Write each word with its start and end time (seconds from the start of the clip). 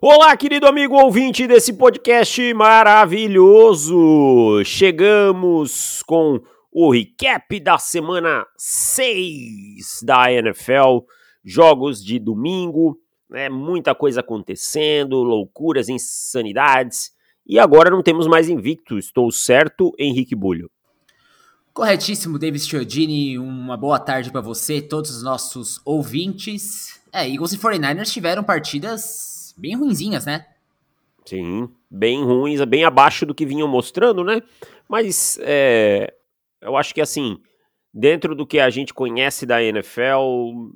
Olá, 0.00 0.36
querido 0.36 0.68
amigo 0.68 0.94
ouvinte 0.94 1.44
desse 1.48 1.72
podcast 1.72 2.54
maravilhoso! 2.54 3.96
Chegamos 4.64 6.04
com 6.04 6.40
o 6.70 6.92
recap 6.92 7.58
da 7.58 7.78
semana 7.78 8.46
6 8.56 10.04
da 10.04 10.32
NFL, 10.32 11.00
jogos 11.44 12.00
de 12.00 12.20
domingo, 12.20 12.96
né? 13.28 13.48
muita 13.48 13.92
coisa 13.92 14.20
acontecendo, 14.20 15.16
loucuras, 15.16 15.88
insanidades, 15.88 17.10
e 17.44 17.58
agora 17.58 17.90
não 17.90 18.00
temos 18.00 18.28
mais 18.28 18.48
invicto, 18.48 18.98
estou 18.98 19.32
certo, 19.32 19.92
Henrique 19.98 20.36
Bulho? 20.36 20.70
Corretíssimo, 21.74 22.38
Davis 22.38 22.68
Chiodini, 22.68 23.36
uma 23.36 23.76
boa 23.76 23.98
tarde 23.98 24.30
para 24.30 24.40
você, 24.40 24.80
todos 24.80 25.10
os 25.10 25.24
nossos 25.24 25.80
ouvintes. 25.84 27.00
É, 27.12 27.28
Eagles 27.28 27.52
e 27.52 27.58
49ers 27.58 28.12
tiveram 28.12 28.44
partidas 28.44 29.37
bem 29.58 29.76
ruinzinhas, 29.76 30.24
né? 30.24 30.46
Sim, 31.24 31.68
bem 31.90 32.24
ruins, 32.24 32.64
bem 32.64 32.84
abaixo 32.84 33.26
do 33.26 33.34
que 33.34 33.44
vinham 33.44 33.68
mostrando, 33.68 34.24
né? 34.24 34.40
Mas 34.88 35.38
é, 35.42 36.14
eu 36.62 36.76
acho 36.76 36.94
que 36.94 37.00
assim, 37.00 37.38
dentro 37.92 38.34
do 38.34 38.46
que 38.46 38.58
a 38.58 38.70
gente 38.70 38.94
conhece 38.94 39.44
da 39.44 39.62
NFL, 39.62 40.70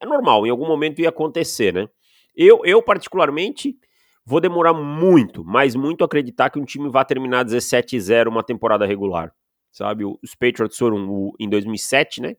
é 0.00 0.06
normal, 0.06 0.46
em 0.46 0.50
algum 0.50 0.66
momento 0.66 1.00
ia 1.00 1.10
acontecer, 1.10 1.74
né? 1.74 1.88
Eu, 2.34 2.62
eu 2.64 2.82
particularmente, 2.82 3.76
vou 4.24 4.40
demorar 4.40 4.72
muito, 4.72 5.44
mas 5.44 5.74
muito 5.74 6.04
acreditar 6.04 6.48
que 6.48 6.58
um 6.58 6.64
time 6.64 6.88
vá 6.88 7.04
terminar 7.04 7.44
17-0 7.44 8.28
uma 8.28 8.42
temporada 8.42 8.86
regular, 8.86 9.34
sabe? 9.70 10.04
Os 10.04 10.34
Patriots 10.34 10.78
foram 10.78 11.32
em 11.38 11.48
2007, 11.48 12.22
né? 12.22 12.36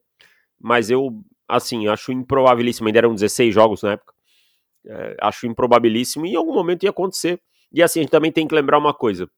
Mas 0.60 0.90
eu, 0.90 1.22
assim, 1.48 1.88
acho 1.88 2.12
improbabilíssimo, 2.12 2.88
ainda 2.88 3.00
eram 3.00 3.14
16 3.14 3.54
jogos 3.54 3.84
na 3.84 3.94
época. 3.94 4.14
É, 4.86 5.16
acho 5.22 5.46
improbabilíssimo 5.46 6.26
e 6.26 6.32
em 6.32 6.36
algum 6.36 6.54
momento 6.54 6.84
ia 6.84 6.90
acontecer. 6.90 7.40
E 7.72 7.82
assim, 7.82 8.00
a 8.00 8.04
gente 8.04 8.12
também 8.12 8.32
tem 8.32 8.48
que 8.48 8.56
lembrar 8.56 8.78
uma 8.78 8.94
coisa: 8.94 9.30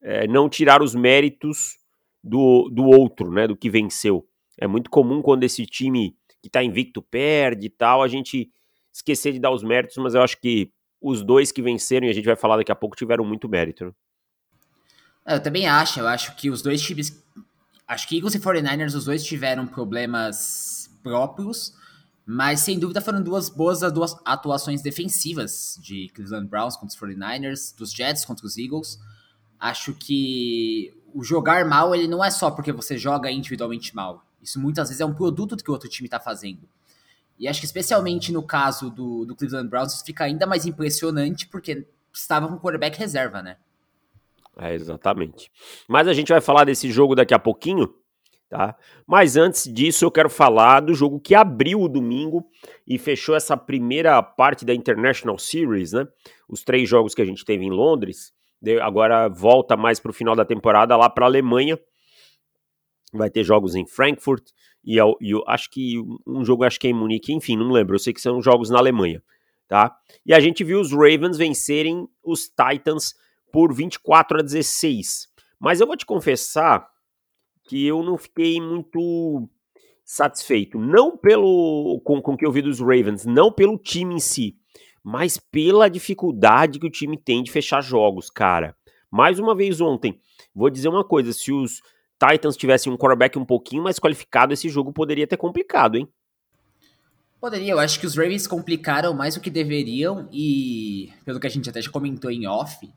é, 0.00 0.26
não 0.26 0.48
tirar 0.48 0.82
os 0.82 0.94
méritos 0.94 1.76
do, 2.22 2.68
do 2.70 2.84
outro, 2.84 3.30
né? 3.30 3.46
Do 3.46 3.56
que 3.56 3.70
venceu. 3.70 4.26
É 4.58 4.66
muito 4.66 4.90
comum 4.90 5.22
quando 5.22 5.44
esse 5.44 5.66
time 5.66 6.16
que 6.42 6.50
tá 6.50 6.62
invicto 6.62 7.00
perde 7.02 7.66
e 7.66 7.70
tal, 7.70 8.02
a 8.02 8.08
gente 8.08 8.50
esquecer 8.92 9.32
de 9.32 9.38
dar 9.38 9.50
os 9.50 9.62
méritos, 9.62 9.96
mas 9.98 10.14
eu 10.14 10.22
acho 10.22 10.40
que 10.40 10.72
os 11.00 11.22
dois 11.22 11.50
que 11.50 11.62
venceram, 11.62 12.06
e 12.06 12.10
a 12.10 12.12
gente 12.12 12.24
vai 12.24 12.36
falar 12.36 12.56
daqui 12.56 12.70
a 12.70 12.76
pouco, 12.76 12.96
tiveram 12.96 13.24
muito 13.24 13.48
mérito. 13.48 13.86
Né? 13.86 13.92
É, 15.26 15.34
eu 15.34 15.42
também 15.42 15.66
acho, 15.66 16.00
eu 16.00 16.06
acho 16.06 16.34
que 16.36 16.50
os 16.50 16.62
dois 16.62 16.80
times. 16.82 17.22
Acho 17.86 18.08
que 18.08 18.16
Eagles 18.16 18.34
e 18.34 18.40
49ers, 18.40 18.94
os 18.94 19.04
dois 19.04 19.24
tiveram 19.24 19.66
problemas 19.66 20.90
próprios 21.02 21.74
mas 22.24 22.60
sem 22.60 22.78
dúvida 22.78 23.00
foram 23.00 23.22
duas 23.22 23.48
boas 23.48 23.80
duas 23.92 24.16
atuações 24.24 24.80
defensivas 24.80 25.78
de 25.82 26.08
Cleveland 26.14 26.48
Browns 26.48 26.76
contra 26.76 26.94
os 26.94 26.96
49ers, 26.96 27.76
dos 27.76 27.92
Jets 27.92 28.24
contra 28.24 28.46
os 28.46 28.56
Eagles. 28.56 29.00
Acho 29.58 29.94
que 29.94 30.94
o 31.14 31.22
jogar 31.22 31.64
mal 31.64 31.94
ele 31.94 32.08
não 32.08 32.24
é 32.24 32.30
só 32.30 32.50
porque 32.50 32.72
você 32.72 32.96
joga 32.96 33.30
individualmente 33.30 33.94
mal. 33.94 34.24
Isso 34.42 34.60
muitas 34.60 34.88
vezes 34.88 35.00
é 35.00 35.06
um 35.06 35.14
produto 35.14 35.56
do 35.56 35.62
que 35.62 35.70
o 35.70 35.72
outro 35.72 35.88
time 35.88 36.06
está 36.06 36.18
fazendo. 36.18 36.68
E 37.38 37.48
acho 37.48 37.60
que 37.60 37.66
especialmente 37.66 38.32
no 38.32 38.42
caso 38.42 38.90
do, 38.90 39.24
do 39.24 39.34
Cleveland 39.34 39.68
Browns 39.68 39.94
isso 39.94 40.04
fica 40.04 40.24
ainda 40.24 40.46
mais 40.46 40.64
impressionante 40.66 41.46
porque 41.48 41.86
estava 42.12 42.46
com 42.46 42.58
quarterback 42.58 42.98
reserva, 42.98 43.42
né? 43.42 43.56
É, 44.56 44.74
exatamente. 44.74 45.50
Mas 45.88 46.06
a 46.06 46.12
gente 46.12 46.28
vai 46.28 46.40
falar 46.40 46.64
desse 46.64 46.90
jogo 46.90 47.14
daqui 47.14 47.34
a 47.34 47.38
pouquinho. 47.38 47.94
Tá? 48.52 48.76
Mas 49.06 49.38
antes 49.38 49.64
disso, 49.64 50.04
eu 50.04 50.10
quero 50.10 50.28
falar 50.28 50.80
do 50.80 50.92
jogo 50.92 51.18
que 51.18 51.34
abriu 51.34 51.80
o 51.80 51.88
domingo 51.88 52.46
e 52.86 52.98
fechou 52.98 53.34
essa 53.34 53.56
primeira 53.56 54.22
parte 54.22 54.62
da 54.62 54.74
International 54.74 55.38
Series, 55.38 55.92
né? 55.94 56.06
Os 56.46 56.62
três 56.62 56.86
jogos 56.86 57.14
que 57.14 57.22
a 57.22 57.24
gente 57.24 57.46
teve 57.46 57.64
em 57.64 57.70
Londres. 57.70 58.30
Agora 58.82 59.26
volta 59.26 59.74
mais 59.74 59.98
para 59.98 60.10
o 60.10 60.12
final 60.12 60.36
da 60.36 60.44
temporada 60.44 60.94
lá 60.98 61.08
para 61.08 61.24
a 61.24 61.28
Alemanha. 61.28 61.80
Vai 63.10 63.30
ter 63.30 63.42
jogos 63.42 63.74
em 63.74 63.86
Frankfurt 63.86 64.50
e 64.84 64.98
eu, 64.98 65.16
eu, 65.22 65.42
acho 65.46 65.70
que 65.70 65.96
um 66.26 66.44
jogo 66.44 66.64
acho 66.64 66.78
que 66.78 66.88
é 66.88 66.90
em 66.90 66.94
Munique, 66.94 67.32
enfim, 67.32 67.56
não 67.56 67.70
lembro. 67.70 67.94
Eu 67.94 68.00
sei 68.00 68.12
que 68.12 68.20
são 68.20 68.42
jogos 68.42 68.68
na 68.68 68.76
Alemanha, 68.76 69.22
tá? 69.66 69.96
E 70.26 70.34
a 70.34 70.40
gente 70.40 70.62
viu 70.62 70.78
os 70.78 70.92
Ravens 70.92 71.38
vencerem 71.38 72.06
os 72.22 72.50
Titans 72.50 73.14
por 73.50 73.72
24 73.72 74.40
a 74.40 74.42
16. 74.42 75.28
Mas 75.58 75.80
eu 75.80 75.86
vou 75.86 75.96
te 75.96 76.04
confessar 76.04 76.91
que 77.64 77.86
eu 77.86 78.02
não 78.02 78.16
fiquei 78.16 78.60
muito 78.60 79.48
satisfeito. 80.04 80.78
Não 80.78 81.16
pelo 81.16 82.00
com, 82.04 82.20
com 82.20 82.36
que 82.36 82.44
eu 82.44 82.52
vi 82.52 82.62
dos 82.62 82.80
Ravens, 82.80 83.24
não 83.24 83.52
pelo 83.52 83.78
time 83.78 84.14
em 84.14 84.20
si, 84.20 84.56
mas 85.02 85.38
pela 85.38 85.88
dificuldade 85.88 86.78
que 86.78 86.86
o 86.86 86.90
time 86.90 87.16
tem 87.16 87.42
de 87.42 87.50
fechar 87.50 87.80
jogos, 87.80 88.30
cara. 88.30 88.76
Mais 89.10 89.38
uma 89.38 89.54
vez 89.54 89.80
ontem, 89.80 90.20
vou 90.54 90.70
dizer 90.70 90.88
uma 90.88 91.04
coisa: 91.04 91.32
se 91.32 91.52
os 91.52 91.80
Titans 92.18 92.56
tivessem 92.56 92.92
um 92.92 92.96
quarterback 92.96 93.38
um 93.38 93.44
pouquinho 93.44 93.82
mais 93.82 93.98
qualificado, 93.98 94.52
esse 94.52 94.68
jogo 94.68 94.92
poderia 94.92 95.26
ter 95.26 95.36
complicado, 95.36 95.96
hein? 95.96 96.08
Poderia, 97.40 97.72
eu 97.72 97.78
acho 97.80 97.98
que 97.98 98.06
os 98.06 98.16
Ravens 98.16 98.46
complicaram 98.46 99.12
mais 99.12 99.34
do 99.34 99.40
que 99.40 99.50
deveriam 99.50 100.28
e, 100.30 101.12
pelo 101.24 101.40
que 101.40 101.46
a 101.48 101.50
gente 101.50 101.68
até 101.68 101.82
já 101.82 101.90
comentou 101.90 102.30
em 102.30 102.46
off, 102.46 102.88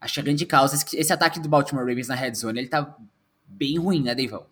a 0.00 0.22
grande 0.22 0.46
causa 0.46 0.76
é 0.76 0.84
que 0.84 0.96
esse 0.96 1.12
ataque 1.12 1.38
do 1.38 1.50
Baltimore 1.50 1.84
Ravens 1.86 2.08
na 2.08 2.14
red 2.14 2.34
zone, 2.34 2.60
ele 2.60 2.68
tá 2.68 2.96
bem 3.56 3.78
ruim, 3.78 4.02
né, 4.02 4.14
Deivão? 4.14 4.44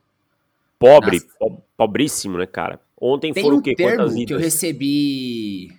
Pobre, 0.79 1.21
po 1.39 1.63
pobríssimo, 1.77 2.39
né, 2.39 2.47
cara? 2.47 2.81
Ontem 3.01 3.33
Tem 3.33 3.43
foram 3.43 3.57
um 3.57 3.59
o 3.61 3.63
quê? 3.63 3.75
termo 3.75 4.05
Quantas 4.05 4.15
que 4.15 4.33
eu 4.33 4.39
recebi 4.39 5.73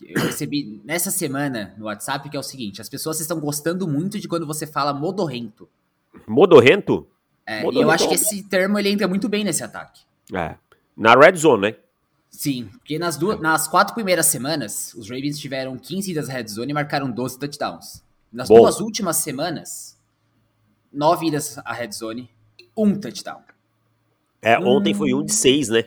eu 0.00 0.22
recebi 0.22 0.80
nessa 0.84 1.10
semana 1.10 1.74
no 1.78 1.86
WhatsApp 1.86 2.28
que 2.28 2.36
é 2.36 2.40
o 2.40 2.42
seguinte: 2.42 2.80
as 2.80 2.88
pessoas 2.88 3.20
estão 3.20 3.40
gostando 3.40 3.86
muito 3.88 4.18
de 4.18 4.28
quando 4.28 4.46
você 4.46 4.66
fala 4.66 4.92
modorrento. 4.92 5.68
Modorrento? 6.26 7.06
É, 7.46 7.62
modorrento. 7.62 7.78
E 7.78 7.82
eu 7.82 7.90
acho 7.90 8.08
que 8.08 8.14
esse 8.14 8.42
termo 8.44 8.78
ele 8.78 8.90
entra 8.90 9.08
muito 9.08 9.28
bem 9.28 9.44
nesse 9.44 9.62
ataque. 9.62 10.02
É. 10.32 10.56
Na 10.96 11.14
red 11.14 11.36
zone, 11.36 11.62
né? 11.62 11.76
Sim, 12.30 12.68
porque 12.72 12.98
nas, 12.98 13.16
duas, 13.16 13.40
nas 13.40 13.68
quatro 13.68 13.94
primeiras 13.94 14.26
semanas, 14.26 14.92
os 14.94 15.08
Ravens 15.08 15.38
tiveram 15.38 15.78
15 15.78 16.12
das 16.14 16.28
red 16.28 16.46
zone 16.48 16.72
e 16.72 16.74
marcaram 16.74 17.10
12 17.10 17.38
touchdowns. 17.38 18.02
Nas 18.32 18.48
Bom. 18.48 18.56
duas 18.56 18.80
últimas 18.80 19.18
semanas, 19.18 19.96
nove 20.92 21.28
idas 21.28 21.58
à 21.58 21.72
red 21.72 21.92
zone, 21.92 22.28
um 22.76 22.98
touchdown. 22.98 23.40
É, 24.42 24.58
ontem 24.58 24.92
hum. 24.94 24.98
foi 24.98 25.14
um 25.14 25.24
de 25.24 25.32
seis, 25.32 25.68
né? 25.68 25.84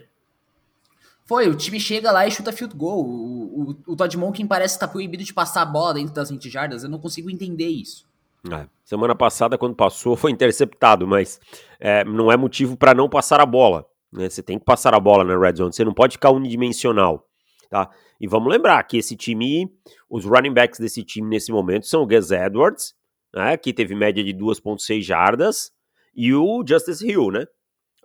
Foi, 1.25 1.49
o 1.49 1.55
time 1.55 1.79
chega 1.79 2.09
lá 2.11 2.25
e 2.25 2.31
chuta 2.31 2.53
field 2.53 2.75
goal. 2.75 3.05
O, 3.05 3.71
o, 3.71 3.93
o 3.93 3.95
Todd 3.95 4.17
Monken 4.17 4.47
parece 4.47 4.75
estar 4.75 4.87
tá 4.87 4.91
proibido 4.93 5.23
de 5.23 5.33
passar 5.33 5.61
a 5.61 5.65
bola 5.65 5.95
dentro 5.95 6.13
das 6.13 6.29
20 6.29 6.49
jardas. 6.49 6.83
Eu 6.83 6.89
não 6.89 6.99
consigo 6.99 7.29
entender 7.29 7.67
isso. 7.67 8.07
É, 8.49 8.65
semana 8.85 9.13
passada, 9.13 9.57
quando 9.57 9.75
passou, 9.75 10.15
foi 10.15 10.31
interceptado, 10.31 11.05
mas 11.05 11.39
é, 11.79 12.05
não 12.05 12.31
é 12.31 12.37
motivo 12.37 12.77
para 12.77 12.93
não 12.93 13.09
passar 13.09 13.41
a 13.41 13.45
bola. 13.45 13.85
Né? 14.11 14.29
Você 14.29 14.41
tem 14.41 14.57
que 14.57 14.63
passar 14.63 14.93
a 14.93 14.99
bola 14.99 15.23
na 15.25 15.37
red 15.37 15.55
zone. 15.55 15.73
Você 15.73 15.83
não 15.83 15.93
pode 15.93 16.13
ficar 16.13 16.31
unidimensional. 16.31 17.27
Tá? 17.69 17.89
E 18.19 18.27
vamos 18.27 18.49
lembrar 18.51 18.81
que 18.83 18.97
esse 18.97 19.15
time, 19.15 19.69
os 20.09 20.25
running 20.25 20.53
backs 20.53 20.79
desse 20.79 21.03
time 21.03 21.27
nesse 21.27 21.51
momento 21.51 21.85
são 21.85 22.03
o 22.03 22.07
Gus 22.07 22.31
Edwards, 22.31 22.95
né, 23.33 23.57
que 23.57 23.73
teve 23.73 23.93
média 23.93 24.23
de 24.23 24.33
2,6 24.33 25.01
jardas, 25.01 25.71
e 26.17 26.33
o 26.33 26.65
Justice 26.67 27.07
Hill, 27.07 27.29
né? 27.29 27.45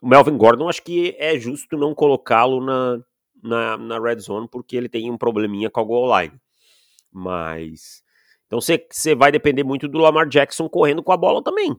O 0.03 0.07
Melvin 0.07 0.37
Gordon, 0.37 0.69
acho 0.69 0.83
que 0.83 1.17
é 1.19 1.39
justo 1.39 1.79
não 1.79 1.95
colocá-lo 1.95 2.63
na, 2.63 3.01
na, 3.43 3.79
na, 3.79 3.99
red 3.99 4.19
zone, 4.19 4.47
porque 4.51 4.77
ele 4.77 4.89
tem 4.89 5.11
um 5.11 5.17
probleminha 5.17 5.71
com 5.71 5.81
a 5.81 5.85
goal 5.85 6.21
line. 6.21 6.39
Mas. 7.11 8.03
Então 8.47 8.61
você 8.61 9.15
vai 9.15 9.33
depender 9.33 9.65
muito 9.65 9.89
do 9.89 9.99
Lamar 9.99 10.29
Jackson 10.29 10.69
correndo 10.69 11.03
com 11.03 11.11
a 11.11 11.17
bola 11.17 11.43
também. 11.43 11.75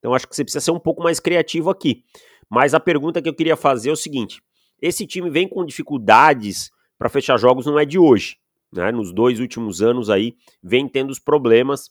Então 0.00 0.12
acho 0.12 0.26
que 0.26 0.34
você 0.34 0.42
precisa 0.42 0.64
ser 0.64 0.72
um 0.72 0.80
pouco 0.80 1.02
mais 1.04 1.20
criativo 1.20 1.70
aqui. 1.70 2.02
Mas 2.50 2.74
a 2.74 2.80
pergunta 2.80 3.22
que 3.22 3.28
eu 3.28 3.34
queria 3.34 3.56
fazer 3.56 3.90
é 3.90 3.92
o 3.92 3.96
seguinte: 3.96 4.42
esse 4.82 5.06
time 5.06 5.30
vem 5.30 5.48
com 5.48 5.64
dificuldades 5.64 6.72
para 6.98 7.08
fechar 7.08 7.38
jogos, 7.38 7.64
não 7.64 7.78
é 7.78 7.84
de 7.84 7.98
hoje. 7.98 8.38
Né? 8.72 8.90
Nos 8.90 9.12
dois 9.12 9.38
últimos 9.38 9.82
anos 9.82 10.10
aí, 10.10 10.34
vem 10.60 10.88
tendo 10.88 11.10
os 11.10 11.20
problemas 11.20 11.90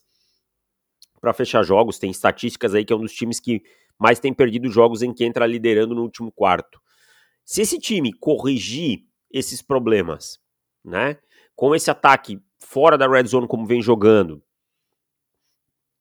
para 1.20 1.32
fechar 1.32 1.62
jogos. 1.62 1.98
Tem 1.98 2.10
estatísticas 2.10 2.74
aí 2.74 2.84
que 2.84 2.92
é 2.92 2.96
um 2.96 3.00
dos 3.00 3.12
times 3.12 3.40
que 3.40 3.62
mais 3.98 4.20
tem 4.20 4.32
perdido 4.32 4.70
jogos 4.70 5.02
em 5.02 5.12
que 5.12 5.24
entra 5.24 5.46
liderando 5.46 5.94
no 5.94 6.02
último 6.02 6.30
quarto. 6.30 6.80
Se 7.44 7.62
esse 7.62 7.78
time 7.78 8.12
corrigir 8.12 9.00
esses 9.30 9.62
problemas, 9.62 10.38
né, 10.84 11.18
com 11.54 11.74
esse 11.74 11.90
ataque 11.90 12.40
fora 12.58 12.98
da 12.98 13.08
red 13.08 13.24
zone 13.24 13.46
como 13.46 13.66
vem 13.66 13.80
jogando, 13.80 14.42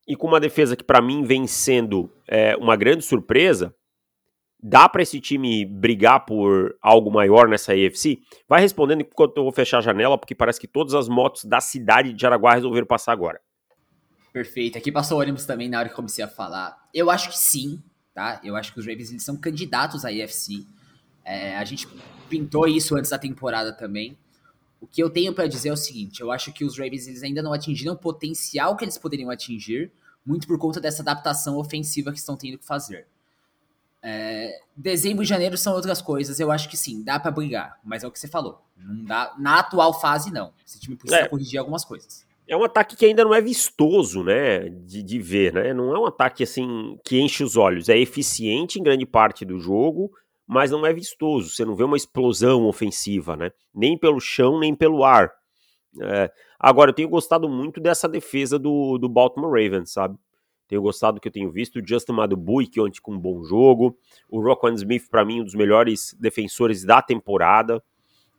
e 0.07 0.15
com 0.15 0.27
uma 0.27 0.39
defesa 0.39 0.75
que 0.75 0.83
para 0.83 1.01
mim 1.01 1.23
vem 1.23 1.47
sendo 1.47 2.11
é, 2.27 2.55
uma 2.57 2.75
grande 2.75 3.03
surpresa, 3.03 3.75
dá 4.61 4.87
para 4.87 5.01
esse 5.01 5.19
time 5.19 5.65
brigar 5.65 6.25
por 6.25 6.77
algo 6.81 7.11
maior 7.11 7.47
nessa 7.47 7.73
AFC? 7.73 8.19
Vai 8.47 8.61
respondendo 8.61 9.01
enquanto 9.01 9.37
eu 9.37 9.43
vou 9.43 9.51
fechar 9.51 9.79
a 9.79 9.81
janela, 9.81 10.17
porque 10.17 10.35
parece 10.35 10.59
que 10.59 10.67
todas 10.67 10.93
as 10.93 11.07
motos 11.09 11.45
da 11.45 11.59
cidade 11.59 12.13
de 12.13 12.21
Jaraguá 12.21 12.53
resolveram 12.53 12.85
passar 12.85 13.11
agora. 13.11 13.39
Perfeito. 14.35 14.77
Aqui 14.77 14.91
passou 14.91 15.17
o 15.17 15.21
ônibus 15.21 15.45
também 15.45 15.69
na 15.69 15.79
hora 15.79 15.87
que 15.87 15.95
comecei 15.95 16.21
a 16.21 16.27
falar. 16.27 16.89
Eu 16.93 17.09
acho 17.09 17.29
que 17.29 17.37
sim, 17.37 17.81
tá? 18.13 18.41
Eu 18.43 18.57
acho 18.57 18.73
que 18.73 18.79
os 18.81 18.85
Ravens 18.85 19.09
eles 19.09 19.23
são 19.23 19.37
candidatos 19.37 20.03
à 20.03 20.11
IFC. 20.11 20.67
É, 21.23 21.55
a 21.55 21.63
gente 21.63 21.87
pintou 22.29 22.67
isso 22.67 22.97
antes 22.97 23.11
da 23.11 23.17
temporada 23.17 23.71
também. 23.71 24.17
O 24.81 24.85
que 24.85 25.01
eu 25.01 25.09
tenho 25.09 25.33
para 25.33 25.47
dizer 25.47 25.69
é 25.69 25.71
o 25.71 25.77
seguinte: 25.77 26.19
eu 26.19 26.33
acho 26.33 26.51
que 26.51 26.65
os 26.65 26.77
Ravens 26.77 27.07
eles 27.07 27.23
ainda 27.23 27.41
não 27.41 27.53
atingiram 27.53 27.93
o 27.93 27.97
potencial 27.97 28.75
que 28.75 28.83
eles 28.83 28.97
poderiam 28.97 29.29
atingir, 29.29 29.89
muito 30.25 30.47
por 30.47 30.59
conta 30.59 30.81
dessa 30.81 31.01
adaptação 31.01 31.55
ofensiva 31.55 32.11
que 32.11 32.19
estão 32.19 32.35
tendo 32.35 32.57
que 32.57 32.65
fazer. 32.65 33.07
É, 34.03 34.59
dezembro 34.75 35.23
e 35.23 35.25
janeiro 35.25 35.57
são 35.57 35.73
outras 35.73 36.01
coisas. 36.01 36.41
Eu 36.41 36.51
acho 36.51 36.67
que 36.67 36.75
sim, 36.75 37.01
dá 37.01 37.17
para 37.17 37.31
brigar, 37.31 37.79
mas 37.85 38.03
é 38.03 38.07
o 38.07 38.11
que 38.11 38.19
você 38.19 38.27
falou. 38.27 38.61
Não 38.75 39.05
dá 39.05 39.33
na 39.39 39.59
atual 39.59 39.97
fase 39.97 40.29
não. 40.29 40.51
Esse 40.67 40.77
time 40.77 40.97
precisa 40.97 41.21
é. 41.21 41.29
corrigir 41.29 41.57
algumas 41.57 41.85
coisas. 41.85 42.25
É 42.47 42.55
um 42.55 42.63
ataque 42.63 42.95
que 42.95 43.05
ainda 43.05 43.23
não 43.23 43.33
é 43.33 43.41
vistoso, 43.41 44.23
né, 44.23 44.69
de, 44.69 45.01
de 45.01 45.19
ver, 45.19 45.53
né? 45.53 45.73
Não 45.73 45.95
é 45.95 45.99
um 45.99 46.05
ataque 46.05 46.43
assim 46.43 46.97
que 47.03 47.19
enche 47.19 47.43
os 47.43 47.57
olhos. 47.57 47.89
É 47.89 47.97
eficiente 47.97 48.79
em 48.79 48.83
grande 48.83 49.05
parte 49.05 49.43
do 49.43 49.59
jogo, 49.59 50.11
mas 50.45 50.69
não 50.69 50.85
é 50.85 50.93
vistoso. 50.93 51.49
Você 51.49 51.65
não 51.65 51.75
vê 51.75 51.83
uma 51.83 51.97
explosão 51.97 52.65
ofensiva, 52.65 53.35
né? 53.35 53.51
Nem 53.73 53.97
pelo 53.97 54.19
chão, 54.19 54.59
nem 54.59 54.75
pelo 54.75 55.03
ar. 55.03 55.31
É, 56.01 56.31
agora, 56.59 56.91
eu 56.91 56.95
tenho 56.95 57.09
gostado 57.09 57.49
muito 57.49 57.79
dessa 57.79 58.07
defesa 58.07 58.59
do, 58.59 58.97
do 58.97 59.09
Baltimore 59.09 59.49
Ravens, 59.49 59.91
sabe? 59.91 60.17
Tenho 60.67 60.81
gostado 60.81 61.15
do 61.15 61.21
que 61.21 61.27
eu 61.27 61.31
tenho 61.31 61.51
visto. 61.51 61.79
O 61.79 61.87
Justin 61.87 62.13
Madubui, 62.13 62.67
que 62.67 62.81
ontem 62.81 62.99
com 63.01 63.13
um 63.13 63.19
bom 63.19 63.43
jogo. 63.43 63.97
O 64.29 64.41
Roquan 64.41 64.73
Smith, 64.73 65.07
para 65.09 65.23
mim, 65.23 65.41
um 65.41 65.43
dos 65.43 65.55
melhores 65.55 66.15
defensores 66.19 66.83
da 66.83 67.01
temporada. 67.01 67.81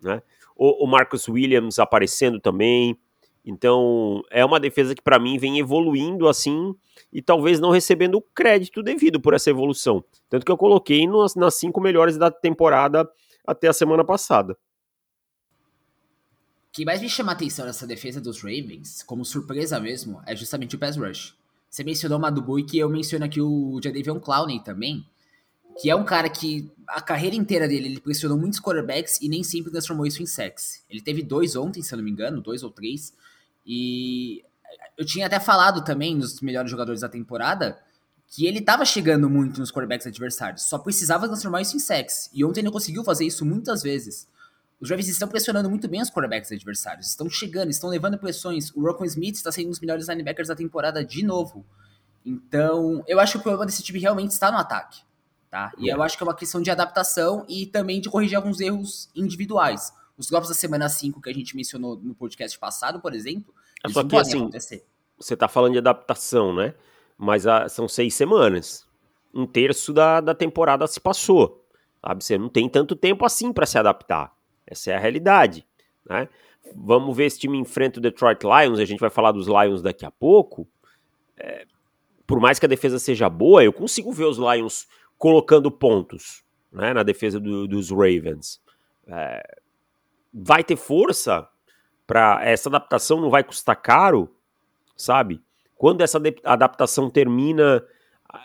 Né? 0.02 0.20
O, 0.56 0.84
o 0.84 0.86
Marcus 0.88 1.28
Williams 1.28 1.78
aparecendo 1.78 2.40
também. 2.40 2.98
Então, 3.46 4.24
é 4.28 4.44
uma 4.44 4.58
defesa 4.58 4.92
que, 4.92 5.00
para 5.00 5.20
mim, 5.20 5.38
vem 5.38 5.60
evoluindo 5.60 6.26
assim 6.26 6.74
e 7.12 7.22
talvez 7.22 7.60
não 7.60 7.70
recebendo 7.70 8.16
o 8.16 8.20
crédito 8.20 8.82
devido 8.82 9.20
por 9.20 9.34
essa 9.34 9.48
evolução. 9.48 10.04
Tanto 10.28 10.44
que 10.44 10.50
eu 10.50 10.56
coloquei 10.56 11.06
nas, 11.06 11.36
nas 11.36 11.54
cinco 11.54 11.80
melhores 11.80 12.18
da 12.18 12.28
temporada 12.28 13.08
até 13.46 13.68
a 13.68 13.72
semana 13.72 14.04
passada. 14.04 14.54
O 16.68 16.72
que 16.72 16.84
mais 16.84 17.00
me 17.00 17.08
chama 17.08 17.30
a 17.30 17.34
atenção 17.34 17.64
nessa 17.64 17.86
defesa 17.86 18.20
dos 18.20 18.42
Ravens, 18.42 19.04
como 19.04 19.24
surpresa 19.24 19.78
mesmo, 19.78 20.20
é 20.26 20.34
justamente 20.34 20.74
o 20.74 20.78
pass 20.78 20.96
rush. 20.96 21.36
Você 21.70 21.84
mencionou 21.84 22.18
o 22.18 22.20
Madubu 22.20 22.58
e 22.58 22.64
que 22.64 22.78
eu 22.78 22.88
menciono 22.88 23.24
aqui 23.24 23.40
o 23.40 23.80
Jadavion 23.82 24.18
Clowney 24.18 24.60
também, 24.62 25.06
que 25.80 25.88
é 25.88 25.94
um 25.94 26.04
cara 26.04 26.28
que 26.28 26.70
a 26.88 27.00
carreira 27.00 27.36
inteira 27.36 27.68
dele 27.68 27.86
ele 27.86 28.00
pressionou 28.00 28.36
muitos 28.36 28.60
quarterbacks 28.60 29.20
e 29.20 29.28
nem 29.28 29.44
sempre 29.44 29.70
transformou 29.70 30.04
isso 30.06 30.22
em 30.22 30.26
sacks. 30.26 30.84
Ele 30.90 31.00
teve 31.00 31.22
dois 31.22 31.54
ontem, 31.54 31.82
se 31.82 31.94
eu 31.94 31.98
não 31.98 32.04
me 32.04 32.10
engano, 32.10 32.40
dois 32.40 32.62
ou 32.62 32.70
três. 32.70 33.14
E 33.66 34.44
eu 34.96 35.04
tinha 35.04 35.26
até 35.26 35.40
falado 35.40 35.84
também 35.84 36.14
nos 36.14 36.40
melhores 36.40 36.70
jogadores 36.70 37.00
da 37.00 37.08
temporada 37.08 37.78
que 38.28 38.46
ele 38.46 38.58
estava 38.58 38.84
chegando 38.84 39.30
muito 39.30 39.60
nos 39.60 39.70
quarterbacks 39.70 40.06
adversários, 40.06 40.62
só 40.68 40.78
precisava 40.78 41.28
transformar 41.28 41.60
isso 41.62 41.76
em 41.76 41.80
sacks. 41.80 42.28
E 42.32 42.44
ontem 42.44 42.60
ele 42.60 42.70
conseguiu 42.70 43.04
fazer 43.04 43.24
isso 43.24 43.44
muitas 43.44 43.82
vezes. 43.82 44.28
Os 44.80 44.90
Ravens 44.90 45.08
estão 45.08 45.28
pressionando 45.28 45.70
muito 45.70 45.88
bem 45.88 46.02
os 46.02 46.10
quarterbacks 46.10 46.52
adversários. 46.52 47.08
Estão 47.08 47.30
chegando, 47.30 47.70
estão 47.70 47.88
levando 47.88 48.18
pressões. 48.18 48.70
O 48.74 48.82
Rocco 48.82 49.04
Smith 49.04 49.36
está 49.36 49.50
sendo 49.50 49.68
um 49.68 49.70
dos 49.70 49.80
melhores 49.80 50.08
linebackers 50.08 50.48
da 50.48 50.56
temporada 50.56 51.04
de 51.04 51.24
novo. 51.24 51.64
Então, 52.24 53.02
eu 53.06 53.20
acho 53.20 53.32
que 53.32 53.38
o 53.38 53.42
problema 53.42 53.64
desse 53.64 53.82
time 53.82 53.98
realmente 53.98 54.32
está 54.32 54.50
no 54.50 54.58
ataque. 54.58 55.00
Tá? 55.50 55.72
E 55.78 55.88
eu 55.88 56.02
acho 56.02 56.16
que 56.18 56.22
é 56.22 56.26
uma 56.26 56.34
questão 56.34 56.60
de 56.60 56.70
adaptação 56.70 57.46
e 57.48 57.66
também 57.66 58.00
de 58.00 58.10
corrigir 58.10 58.36
alguns 58.36 58.60
erros 58.60 59.08
individuais. 59.14 59.92
Os 60.18 60.28
drops 60.28 60.48
da 60.48 60.54
semana 60.54 60.88
5 60.88 61.20
que 61.20 61.30
a 61.30 61.34
gente 61.34 61.54
mencionou 61.54 61.96
no 61.96 62.14
podcast 62.14 62.58
passado, 62.58 63.00
por 63.00 63.14
exemplo, 63.14 63.54
é 63.84 63.88
só 63.88 64.02
que 64.02 64.16
assim, 64.16 64.38
acontecer. 64.38 64.84
você 65.18 65.34
está 65.34 65.46
falando 65.48 65.72
de 65.72 65.78
adaptação, 65.78 66.54
né? 66.54 66.74
Mas 67.18 67.46
a, 67.46 67.68
são 67.68 67.88
seis 67.88 68.14
semanas. 68.14 68.86
Um 69.32 69.46
terço 69.46 69.92
da, 69.92 70.20
da 70.20 70.34
temporada 70.34 70.86
se 70.86 71.00
passou. 71.00 71.64
Sabe? 72.04 72.24
Você 72.24 72.38
não 72.38 72.48
tem 72.48 72.68
tanto 72.68 72.94
tempo 72.94 73.24
assim 73.24 73.52
para 73.52 73.66
se 73.66 73.78
adaptar. 73.78 74.34
Essa 74.66 74.92
é 74.92 74.96
a 74.96 74.98
realidade. 74.98 75.66
Né? 76.08 76.28
Vamos 76.74 77.16
ver 77.16 77.26
esse 77.26 77.38
time 77.38 77.58
enfrenta 77.58 77.98
o 77.98 78.02
Detroit 78.02 78.42
Lions, 78.42 78.78
a 78.78 78.84
gente 78.84 79.00
vai 79.00 79.10
falar 79.10 79.32
dos 79.32 79.46
Lions 79.46 79.82
daqui 79.82 80.04
a 80.04 80.10
pouco. 80.10 80.66
É, 81.36 81.66
por 82.26 82.40
mais 82.40 82.58
que 82.58 82.66
a 82.66 82.68
defesa 82.68 82.98
seja 82.98 83.28
boa, 83.28 83.62
eu 83.62 83.72
consigo 83.72 84.12
ver 84.12 84.24
os 84.24 84.38
Lions 84.38 84.86
colocando 85.18 85.70
pontos 85.70 86.44
né, 86.72 86.92
na 86.92 87.02
defesa 87.02 87.38
do, 87.38 87.66
dos 87.66 87.90
Ravens. 87.90 88.60
É, 89.06 89.58
vai 90.38 90.62
ter 90.62 90.76
força 90.76 91.48
para 92.06 92.40
essa 92.44 92.68
adaptação, 92.68 93.20
não 93.20 93.30
vai 93.30 93.42
custar 93.42 93.80
caro, 93.80 94.30
sabe? 94.94 95.42
Quando 95.76 96.02
essa 96.02 96.20
adaptação 96.44 97.08
termina, 97.08 97.82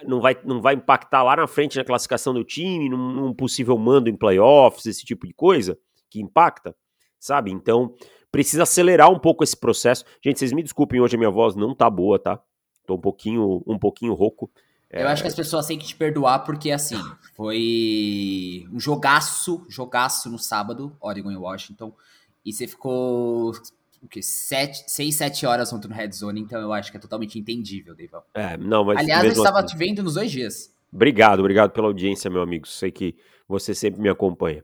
não 0.05 0.21
vai, 0.21 0.37
não 0.43 0.61
vai 0.61 0.75
impactar 0.75 1.21
lá 1.23 1.35
na 1.35 1.47
frente 1.47 1.77
na 1.77 1.83
classificação 1.83 2.33
do 2.33 2.43
time, 2.43 2.89
num, 2.89 3.13
num 3.13 3.33
possível 3.33 3.77
mando 3.77 4.09
em 4.09 4.15
playoffs, 4.15 4.85
esse 4.85 5.05
tipo 5.05 5.27
de 5.27 5.33
coisa 5.33 5.77
que 6.09 6.21
impacta, 6.21 6.75
sabe? 7.19 7.51
Então, 7.51 7.93
precisa 8.31 8.63
acelerar 8.63 9.11
um 9.11 9.19
pouco 9.19 9.43
esse 9.43 9.55
processo. 9.55 10.05
Gente, 10.23 10.39
vocês 10.39 10.53
me 10.53 10.63
desculpem, 10.63 11.01
hoje 11.01 11.15
a 11.15 11.19
minha 11.19 11.29
voz 11.29 11.55
não 11.55 11.75
tá 11.75 11.89
boa, 11.89 12.17
tá? 12.17 12.39
Tô 12.85 12.95
um 12.95 13.01
pouquinho, 13.01 13.61
um 13.67 13.77
pouquinho 13.77 14.13
rouco. 14.13 14.49
Eu 14.91 15.07
é... 15.07 15.11
acho 15.11 15.21
que 15.21 15.27
as 15.27 15.35
pessoas 15.35 15.65
têm 15.65 15.77
que 15.77 15.85
te 15.85 15.95
perdoar 15.95 16.39
porque, 16.39 16.71
assim, 16.71 17.01
foi 17.35 18.67
um 18.71 18.79
jogaço, 18.79 19.65
jogaço 19.69 20.29
no 20.29 20.37
sábado, 20.37 20.95
Oregon 20.99 21.31
e 21.31 21.37
Washington, 21.37 21.93
e 22.45 22.51
você 22.51 22.67
ficou 22.67 23.53
o 24.01 24.07
que, 24.07 24.21
sete, 24.21 24.83
seis, 24.87 25.15
sete 25.15 25.45
horas 25.45 25.71
ontem 25.71 25.87
no 25.87 25.93
Red 25.93 26.11
Zone, 26.11 26.41
então 26.41 26.59
eu 26.59 26.73
acho 26.73 26.91
que 26.91 26.97
é 26.97 26.99
totalmente 26.99 27.37
entendível, 27.37 27.95
Deivão. 27.95 28.23
É, 28.33 28.57
não, 28.57 28.83
mas 28.83 28.97
Aliás, 28.97 29.23
eu 29.23 29.31
estava 29.31 29.59
assim... 29.59 29.67
te 29.67 29.77
vendo 29.77 30.03
nos 30.03 30.15
dois 30.15 30.31
dias. 30.31 30.73
Obrigado, 30.91 31.39
obrigado 31.39 31.71
pela 31.71 31.87
audiência, 31.87 32.29
meu 32.29 32.41
amigo. 32.41 32.67
Sei 32.67 32.91
que 32.91 33.15
você 33.47 33.73
sempre 33.73 34.01
me 34.01 34.09
acompanha. 34.09 34.63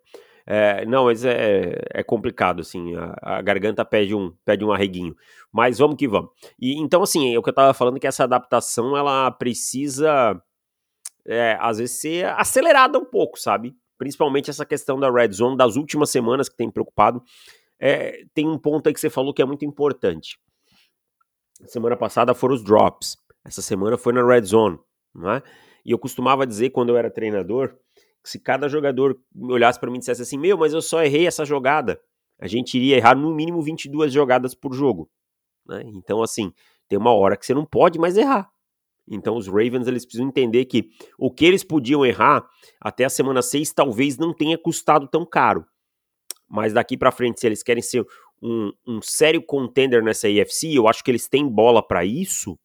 É, 0.49 0.85
não, 0.85 1.05
mas 1.05 1.25
é, 1.25 1.73
é 1.93 2.01
complicado, 2.01 2.61
assim, 2.61 2.95
a, 2.95 3.15
a, 3.21 3.41
garganta 3.41 3.83
pede 3.83 4.15
um, 4.15 4.33
pede 4.45 4.63
um 4.63 4.71
arreguinho. 4.71 5.13
Mas 5.51 5.77
vamos 5.77 5.97
que 5.97 6.07
vamos. 6.07 6.31
E, 6.57 6.79
então, 6.79 7.03
assim, 7.03 7.35
é 7.35 7.37
o 7.37 7.43
que 7.43 7.49
eu 7.49 7.53
tava 7.53 7.73
falando 7.73 7.99
que 7.99 8.07
essa 8.07 8.23
adaptação, 8.23 8.95
ela 8.95 9.29
precisa, 9.29 10.41
é, 11.25 11.57
às 11.59 11.79
vezes, 11.79 11.99
ser 11.99 12.27
acelerada 12.27 12.97
um 12.97 13.03
pouco, 13.03 13.37
sabe? 13.37 13.75
Principalmente 13.97 14.49
essa 14.49 14.65
questão 14.65 14.97
da 14.97 15.11
Red 15.11 15.33
Zone, 15.33 15.57
das 15.57 15.75
últimas 15.75 16.09
semanas 16.09 16.47
que 16.47 16.55
tem 16.55 16.71
preocupado. 16.71 17.21
É, 17.77 18.23
tem 18.33 18.47
um 18.47 18.57
ponto 18.57 18.87
aí 18.87 18.93
que 18.93 19.01
você 19.01 19.09
falou 19.09 19.33
que 19.33 19.41
é 19.41 19.45
muito 19.45 19.65
importante. 19.65 20.39
Semana 21.65 21.97
passada 21.97 22.33
foram 22.33 22.55
os 22.55 22.63
drops. 22.63 23.17
Essa 23.43 23.61
semana 23.61 23.97
foi 23.97 24.13
na 24.13 24.25
Red 24.25 24.43
Zone, 24.43 24.79
não 25.13 25.29
é? 25.29 25.43
E 25.85 25.91
eu 25.91 25.99
costumava 25.99 26.47
dizer, 26.47 26.69
quando 26.69 26.89
eu 26.89 26.97
era 26.97 27.09
treinador, 27.09 27.75
se 28.29 28.39
cada 28.39 28.67
jogador 28.67 29.19
olhasse 29.35 29.79
para 29.79 29.89
mim 29.89 29.97
e 29.97 29.99
dissesse 29.99 30.21
assim: 30.21 30.37
Meu, 30.37 30.57
mas 30.57 30.73
eu 30.73 30.81
só 30.81 31.03
errei 31.03 31.27
essa 31.27 31.45
jogada, 31.45 31.99
a 32.39 32.47
gente 32.47 32.77
iria 32.77 32.97
errar 32.97 33.15
no 33.15 33.33
mínimo 33.33 33.61
22 33.61 34.11
jogadas 34.11 34.53
por 34.53 34.73
jogo. 34.73 35.09
Né? 35.65 35.83
Então, 35.85 36.21
assim, 36.21 36.53
tem 36.87 36.97
uma 36.97 37.13
hora 37.13 37.35
que 37.35 37.45
você 37.45 37.53
não 37.53 37.65
pode 37.65 37.99
mais 37.99 38.17
errar. 38.17 38.49
Então, 39.09 39.37
os 39.37 39.47
Ravens 39.47 39.87
eles 39.87 40.05
precisam 40.05 40.27
entender 40.27 40.65
que 40.65 40.89
o 41.17 41.31
que 41.31 41.45
eles 41.45 41.63
podiam 41.63 42.05
errar 42.05 42.45
até 42.81 43.05
a 43.05 43.09
semana 43.09 43.41
6 43.41 43.71
talvez 43.73 44.17
não 44.17 44.33
tenha 44.33 44.57
custado 44.57 45.07
tão 45.07 45.25
caro. 45.25 45.65
Mas 46.47 46.73
daqui 46.73 46.97
para 46.97 47.11
frente, 47.11 47.39
se 47.39 47.47
eles 47.47 47.63
querem 47.63 47.81
ser 47.81 48.05
um, 48.41 48.71
um 48.85 49.01
sério 49.01 49.41
contender 49.41 50.03
nessa 50.03 50.27
AFC, 50.27 50.73
eu 50.73 50.87
acho 50.87 51.03
que 51.03 51.11
eles 51.11 51.27
têm 51.27 51.47
bola 51.47 51.85
para 51.85 52.05
isso. 52.05 52.57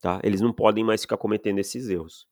Tá? 0.00 0.20
Eles 0.22 0.40
não 0.40 0.52
podem 0.52 0.84
mais 0.84 1.02
ficar 1.02 1.16
cometendo 1.16 1.58
esses 1.58 1.88
erros. 1.88 2.26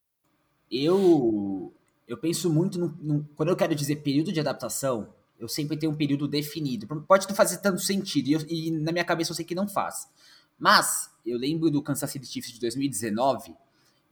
Eu 0.71 1.75
eu 2.07 2.17
penso 2.17 2.51
muito 2.51 2.79
no, 2.79 2.99
no, 3.01 3.29
quando 3.35 3.49
eu 3.49 3.57
quero 3.57 3.75
dizer 3.75 3.97
período 3.97 4.33
de 4.33 4.41
adaptação, 4.41 5.09
eu 5.39 5.49
sempre 5.49 5.77
tenho 5.77 5.93
um 5.93 5.97
período 5.97 6.29
definido. 6.29 6.87
Pode 7.07 7.29
não 7.29 7.35
fazer 7.35 7.59
tanto 7.59 7.81
sentido, 7.81 8.29
e, 8.29 8.33
eu, 8.33 8.41
e, 8.49 8.71
na 8.71 8.93
minha 8.93 9.05
cabeça 9.05 9.33
eu 9.33 9.35
sei 9.35 9.45
que 9.45 9.55
não 9.55 9.67
faz. 9.67 10.09
Mas 10.59 11.11
eu 11.27 11.39
lembro 11.39 11.71
do 11.71 11.83
Kansas 11.83 12.11
City 12.11 12.27
Chiefs 12.27 12.53
de 12.53 12.61
2019, 12.61 13.55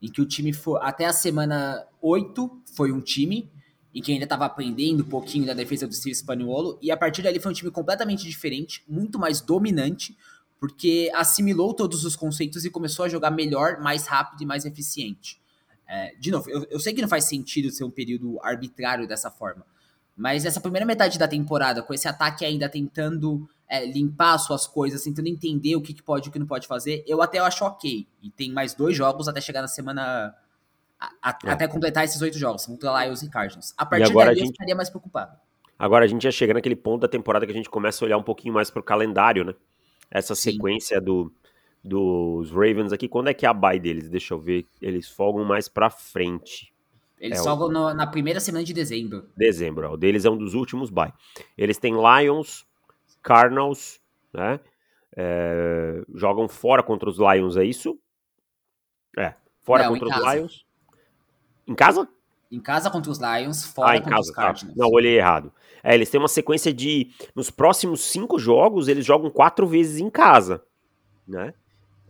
em 0.01 0.11
que 0.11 0.21
o 0.21 0.25
time 0.25 0.51
foi 0.51 0.79
até 0.81 1.05
a 1.05 1.13
semana 1.13 1.85
8 2.01 2.61
foi 2.75 2.91
um 2.91 2.99
time 2.99 3.49
em 3.93 4.01
que 4.01 4.11
ainda 4.11 4.23
estava 4.23 4.45
aprendendo 4.45 5.03
um 5.03 5.07
pouquinho 5.07 5.45
da 5.45 5.53
defesa 5.53 5.87
do 5.87 5.93
Steve 5.93 6.15
Spagnuolo, 6.15 6.79
e 6.81 6.89
a 6.89 6.97
partir 6.97 7.21
dali 7.21 7.39
foi 7.39 7.51
um 7.51 7.55
time 7.55 7.69
completamente 7.69 8.23
diferente, 8.23 8.83
muito 8.87 9.19
mais 9.19 9.39
dominante, 9.39 10.17
porque 10.59 11.11
assimilou 11.13 11.73
todos 11.73 12.03
os 12.03 12.15
conceitos 12.15 12.65
e 12.65 12.71
começou 12.71 13.05
a 13.05 13.09
jogar 13.09 13.29
melhor, 13.29 13.79
mais 13.79 14.07
rápido 14.07 14.41
e 14.41 14.45
mais 14.45 14.65
eficiente. 14.65 15.42
É, 15.87 16.15
de 16.19 16.31
novo, 16.31 16.49
eu, 16.49 16.65
eu 16.69 16.79
sei 16.79 16.93
que 16.93 17.01
não 17.01 17.09
faz 17.09 17.25
sentido 17.25 17.69
ser 17.69 17.83
um 17.83 17.91
período 17.91 18.39
arbitrário 18.41 19.07
dessa 19.07 19.29
forma, 19.29 19.65
mas 20.15 20.45
essa 20.45 20.61
primeira 20.61 20.85
metade 20.85 21.17
da 21.17 21.27
temporada, 21.27 21.81
com 21.81 21.93
esse 21.93 22.07
ataque 22.07 22.45
ainda 22.45 22.69
tentando 22.69 23.47
é, 23.67 23.85
limpar 23.85 24.37
suas 24.37 24.67
coisas, 24.67 25.03
tentando 25.03 25.27
entender 25.27 25.75
o 25.75 25.81
que, 25.81 25.93
que 25.93 26.03
pode 26.03 26.27
e 26.27 26.29
o 26.29 26.31
que 26.31 26.39
não 26.39 26.45
pode 26.45 26.67
fazer, 26.67 27.03
eu 27.07 27.21
até 27.21 27.39
acho 27.39 27.65
ok. 27.65 28.07
E 28.21 28.29
tem 28.29 28.51
mais 28.51 28.73
dois 28.73 28.95
jogos 28.95 29.27
até 29.27 29.41
chegar 29.41 29.61
na 29.61 29.67
semana. 29.67 30.35
A, 30.99 31.29
a, 31.29 31.37
é. 31.45 31.49
Até 31.51 31.67
completar 31.67 32.05
esses 32.05 32.21
oito 32.21 32.37
jogos, 32.37 32.65
contra 32.65 33.03
Lions 33.03 33.23
e 33.23 33.29
Cardinals. 33.29 33.73
A 33.77 33.85
partir 33.85 34.13
daí 34.13 34.35
gente... 34.35 34.45
eu 34.45 34.51
estaria 34.51 34.75
mais 34.75 34.89
preocupado. 34.89 35.35
Agora 35.77 36.05
a 36.05 36.07
gente 36.07 36.23
já 36.23 36.31
chega 36.31 36.53
naquele 36.53 36.75
ponto 36.75 37.01
da 37.01 37.07
temporada 37.07 37.45
que 37.45 37.51
a 37.51 37.55
gente 37.55 37.69
começa 37.69 38.03
a 38.03 38.05
olhar 38.05 38.17
um 38.17 38.23
pouquinho 38.23 38.53
mais 38.53 38.69
pro 38.69 38.83
calendário, 38.83 39.43
né? 39.43 39.53
Essa 40.09 40.35
Sim. 40.35 40.51
sequência 40.51 41.01
do, 41.01 41.33
dos 41.83 42.51
Ravens 42.51 42.93
aqui. 42.93 43.07
Quando 43.07 43.27
é 43.27 43.33
que 43.33 43.45
é 43.45 43.49
a 43.49 43.53
bye 43.53 43.79
deles? 43.79 44.09
Deixa 44.09 44.33
eu 44.33 44.39
ver. 44.39 44.65
Eles 44.81 45.09
folgam 45.09 45.43
mais 45.43 45.67
pra 45.67 45.89
frente. 45.89 46.73
Eles 47.19 47.39
é, 47.39 47.43
folgam 47.43 47.69
no, 47.69 47.93
na 47.93 48.07
primeira 48.07 48.39
semana 48.39 48.63
de 48.63 48.73
dezembro. 48.73 49.29
Dezembro, 49.35 49.89
ó. 49.89 49.93
o 49.93 49.97
deles 49.97 50.25
é 50.25 50.29
um 50.29 50.37
dos 50.37 50.53
últimos 50.53 50.89
bye. 50.89 51.13
Eles 51.57 51.77
têm 51.77 51.93
Lions, 51.93 52.65
Cardinals, 53.21 53.99
né? 54.33 54.59
É, 55.15 56.03
jogam 56.13 56.47
fora 56.47 56.81
contra 56.81 57.09
os 57.09 57.17
Lions, 57.17 57.55
é 57.55 57.63
isso? 57.63 57.97
É, 59.17 59.35
fora 59.61 59.83
Não, 59.83 59.91
contra 59.91 60.07
os 60.07 60.13
casa. 60.13 60.35
Lions. 60.35 60.65
Em 61.67 61.75
casa? 61.75 62.09
Em 62.51 62.59
casa 62.59 62.89
contra 62.89 63.11
os 63.11 63.19
Lions, 63.19 63.63
fora 63.63 63.91
ah, 63.91 64.01
contra 64.01 64.15
casa, 64.15 64.29
os 64.29 64.35
tá. 64.35 64.41
Cardinals. 64.41 64.77
Não, 64.77 64.89
olhei 64.89 65.17
errado. 65.17 65.51
É, 65.83 65.93
eles 65.93 66.09
têm 66.09 66.19
uma 66.19 66.27
sequência 66.27 66.73
de. 66.73 67.11
Nos 67.35 67.49
próximos 67.49 68.01
cinco 68.01 68.37
jogos, 68.37 68.87
eles 68.87 69.05
jogam 69.05 69.29
quatro 69.29 69.65
vezes 69.65 69.99
em 69.99 70.09
casa. 70.09 70.63
Né? 71.27 71.53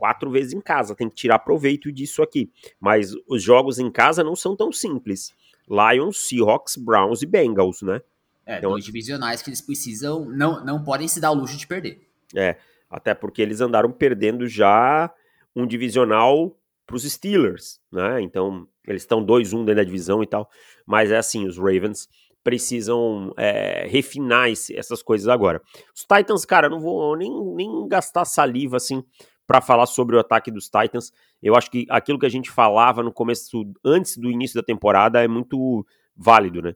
Quatro 0.03 0.29
vezes 0.29 0.51
em 0.51 0.59
casa. 0.59 0.93
Tem 0.93 1.07
que 1.07 1.15
tirar 1.15 1.39
proveito 1.39 1.89
disso 1.89 2.21
aqui. 2.21 2.51
Mas 2.77 3.13
os 3.25 3.41
jogos 3.41 3.79
em 3.79 3.89
casa 3.89 4.21
não 4.21 4.35
são 4.35 4.53
tão 4.53 4.69
simples. 4.69 5.31
Lions, 5.65 6.27
Seahawks, 6.27 6.75
Browns 6.75 7.21
e 7.21 7.25
Bengals, 7.25 7.81
né? 7.81 8.01
É, 8.45 8.57
Então- 8.57 8.71
dois 8.71 8.83
divisionais 8.83 9.41
que 9.41 9.49
eles 9.49 9.61
precisam, 9.61 10.25
não, 10.25 10.61
não 10.65 10.83
podem 10.83 11.07
se 11.07 11.21
dar 11.21 11.31
o 11.31 11.33
luxo 11.35 11.55
de 11.55 11.65
perder. 11.65 12.05
É, 12.35 12.57
até 12.89 13.13
porque 13.13 13.41
eles 13.41 13.61
andaram 13.61 13.93
perdendo 13.93 14.45
já 14.45 15.09
um 15.55 15.65
divisional 15.65 16.53
para 16.85 16.97
os 16.97 17.03
Steelers, 17.09 17.79
né? 17.89 18.19
Então, 18.21 18.67
eles 18.85 19.03
estão 19.03 19.23
2-1 19.23 19.59
dentro 19.63 19.75
da 19.75 19.83
divisão 19.85 20.21
e 20.21 20.27
tal. 20.27 20.49
Mas 20.85 21.11
é 21.11 21.17
assim, 21.17 21.47
os 21.47 21.57
Ravens 21.57 22.09
precisam 22.43 23.33
é, 23.37 23.87
refinar 23.87 24.49
esse- 24.49 24.75
essas 24.77 25.01
coisas 25.01 25.29
agora. 25.29 25.61
Os 25.95 26.01
Titans, 26.03 26.43
cara, 26.43 26.67
não 26.67 26.81
vou 26.81 27.15
nem, 27.15 27.31
nem 27.55 27.87
gastar 27.87 28.25
saliva, 28.25 28.75
assim, 28.75 29.01
para 29.45 29.61
falar 29.61 29.85
sobre 29.85 30.15
o 30.15 30.19
ataque 30.19 30.49
dos 30.51 30.65
Titans. 30.69 31.11
Eu 31.41 31.55
acho 31.55 31.69
que 31.69 31.85
aquilo 31.89 32.17
que 32.19 32.25
a 32.25 32.29
gente 32.29 32.49
falava 32.49 33.03
no 33.03 33.11
começo, 33.11 33.63
antes 33.83 34.17
do 34.17 34.29
início 34.29 34.55
da 34.59 34.63
temporada, 34.65 35.23
é 35.23 35.27
muito 35.27 35.85
válido, 36.15 36.61
né? 36.61 36.75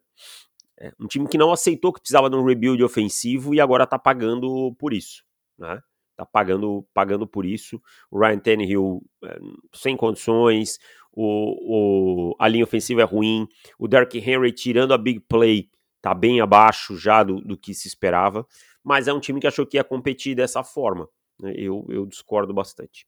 É, 0.79 0.91
um 0.99 1.07
time 1.07 1.27
que 1.27 1.37
não 1.37 1.51
aceitou 1.51 1.91
que 1.91 1.99
precisava 1.99 2.29
de 2.29 2.35
um 2.35 2.43
rebuild 2.45 2.83
ofensivo 2.83 3.53
e 3.53 3.59
agora 3.59 3.87
tá 3.87 3.97
pagando 3.97 4.73
por 4.77 4.93
isso, 4.93 5.23
né? 5.57 5.81
Tá 6.15 6.25
pagando, 6.25 6.85
pagando 6.93 7.27
por 7.27 7.45
isso. 7.45 7.81
O 8.11 8.19
Ryan 8.19 8.39
Tannehill 8.39 9.03
é, 9.23 9.39
sem 9.73 9.95
condições, 9.97 10.77
o, 11.11 12.31
o- 12.31 12.35
a 12.39 12.47
linha 12.47 12.63
ofensiva 12.63 13.01
é 13.01 13.05
ruim, 13.05 13.47
o 13.79 13.87
Derrick 13.87 14.17
Henry 14.19 14.51
tirando 14.51 14.93
a 14.93 14.97
big 14.97 15.19
play 15.21 15.69
tá 16.01 16.13
bem 16.13 16.39
abaixo 16.41 16.95
já 16.97 17.23
do, 17.23 17.41
do 17.41 17.57
que 17.57 17.73
se 17.73 17.87
esperava, 17.87 18.45
mas 18.83 19.07
é 19.07 19.13
um 19.13 19.19
time 19.19 19.39
que 19.39 19.47
achou 19.47 19.65
que 19.65 19.77
ia 19.77 19.83
competir 19.83 20.35
dessa 20.35 20.63
forma. 20.63 21.07
Né? 21.41 21.53
Eu, 21.55 21.85
eu 21.89 22.05
discordo 22.05 22.53
bastante. 22.53 23.07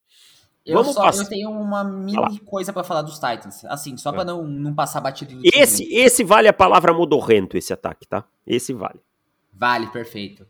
Eu 0.66 0.76
Vamos 0.78 0.94
só 0.94 1.04
passar- 1.04 1.24
eu 1.24 1.30
tenho 1.30 1.50
uma 1.52 1.84
mini 1.84 2.40
coisa 2.42 2.72
pra 2.72 2.84
falar 2.84 3.02
dos 3.02 3.16
Titans. 3.16 3.64
Assim, 3.66 3.98
só 3.98 4.10
É. 4.12 4.14
pra 4.14 4.26
não, 4.26 4.44
não 4.46 4.74
passar 4.76 5.02
batido 5.02 5.36
do 5.36 5.42
Esse, 5.44 5.84
time. 5.84 5.96
esse 5.96 6.24
vale 6.24 6.48
a 6.48 6.54
palavra 6.54 6.94
modorrento, 6.94 7.58
esse 7.58 7.74
ataque, 7.74 8.06
tá? 8.08 8.26
Esse 8.46 8.74
vale. 8.74 9.00
Vale, 9.54 9.88
perfeito. 9.88 10.46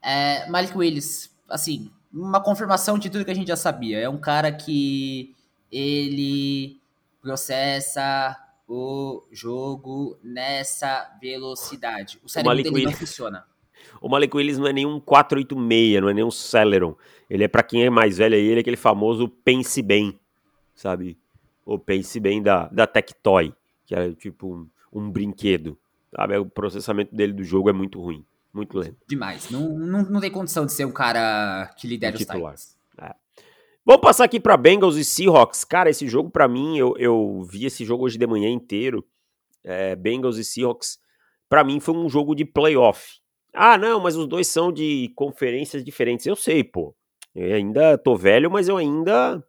É, 0.00 0.48
Malik 0.48 0.76
Willis, 0.76 1.34
assim, 1.48 1.90
uma 2.12 2.40
confirmação 2.40 2.98
de 2.98 3.10
tudo 3.10 3.24
que 3.24 3.30
a 3.30 3.34
gente 3.34 3.48
já 3.48 3.56
sabia. 3.56 3.98
É 3.98 4.08
um 4.08 4.18
cara 4.20 4.52
que 4.52 5.34
ele 5.72 6.80
processa 7.20 8.36
o 8.68 9.26
jogo 9.32 10.16
nessa 10.22 11.10
velocidade. 11.20 12.20
O 12.22 12.28
cérebro 12.28 12.50
Malik 12.50 12.70
dele 12.70 12.86
não 12.86 12.92
funciona. 12.92 13.44
O 14.00 14.08
Malik 14.08 14.36
Willis 14.36 14.58
não 14.58 14.66
é 14.66 14.72
nenhum 14.72 15.00
486, 15.00 16.00
não 16.00 16.08
é 16.08 16.14
nenhum 16.14 16.30
Celeron. 16.30 16.96
Ele 17.28 17.44
é 17.44 17.48
pra 17.48 17.62
quem 17.62 17.84
é 17.84 17.90
mais 17.90 18.18
velho 18.18 18.34
aí, 18.34 18.42
ele 18.42 18.56
é 18.56 18.60
aquele 18.60 18.76
famoso 18.76 19.28
pense 19.28 19.82
bem, 19.82 20.18
sabe? 20.74 21.18
O 21.64 21.78
pense 21.78 22.18
bem 22.20 22.42
da, 22.42 22.68
da 22.68 22.86
Tectoy, 22.86 23.52
que 23.86 23.94
é 23.94 24.12
tipo 24.12 24.54
um, 24.54 24.68
um 24.92 25.10
brinquedo, 25.10 25.78
sabe? 26.14 26.36
O 26.36 26.46
processamento 26.46 27.14
dele 27.14 27.32
do 27.32 27.42
jogo 27.42 27.70
é 27.70 27.72
muito 27.72 28.00
ruim, 28.00 28.24
muito 28.52 28.78
lento. 28.78 28.96
Demais. 29.08 29.50
Não, 29.50 29.68
não, 29.70 30.02
não 30.02 30.20
tem 30.20 30.30
condição 30.30 30.66
de 30.66 30.72
ser 30.72 30.84
um 30.84 30.92
cara 30.92 31.72
que 31.76 31.86
lidera 31.86 32.12
Um 32.12 32.16
os. 32.16 32.20
Titans. 32.20 32.74
Vamos 33.86 34.00
passar 34.00 34.24
aqui 34.24 34.40
pra 34.40 34.56
Bengals 34.56 34.96
e 34.96 35.04
Seahawks. 35.04 35.62
Cara, 35.62 35.90
esse 35.90 36.08
jogo 36.08 36.30
pra 36.30 36.48
mim, 36.48 36.78
eu, 36.78 36.96
eu 36.96 37.42
vi 37.42 37.66
esse 37.66 37.84
jogo 37.84 38.04
hoje 38.04 38.16
de 38.16 38.26
manhã 38.26 38.48
inteiro. 38.48 39.04
É, 39.62 39.94
Bengals 39.94 40.38
e 40.38 40.44
Seahawks, 40.44 40.98
pra 41.50 41.62
mim 41.62 41.80
foi 41.80 41.94
um 41.94 42.08
jogo 42.08 42.34
de 42.34 42.46
playoff. 42.46 43.20
Ah, 43.54 43.78
não, 43.78 44.00
mas 44.00 44.16
os 44.16 44.26
dois 44.26 44.48
são 44.48 44.72
de 44.72 45.12
conferências 45.14 45.84
diferentes. 45.84 46.26
Eu 46.26 46.36
sei, 46.36 46.64
pô. 46.64 46.94
Eu 47.34 47.54
ainda 47.56 47.96
tô 47.98 48.16
velho, 48.16 48.50
mas 48.50 48.68
eu 48.68 48.76
ainda 48.76 49.44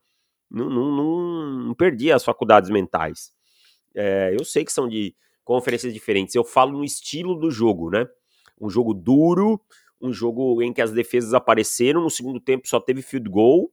não, 0.51 0.69
não, 0.69 0.91
não- 0.95 1.49
não 1.67 1.75
perdi 1.75 2.11
as 2.11 2.23
faculdades 2.23 2.69
mentais. 2.69 3.33
É, 3.95 4.35
eu 4.39 4.45
sei 4.45 4.65
que 4.65 4.73
são 4.73 4.87
de 4.87 5.15
conferências 5.43 5.93
diferentes. 5.93 6.35
Eu 6.35 6.43
falo 6.43 6.73
no 6.77 6.83
estilo 6.85 7.35
do 7.35 7.51
jogo, 7.51 7.89
né? 7.91 8.07
Um 8.61 8.69
jogo 8.69 8.93
duro, 8.93 9.61
um 10.01 10.13
jogo 10.13 10.61
em 10.61 10.73
que 10.73 10.81
as 10.81 10.91
defesas 10.91 11.33
apareceram. 11.33 12.01
No 12.01 12.09
segundo 12.09 12.39
tempo 12.39 12.67
só 12.67 12.79
teve 12.79 13.01
field 13.01 13.29
goal 13.29 13.71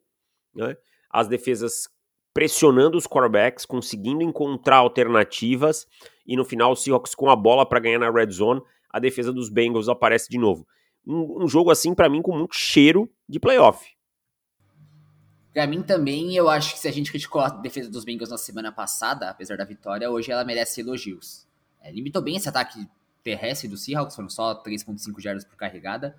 né? 0.54 0.76
As 1.10 1.28
defesas 1.28 1.88
pressionando 2.34 2.96
os 2.96 3.06
quarterbacks, 3.06 3.66
conseguindo 3.66 4.22
encontrar 4.22 4.76
alternativas 4.78 5.86
e 6.26 6.36
no 6.36 6.44
final 6.44 6.72
o 6.72 6.76
Seahawks 6.76 7.14
com 7.14 7.28
a 7.30 7.36
bola 7.36 7.66
para 7.66 7.80
ganhar 7.80 7.98
na 7.98 8.10
red 8.10 8.30
zone, 8.30 8.62
a 8.92 8.98
defesa 8.98 9.32
dos 9.32 9.48
Bengals 9.48 9.88
aparece 9.88 10.28
de 10.28 10.38
novo. 10.38 10.66
Um, 11.06 11.44
um 11.44 11.48
jogo 11.48 11.70
assim 11.70 11.94
para 11.94 12.08
mim 12.08 12.22
com 12.22 12.36
muito 12.36 12.54
cheiro 12.54 13.10
de 13.28 13.40
playoff. 13.40 13.84
Pra 15.52 15.66
mim 15.66 15.82
também, 15.82 16.34
eu 16.34 16.48
acho 16.48 16.74
que 16.74 16.78
se 16.78 16.88
a 16.88 16.92
gente 16.92 17.10
criticou 17.10 17.40
a 17.40 17.48
defesa 17.48 17.90
dos 17.90 18.04
Bengals 18.04 18.30
na 18.30 18.38
semana 18.38 18.72
passada, 18.72 19.28
apesar 19.28 19.56
da 19.56 19.64
vitória, 19.64 20.10
hoje 20.10 20.30
ela 20.30 20.44
merece 20.44 20.80
elogios. 20.80 21.46
É, 21.80 21.90
limitou 21.90 22.22
bem 22.22 22.36
esse 22.36 22.48
ataque 22.48 22.86
terrestre 23.22 23.68
do 23.68 23.76
Seahawks, 23.76 24.16
foram 24.16 24.30
só 24.30 24.62
3.5 24.62 25.20
jardas 25.20 25.44
por 25.44 25.56
carregada. 25.56 26.16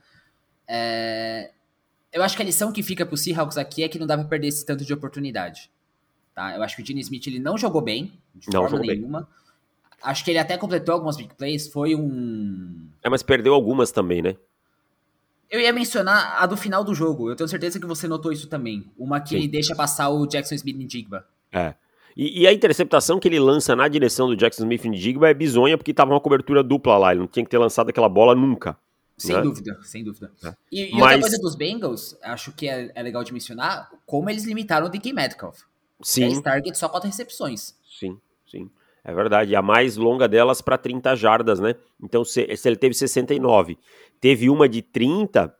É, 0.68 1.52
eu 2.12 2.22
acho 2.22 2.36
que 2.36 2.44
a 2.44 2.46
lição 2.46 2.72
que 2.72 2.84
fica 2.84 3.06
pro 3.06 3.18
Seahawks 3.18 3.58
aqui 3.58 3.84
é 3.84 3.90
que 3.90 3.98
não 3.98 4.06
dá 4.06 4.18
pra 4.18 4.28
perder 4.28 4.48
esse 4.48 4.66
tanto 4.66 4.86
de 4.86 4.94
oportunidade. 4.94 5.72
Tá? 6.36 6.56
Eu 6.56 6.62
acho 6.62 6.76
que 6.76 6.84
o 6.84 6.86
Gene 6.86 7.02
Smith 7.02 7.26
ele 7.28 7.40
não 7.40 7.58
jogou 7.58 7.82
bem, 7.82 8.14
de 8.36 8.48
Não 8.52 8.62
forma 8.62 8.78
jogou 8.78 8.88
bem. 8.88 9.28
Acho 10.04 10.24
que 10.24 10.32
ele 10.32 10.38
até 10.40 10.58
completou 10.58 10.94
algumas 10.94 11.16
big 11.18 11.34
plays, 11.36 11.68
foi 11.68 11.96
um... 11.96 12.88
É, 13.02 13.10
mas 13.10 13.24
perdeu 13.24 13.54
algumas 13.54 13.92
também, 13.92 14.22
né? 14.22 14.36
Eu 15.50 15.60
ia 15.60 15.72
mencionar 15.72 16.42
a 16.42 16.46
do 16.46 16.58
final 16.58 16.84
do 16.84 16.94
jogo, 16.94 17.30
eu 17.30 17.36
tenho 17.36 17.48
certeza 17.48 17.80
que 17.80 17.86
você 17.86 18.08
notou 18.08 18.32
isso 18.32 18.48
também. 18.48 18.92
Uma 18.98 19.22
que 19.22 19.30
Sim. 19.30 19.36
ele 19.36 19.48
deixa 19.48 19.76
passar 19.76 20.10
o 20.10 20.26
Jackson 20.26 20.56
Smith 20.56 20.76
em 20.80 20.90
Jigba. 20.90 21.26
É. 21.52 21.76
E, 22.16 22.42
e 22.42 22.48
a 22.48 22.54
interceptação 22.54 23.20
que 23.20 23.28
ele 23.28 23.40
lança 23.40 23.76
na 23.76 23.88
direção 23.88 24.28
do 24.28 24.36
Jackson 24.36 24.64
Smith 24.64 24.86
em 24.86 24.92
Digba 24.92 25.30
é 25.30 25.34
bizonha 25.34 25.78
porque 25.78 25.94
tava 25.94 26.12
uma 26.12 26.20
cobertura 26.20 26.64
dupla 26.64 26.98
lá. 26.98 27.12
Ele 27.12 27.22
não 27.22 27.28
tinha 27.28 27.44
que 27.44 27.50
ter 27.50 27.58
lançado 27.58 27.90
aquela 27.90 28.10
bola 28.10 28.36
nunca. 28.36 28.78
Sem 29.18 29.36
né? 29.36 29.42
dúvida, 29.42 29.80
sem 29.84 30.04
dúvida. 30.04 30.32
É. 30.44 30.54
E, 30.72 30.90
e 30.90 30.92
Mas- 30.92 31.02
outra 31.02 31.20
coisa 31.22 31.38
dos 31.38 31.56
Bengals, 31.56 32.18
acho 32.22 32.52
que 32.52 32.68
é, 32.68 32.92
é 32.94 33.02
legal 33.02 33.24
de 33.24 33.34
mencionar, 33.34 33.92
como 34.06 34.30
eles 34.30 34.44
limitaram 34.44 34.88
o 34.88 34.90
DK 34.90 35.14
Metcalf. 35.14 35.62
10 36.00 36.34
Sim, 36.34 36.42
targets, 36.42 36.80
só 36.80 36.90
4 36.90 37.08
recepções. 37.08 37.76
sim, 38.00 38.20
sim. 38.46 38.70
É 39.04 39.14
verdade. 39.14 39.56
A 39.56 39.62
mais 39.62 39.98
longa 39.98 40.28
delas 40.28 40.62
para 40.62 40.78
30 40.78 41.16
jardas, 41.16 41.60
né? 41.60 41.76
Então, 42.02 42.24
se, 42.24 42.56
se 42.56 42.70
ele 42.70 42.78
teve 42.78 42.94
69, 42.94 43.78
teve 44.20 44.50
uma 44.50 44.70
de 44.70 44.82
30, 44.82 45.54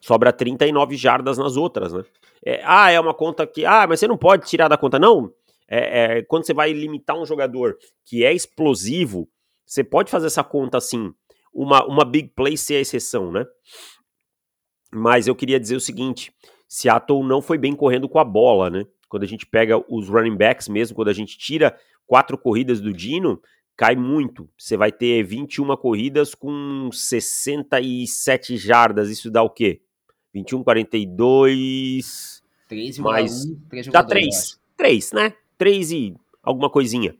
sobra 0.00 0.32
39 0.32 0.96
jardas 0.96 1.38
nas 1.38 1.56
outras, 1.56 1.92
né? 1.92 2.04
É, 2.44 2.60
ah, 2.64 2.90
é 2.90 3.00
uma 3.00 3.14
conta 3.14 3.46
que. 3.46 3.64
Ah, 3.64 3.86
mas 3.86 4.00
você 4.00 4.08
não 4.08 4.16
pode 4.16 4.46
tirar 4.46 4.68
da 4.68 4.76
conta. 4.76 4.98
Não. 4.98 5.32
É, 5.68 6.18
é, 6.18 6.22
quando 6.22 6.44
você 6.44 6.52
vai 6.52 6.72
limitar 6.72 7.16
um 7.16 7.24
jogador 7.24 7.76
que 8.04 8.24
é 8.24 8.32
explosivo, 8.32 9.28
você 9.64 9.84
pode 9.84 10.10
fazer 10.10 10.26
essa 10.26 10.42
conta 10.42 10.78
assim. 10.78 11.12
Uma, 11.52 11.84
uma 11.86 12.04
big 12.04 12.28
play 12.34 12.56
ser 12.56 12.76
a 12.76 12.80
exceção, 12.80 13.30
né? 13.30 13.46
Mas 14.92 15.26
eu 15.26 15.34
queria 15.34 15.60
dizer 15.60 15.76
o 15.76 15.80
seguinte: 15.80 16.32
Seattle 16.68 17.22
não 17.22 17.40
foi 17.40 17.56
bem 17.56 17.74
correndo 17.74 18.08
com 18.08 18.18
a 18.18 18.24
bola, 18.24 18.68
né? 18.68 18.84
Quando 19.08 19.24
a 19.24 19.26
gente 19.26 19.46
pega 19.46 19.76
os 19.88 20.08
running 20.08 20.36
backs 20.36 20.68
mesmo, 20.68 20.94
quando 20.94 21.08
a 21.08 21.12
gente 21.12 21.36
tira 21.36 21.76
quatro 22.10 22.36
corridas 22.36 22.80
do 22.80 22.92
Dino, 22.92 23.40
cai 23.76 23.94
muito. 23.94 24.50
Você 24.58 24.76
vai 24.76 24.90
ter 24.90 25.22
21 25.22 25.76
corridas 25.76 26.34
com 26.34 26.90
67 26.92 28.56
jardas. 28.56 29.08
Isso 29.08 29.30
dá 29.30 29.44
o 29.44 29.48
quê? 29.48 29.80
21, 30.34 30.64
42. 30.64 32.42
3,1, 32.68 33.00
Mas 33.00 33.44
3 33.68 33.86
Dá 33.86 34.00
jogadores, 34.00 34.24
eu 34.24 34.30
3. 34.30 34.36
acho. 34.36 34.60
3, 34.76 35.12
né? 35.12 35.34
3 35.56 35.92
e 35.92 36.16
alguma 36.42 36.68
coisinha. 36.68 37.14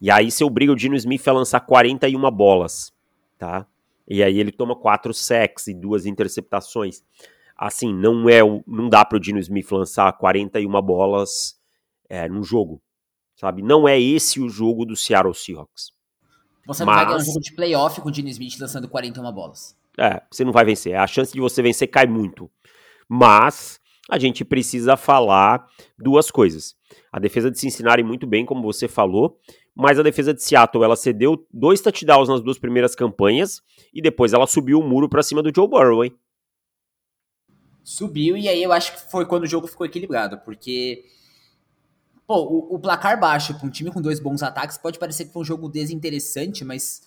E 0.00 0.08
aí 0.08 0.30
você 0.30 0.44
obriga 0.44 0.70
o 0.70 0.76
Dino 0.76 0.94
Smith 0.94 1.26
a 1.26 1.32
lançar 1.32 1.58
41 1.58 2.30
bolas, 2.30 2.92
tá? 3.36 3.66
E 4.06 4.22
aí 4.22 4.38
ele 4.38 4.52
toma 4.52 4.76
4 4.76 5.12
sacks 5.12 5.66
e 5.66 5.74
duas 5.74 6.06
interceptações. 6.06 7.02
Assim, 7.56 7.92
não 7.92 8.28
é 8.28 8.44
o, 8.44 8.62
não 8.68 8.88
dá 8.88 9.04
pro 9.04 9.18
Dino 9.18 9.40
Smith 9.40 9.68
lançar 9.72 10.12
41 10.12 10.80
bolas 10.80 11.58
é, 12.08 12.28
num 12.28 12.44
jogo, 12.44 12.80
sabe? 13.38 13.62
Não 13.62 13.88
é 13.88 13.98
esse 14.00 14.40
o 14.40 14.48
jogo 14.48 14.84
do 14.84 14.96
Seattle 14.96 15.34
Seahawks. 15.34 15.92
Você 16.66 16.84
não 16.84 16.92
vai 16.92 17.06
ganhar 17.06 17.16
um 17.16 17.24
jogo 17.24 17.40
de 17.40 17.52
playoff 17.52 18.00
com 18.00 18.10
o 18.10 18.12
Gene 18.12 18.30
Smith 18.30 18.58
lançando 18.60 18.88
41 18.88 19.32
bolas. 19.32 19.76
É, 19.96 20.22
você 20.30 20.44
não 20.44 20.52
vai 20.52 20.64
vencer. 20.64 20.94
A 20.94 21.06
chance 21.06 21.32
de 21.32 21.40
você 21.40 21.62
vencer 21.62 21.88
cai 21.88 22.06
muito. 22.06 22.50
Mas 23.08 23.80
a 24.10 24.18
gente 24.18 24.44
precisa 24.44 24.96
falar 24.96 25.66
duas 25.98 26.30
coisas. 26.30 26.76
A 27.12 27.18
defesa 27.18 27.50
de 27.50 27.58
Cincinnati 27.58 28.02
muito 28.02 28.26
bem, 28.26 28.44
como 28.44 28.62
você 28.62 28.86
falou, 28.86 29.38
mas 29.74 29.98
a 29.98 30.02
defesa 30.02 30.34
de 30.34 30.42
Seattle, 30.42 30.84
ela 30.84 30.96
cedeu 30.96 31.46
dois 31.52 31.80
touchdowns 31.80 32.28
nas 32.28 32.40
duas 32.40 32.58
primeiras 32.58 32.94
campanhas 32.94 33.62
e 33.94 34.02
depois 34.02 34.32
ela 34.32 34.46
subiu 34.46 34.80
o 34.80 34.86
muro 34.86 35.08
pra 35.08 35.22
cima 35.22 35.42
do 35.42 35.52
Joe 35.54 35.68
Burrow, 35.68 36.04
hein? 36.04 36.14
Subiu, 37.84 38.36
e 38.36 38.48
aí 38.48 38.62
eu 38.62 38.72
acho 38.72 38.92
que 38.92 39.10
foi 39.10 39.24
quando 39.24 39.44
o 39.44 39.46
jogo 39.46 39.66
ficou 39.66 39.86
equilibrado, 39.86 40.38
porque. 40.44 41.04
Pô, 42.28 42.42
o, 42.42 42.74
o 42.74 42.78
placar 42.78 43.18
baixo 43.18 43.54
para 43.54 43.66
um 43.66 43.70
time 43.70 43.90
com 43.90 44.02
dois 44.02 44.20
bons 44.20 44.42
ataques 44.42 44.76
pode 44.76 44.98
parecer 44.98 45.24
que 45.24 45.32
foi 45.32 45.40
um 45.40 45.44
jogo 45.46 45.66
desinteressante, 45.66 46.62
mas. 46.62 47.00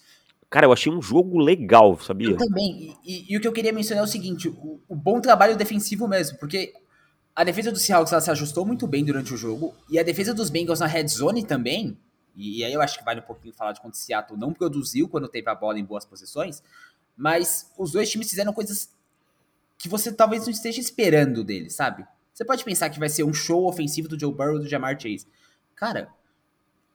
Cara, 0.50 0.66
eu 0.66 0.74
achei 0.74 0.92
um 0.92 1.00
jogo 1.00 1.38
legal, 1.38 1.98
sabia? 2.00 2.32
Eu 2.32 2.38
também. 2.38 2.98
E, 3.06 3.20
e, 3.20 3.26
e 3.34 3.38
o 3.38 3.40
que 3.40 3.48
eu 3.48 3.54
queria 3.54 3.72
mencionar 3.72 4.04
é 4.04 4.08
o 4.08 4.10
seguinte: 4.10 4.50
o, 4.50 4.82
o, 4.90 4.96
bom 4.96 5.22
trabalho 5.22 5.56
defensivo 5.56 6.08
mesmo, 6.08 6.40
porque 6.40 6.74
a 7.36 7.44
defesa 7.44 7.72
do 7.72 7.78
Seahawks 7.78 8.12
ela 8.12 8.20
se 8.20 8.32
ajustou 8.32 8.66
muito 8.66 8.88
bem 8.88 9.06
durante 9.06 9.32
o 9.32 9.38
jogo, 9.38 9.76
e 9.88 10.00
a 10.00 10.04
defesa 10.04 10.34
dos 10.34 10.50
Bengals 10.50 10.80
na 10.80 10.88
red 10.88 11.08
zone 11.08 11.46
também. 11.46 11.96
E, 12.36 12.58
e 12.58 12.64
aí 12.64 12.74
eu 12.74 12.82
acho 12.82 12.98
que 12.98 13.06
vale 13.06 13.20
um 13.20 13.24
pouquinho 13.24 13.54
falar 13.54 13.74
de 13.74 13.80
quanto 13.80 13.94
o 13.94 13.98
Seattle 13.98 14.40
não 14.40 14.52
produziu 14.52 15.08
quando 15.08 15.28
teve 15.28 15.48
a 15.52 15.54
bola 15.54 15.78
em 15.78 15.86
boas 15.86 16.04
posições, 16.04 16.64
mas 17.16 17.72
os 17.78 17.92
dois 17.92 18.10
times 18.10 18.28
fizeram 18.28 18.54
coisas 18.54 18.90
que 19.78 19.88
você 19.88 20.12
talvez 20.12 20.46
não 20.46 20.52
esteja 20.52 20.80
esperando 20.82 21.44
dele, 21.44 21.70
sabe? 21.70 22.08
Você 22.42 22.46
pode 22.46 22.66
pensar 22.66 22.90
que 22.90 22.98
vai 22.98 23.08
ser 23.08 23.24
um 23.24 23.32
show 23.32 23.68
ofensivo 23.68 24.08
do 24.08 24.20
Joe 24.20 24.34
Burrow 24.34 24.56
e 24.56 24.62
do 24.62 24.68
Jamar 24.68 25.00
Chase. 25.00 25.28
Cara, 25.76 26.10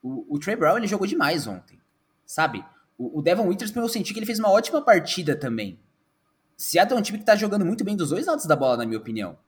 o, 0.03 0.35
o 0.35 0.41
Trey 0.41 0.57
Brown 0.57 0.77
ele 0.77 0.89
jogou 0.89 1.07
demais 1.07 1.47
ontem, 1.47 1.79
sabe? 2.27 2.65
O, 2.99 3.21
o 3.21 3.23
Devon 3.23 3.47
Witherspoon 3.47 3.83
eu 3.83 3.89
senti 3.89 4.13
que 4.13 4.19
ele 4.19 4.27
fez 4.27 4.41
uma 4.41 4.51
ótima 4.51 4.83
partida 4.83 5.37
também. 5.37 5.79
Seattle 6.57 6.97
é 6.97 7.01
um 7.01 7.03
time 7.03 7.19
que 7.19 7.25
tá 7.25 7.37
jogando 7.37 7.65
muito 7.65 7.85
bem 7.85 7.95
dos 7.95 8.11
dois 8.11 8.27
lados 8.27 8.45
da 8.45 8.57
bola, 8.57 8.79
na 8.79 8.87
minha 8.87 8.99
opinião. 8.99 9.39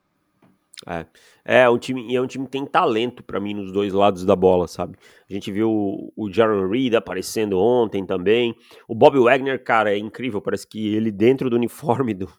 É, 0.87 1.05
é 1.45 1.69
um 1.69 1.79
time, 1.79 2.15
é 2.15 2.21
um 2.21 2.29
time 2.29 2.45
que 2.45 2.53
tem 2.53 2.65
talento 2.65 3.25
para 3.25 3.41
mim 3.41 3.53
nos 3.53 3.73
dois 3.73 3.93
lados 3.93 4.25
da 4.25 4.37
bola, 4.37 4.69
sabe? 4.69 4.97
A 5.29 5.33
gente 5.33 5.51
viu 5.51 5.69
o, 5.69 6.13
o 6.17 6.33
Jaron 6.33 6.69
Reed 6.69 6.95
aparecendo 6.95 7.59
ontem 7.59 8.07
também. 8.07 8.55
O 8.87 8.95
Bob 8.95 9.19
Wagner, 9.19 9.65
cara, 9.65 9.93
é 9.93 9.99
incrível. 9.99 10.41
Parece 10.41 10.65
que 10.65 10.95
ele 10.95 11.11
dentro 11.11 11.51
do 11.51 11.57
uniforme 11.57 12.15
do, 12.15 12.33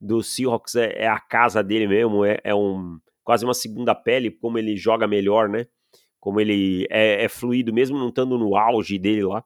do 0.00 0.22
Seahawks 0.22 0.74
é, 0.76 1.04
é 1.04 1.08
a 1.08 1.18
casa 1.18 1.62
dele 1.62 1.86
mesmo, 1.86 2.24
é, 2.24 2.38
é, 2.44 2.54
um 2.54 2.98
quase 3.24 3.44
uma 3.44 3.54
segunda 3.54 3.94
pele, 3.94 4.30
como 4.30 4.58
ele 4.58 4.76
joga 4.76 5.06
melhor, 5.06 5.48
né? 5.48 5.66
Como 6.18 6.40
ele 6.40 6.86
é, 6.90 7.24
é 7.24 7.28
fluido, 7.28 7.72
mesmo 7.72 7.98
não 7.98 8.08
estando 8.08 8.36
no 8.36 8.56
auge 8.56 8.98
dele 8.98 9.22
lá. 9.22 9.44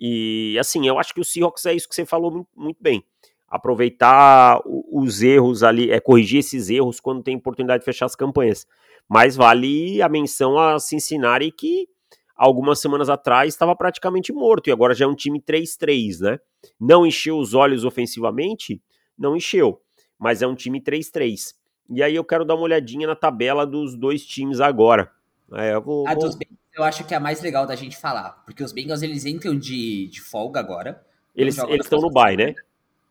E 0.00 0.56
assim, 0.58 0.86
eu 0.88 0.98
acho 0.98 1.14
que 1.14 1.20
o 1.20 1.24
Seahawks 1.24 1.66
é 1.66 1.74
isso 1.74 1.88
que 1.88 1.94
você 1.94 2.04
falou 2.04 2.46
muito, 2.56 2.78
bem. 2.80 3.04
Aproveitar 3.46 4.60
os 4.64 5.22
erros 5.22 5.62
ali, 5.62 5.90
é 5.90 6.00
corrigir 6.00 6.40
esses 6.40 6.70
erros 6.70 7.00
quando 7.00 7.22
tem 7.22 7.36
oportunidade 7.36 7.80
de 7.80 7.84
fechar 7.84 8.06
as 8.06 8.14
campanhas. 8.14 8.66
Mas 9.08 9.36
vale 9.36 10.00
a 10.00 10.08
menção 10.08 10.58
a 10.58 10.78
Cincinnati 10.78 11.50
que 11.50 11.88
algumas 12.36 12.80
semanas 12.80 13.10
atrás 13.10 13.52
estava 13.52 13.76
praticamente 13.76 14.32
morto 14.32 14.68
e 14.68 14.72
agora 14.72 14.94
já 14.94 15.04
é 15.04 15.08
um 15.08 15.14
time 15.14 15.38
3-3, 15.40 16.20
né? 16.20 16.38
Não 16.80 17.04
encheu 17.04 17.36
os 17.36 17.52
olhos 17.52 17.84
ofensivamente, 17.84 18.80
não 19.20 19.36
encheu, 19.36 19.80
mas 20.18 20.40
é 20.40 20.46
um 20.46 20.54
time 20.54 20.80
3-3. 20.80 21.54
E 21.90 22.02
aí 22.02 22.14
eu 22.14 22.24
quero 22.24 22.44
dar 22.44 22.54
uma 22.54 22.64
olhadinha 22.64 23.06
na 23.06 23.14
tabela 23.14 23.66
dos 23.66 23.94
dois 23.94 24.24
times 24.24 24.60
agora. 24.60 25.10
É, 25.52 25.74
eu 25.74 25.82
vou, 25.82 26.08
a 26.08 26.14
dos 26.14 26.34
Bengals 26.34 26.60
eu 26.72 26.84
acho 26.84 27.04
que 27.04 27.12
é 27.12 27.16
a 27.16 27.20
mais 27.20 27.42
legal 27.42 27.66
da 27.66 27.74
gente 27.74 27.96
falar, 27.96 28.42
porque 28.44 28.62
os 28.62 28.72
Bengals 28.72 29.02
eles 29.02 29.26
entram 29.26 29.58
de, 29.58 30.06
de 30.06 30.20
folga 30.20 30.60
agora. 30.60 31.04
Eles 31.34 31.58
estão 31.58 32.00
no 32.00 32.10
bye, 32.10 32.36
né? 32.36 32.54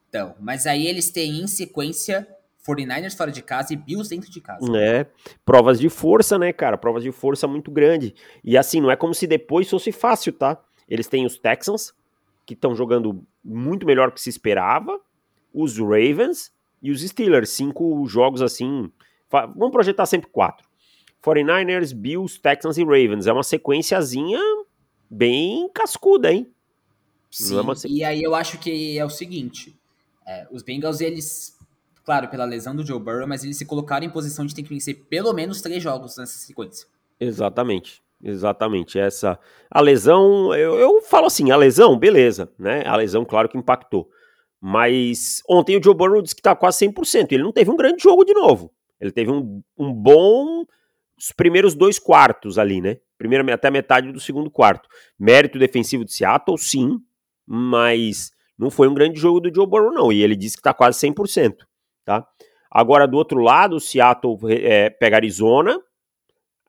Então, 0.08 0.34
mas 0.39 0.66
aí 0.66 0.88
eles 0.88 1.12
têm 1.12 1.42
em 1.42 1.48
sequência 1.48 2.28
49ers 2.68 3.16
fora 3.16 3.32
de 3.32 3.42
casa 3.42 3.74
e 3.74 3.75
Bills 3.75 4.10
dentro 4.10 4.30
de 4.32 4.42
casa. 4.42 4.66
É, 4.78 5.06
provas 5.46 5.80
de 5.80 5.89
força, 5.89 6.38
né, 6.38 6.51
cara? 6.51 6.78
Provas 6.78 7.04
de 7.04 7.12
força 7.12 7.48
muito 7.48 7.70
grande. 7.70 8.16
E 8.44 8.58
assim, 8.58 8.82
não 8.82 8.92
é 8.92 8.96
como 8.96 9.13
se 9.13 9.28
depois 9.28 9.70
fosse 9.70 9.92
fácil, 9.92 10.34
tá? 10.34 10.58
Eles 10.88 11.08
têm 11.08 11.25
os 11.25 11.38
Texans, 11.38 11.94
que 12.46 12.54
estão 12.54 12.75
jogando 12.75 13.24
muito 13.44 13.86
melhor 13.86 14.12
que 14.12 14.22
se 14.22 14.30
esperava 14.30 15.00
os 15.53 15.77
Ravens 15.77 16.51
e 16.82 16.91
os 16.91 17.01
Steelers. 17.01 17.50
Cinco 17.50 18.06
jogos 18.08 18.41
assim. 18.41 18.91
Vamos 19.29 19.72
projetar 19.72 20.06
sempre 20.06 20.29
quatro. 20.29 20.68
49ers, 21.24 21.94
Bills, 21.94 22.39
Texans 22.39 22.77
e 22.77 22.84
Ravens. 22.84 23.27
É 23.27 23.33
uma 23.33 23.44
sequenciazinha 23.44 24.40
bem 25.09 25.70
cascuda, 25.74 26.31
hein? 26.31 26.51
Sim, 27.29 27.57
é 27.59 27.88
e 27.88 28.03
aí 28.03 28.24
eu 28.24 28.33
acho 28.33 28.57
que 28.57 28.98
é 28.98 29.05
o 29.05 29.09
seguinte. 29.09 29.77
É, 30.25 30.48
os 30.51 30.64
Bengals, 30.64 31.00
eles, 31.00 31.57
claro, 32.03 32.27
pela 32.27 32.46
lesão 32.46 32.75
do 32.75 32.85
Joe 32.85 33.00
Burrow, 33.00 33.27
mas 33.27 33.44
eles 33.44 33.57
se 33.57 33.66
colocaram 33.66 34.05
em 34.05 34.09
posição 34.09 34.46
de 34.46 34.55
ter 34.55 34.64
que 34.64 34.70
vencer 34.70 35.05
pelo 35.09 35.33
menos 35.33 35.62
três 35.62 35.81
jogos 35.81 36.18
nessa 36.18 36.38
sequência. 36.38 36.88
Exatamente. 37.20 38.01
Exatamente. 38.24 39.00
Essa. 39.00 39.40
A 39.70 39.81
lesão, 39.81 40.53
eu, 40.53 40.75
eu 40.75 41.01
falo 41.01 41.27
assim, 41.27 41.51
a 41.51 41.55
lesão, 41.55 41.98
beleza, 41.98 42.51
né? 42.57 42.83
A 42.85 42.96
lesão, 42.96 43.24
claro 43.24 43.48
que 43.48 43.57
impactou. 43.57 44.09
Mas 44.61 45.41
ontem 45.48 45.77
o 45.77 45.83
Joe 45.83 45.95
Burrow 45.95 46.22
disse 46.22 46.35
que 46.35 46.41
tá 46.41 46.55
quase 46.55 46.85
100%. 46.85 47.31
Ele 47.31 47.43
não 47.43 47.51
teve 47.51 47.72
um 47.72 47.77
grande 47.77 48.03
jogo 48.03 48.25
de 48.25 48.33
novo. 48.33 48.72
Ele 49.00 49.11
teve 49.11 49.31
um, 49.31 49.63
um 49.77 49.93
bom. 49.93 50.65
Os 51.17 51.31
primeiros 51.31 51.75
dois 51.75 52.00
quartos 52.00 52.57
ali, 52.57 52.81
né? 52.81 52.98
Primeiro 53.17 53.51
até 53.53 53.69
metade 53.69 54.11
do 54.11 54.19
segundo 54.19 54.50
quarto. 54.50 54.87
Mérito 55.17 55.59
defensivo 55.59 56.05
de 56.05 56.13
Seattle, 56.13 56.57
sim. 56.57 56.98
Mas 57.45 58.31
não 58.57 58.69
foi 58.69 58.87
um 58.87 58.93
grande 58.93 59.19
jogo 59.19 59.39
do 59.39 59.53
Joe 59.53 59.67
Burrow, 59.67 59.91
não. 59.91 60.11
E 60.11 60.22
ele 60.22 60.35
disse 60.35 60.57
que 60.57 60.63
tá 60.63 60.74
quase 60.74 61.00
100%. 61.00 61.55
Tá? 62.05 62.25
Agora, 62.69 63.07
do 63.07 63.17
outro 63.17 63.39
lado, 63.39 63.77
o 63.77 63.79
Seattle 63.79 64.37
é, 64.50 64.89
pega 64.89 65.17
Arizona, 65.17 65.79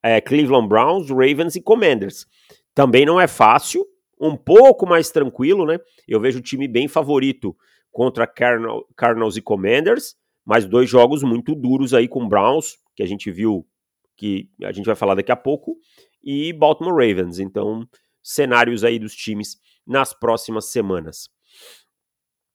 é, 0.03 0.21
Cleveland 0.21 0.69
Browns, 0.69 1.11
Ravens 1.11 1.57
e 1.57 1.61
Commanders. 1.61 2.27
Também 2.75 3.05
não 3.05 3.21
é 3.21 3.27
fácil, 3.27 3.85
um 4.21 4.37
pouco 4.37 4.87
mais 4.87 5.11
tranquilo, 5.11 5.67
né? 5.67 5.79
Eu 6.07 6.21
vejo 6.21 6.39
o 6.39 6.43
time 6.43 6.69
bem 6.69 6.89
favorito 6.89 7.57
contra 7.91 8.27
Cardinal, 8.27 8.87
Cardinals 8.97 9.37
e 9.37 9.43
Commanders, 9.43 10.15
mas 10.45 10.67
dois 10.67 10.89
jogos 10.89 11.23
muito 11.23 11.55
duros 11.55 11.93
aí 11.95 12.09
com 12.09 12.29
Browns, 12.29 12.77
que 12.95 13.03
a 13.03 13.07
gente 13.07 13.31
viu 13.31 13.67
que 14.17 14.51
a 14.63 14.73
gente 14.73 14.85
vai 14.85 14.95
falar 14.95 15.15
daqui 15.15 15.33
a 15.33 15.37
pouco, 15.37 15.79
e 16.23 16.53
Baltimore 16.53 16.93
Ravens. 16.93 17.39
Então, 17.39 17.89
cenários 18.23 18.85
aí 18.85 18.99
dos 18.99 19.15
times 19.15 19.57
nas 19.87 20.13
próximas 20.13 20.71
semanas. 20.71 21.31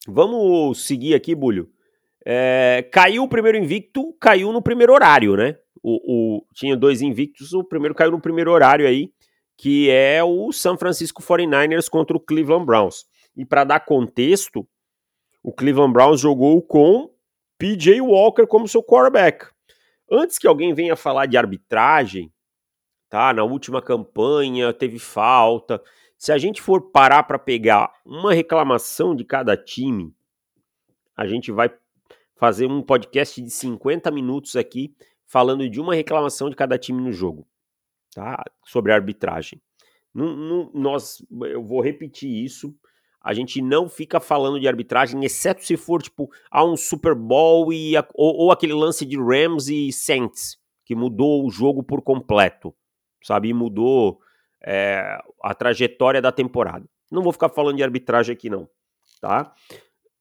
Vamos 0.08 0.86
seguir 0.86 1.16
aqui, 1.16 1.34
Bulho. 1.34 1.70
É, 2.24 2.88
caiu 2.92 3.24
o 3.24 3.28
primeiro 3.28 3.58
invicto, 3.58 4.14
caiu 4.20 4.52
no 4.52 4.62
primeiro 4.62 4.94
horário, 4.94 5.36
né? 5.36 5.58
O, 5.82 6.38
o, 6.38 6.46
tinha 6.54 6.76
dois 6.76 7.02
invictos, 7.02 7.54
o 7.54 7.64
primeiro 7.64 7.94
caiu 7.94 8.12
no 8.12 8.22
primeiro 8.22 8.52
horário 8.52 8.88
aí, 8.88 9.12
que 9.58 9.90
é 9.90 10.24
o 10.24 10.52
San 10.52 10.78
Francisco 10.78 11.22
49ers 11.22 11.90
contra 11.90 12.16
o 12.16 12.20
Cleveland 12.20 12.66
Browns. 12.66 13.06
E 13.36 13.46
para 13.46 13.64
dar 13.64 13.80
contexto, 13.80 14.68
o 15.46 15.54
Cleveland 15.54 15.94
Browns 15.94 16.22
jogou 16.22 16.60
com 16.60 17.14
PJ 17.60 18.02
Walker 18.02 18.48
como 18.48 18.68
seu 18.68 18.82
quarterback. 18.82 19.46
Antes 20.12 20.40
que 20.40 20.48
alguém 20.48 20.74
venha 20.74 20.96
falar 20.96 21.28
de 21.28 21.38
arbitragem, 21.38 22.34
tá? 23.08 23.32
Na 23.32 23.44
última 23.44 23.80
campanha 23.80 24.74
teve 24.74 24.98
falta. 24.98 25.80
Se 26.18 26.32
a 26.32 26.40
gente 26.40 26.64
for 26.64 26.90
parar 26.90 27.22
para 27.22 27.38
pegar 27.38 27.94
uma 28.04 28.34
reclamação 28.34 29.16
de 29.16 29.24
cada 29.24 29.56
time, 29.56 30.16
a 31.16 31.28
gente 31.28 31.52
vai 31.52 31.72
fazer 32.36 32.66
um 32.66 32.82
podcast 32.82 33.40
de 33.40 33.52
50 33.52 34.10
minutos 34.10 34.56
aqui 34.56 34.96
falando 35.28 35.70
de 35.70 35.80
uma 35.80 35.94
reclamação 35.94 36.50
de 36.50 36.56
cada 36.56 36.76
time 36.76 37.00
no 37.00 37.12
jogo, 37.12 37.48
tá? 38.16 38.44
Sobre 38.66 38.92
arbitragem. 38.92 39.62
Não, 40.12 40.36
não, 40.36 40.72
nós, 40.74 41.24
eu 41.44 41.64
vou 41.64 41.82
repetir 41.82 42.32
isso 42.44 42.76
a 43.26 43.34
gente 43.34 43.60
não 43.60 43.90
fica 43.90 44.20
falando 44.20 44.60
de 44.60 44.68
arbitragem, 44.68 45.26
exceto 45.26 45.66
se 45.66 45.76
for, 45.76 46.00
tipo, 46.00 46.30
a 46.52 46.64
um 46.64 46.78
Super 46.78 47.16
Bowl 47.16 47.74
e 47.74 47.98
a, 47.98 48.08
ou, 48.14 48.36
ou, 48.36 48.52
aquele 48.52 48.74
lance 48.74 49.04
de 49.04 49.18
Rams 49.18 49.68
e 49.68 49.92
Saints, 49.92 50.60
que 50.86 50.94
mudou 50.94 51.44
o 51.44 51.50
jogo 51.50 51.82
por 51.82 52.04
completo, 52.04 52.72
sabe? 53.24 53.50
E 53.50 53.54
mudou 53.54 54.20
é, 54.64 55.18
a 55.42 55.56
trajetória 55.56 56.22
da 56.22 56.32
temporada. 56.32 56.88
Não 57.12 57.24
vou 57.24 57.34
ficar 57.34 57.50
falando 57.50 57.78
de 57.78 57.84
arbitragem 57.84 58.32
aqui, 58.32 58.48
não, 58.48 58.70
tá? 59.20 59.52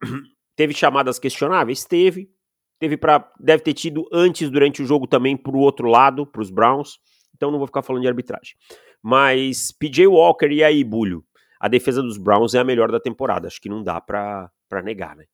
Teve 0.57 0.73
chamadas 0.73 1.19
questionáveis? 1.19 1.85
Teve. 1.85 2.31
Teve 2.79 2.97
para 2.97 3.31
Deve 3.38 3.62
ter 3.62 3.75
tido 3.75 4.09
antes, 4.11 4.49
durante 4.49 4.83
o 4.83 4.87
jogo, 4.87 5.07
também 5.07 5.37
pro 5.37 5.59
outro 5.59 5.88
lado, 5.88 6.27
pros 6.27 6.51
Browns. 6.51 6.99
Então 7.37 7.51
não 7.51 7.59
vou 7.59 7.67
ficar 7.67 7.83
falando 7.83 8.03
de 8.03 8.09
arbitragem. 8.09 8.57
Mas 9.03 9.73
PJ 9.73 10.07
Walker 10.07 10.49
e 10.51 10.64
aí, 10.64 10.83
Bulho? 10.83 11.23
A 11.59 11.69
defesa 11.69 12.03
dos 12.03 12.19
Browns 12.19 12.55
é 12.55 12.59
a 12.59 12.64
melhor 12.64 12.90
da 12.90 13.01
temporada. 13.01 13.47
Acho 13.47 13.61
que 13.61 13.69
não 13.69 13.83
dá 13.83 14.01
pra 14.01 14.51
negar, 14.83 15.17
né? 15.17 15.25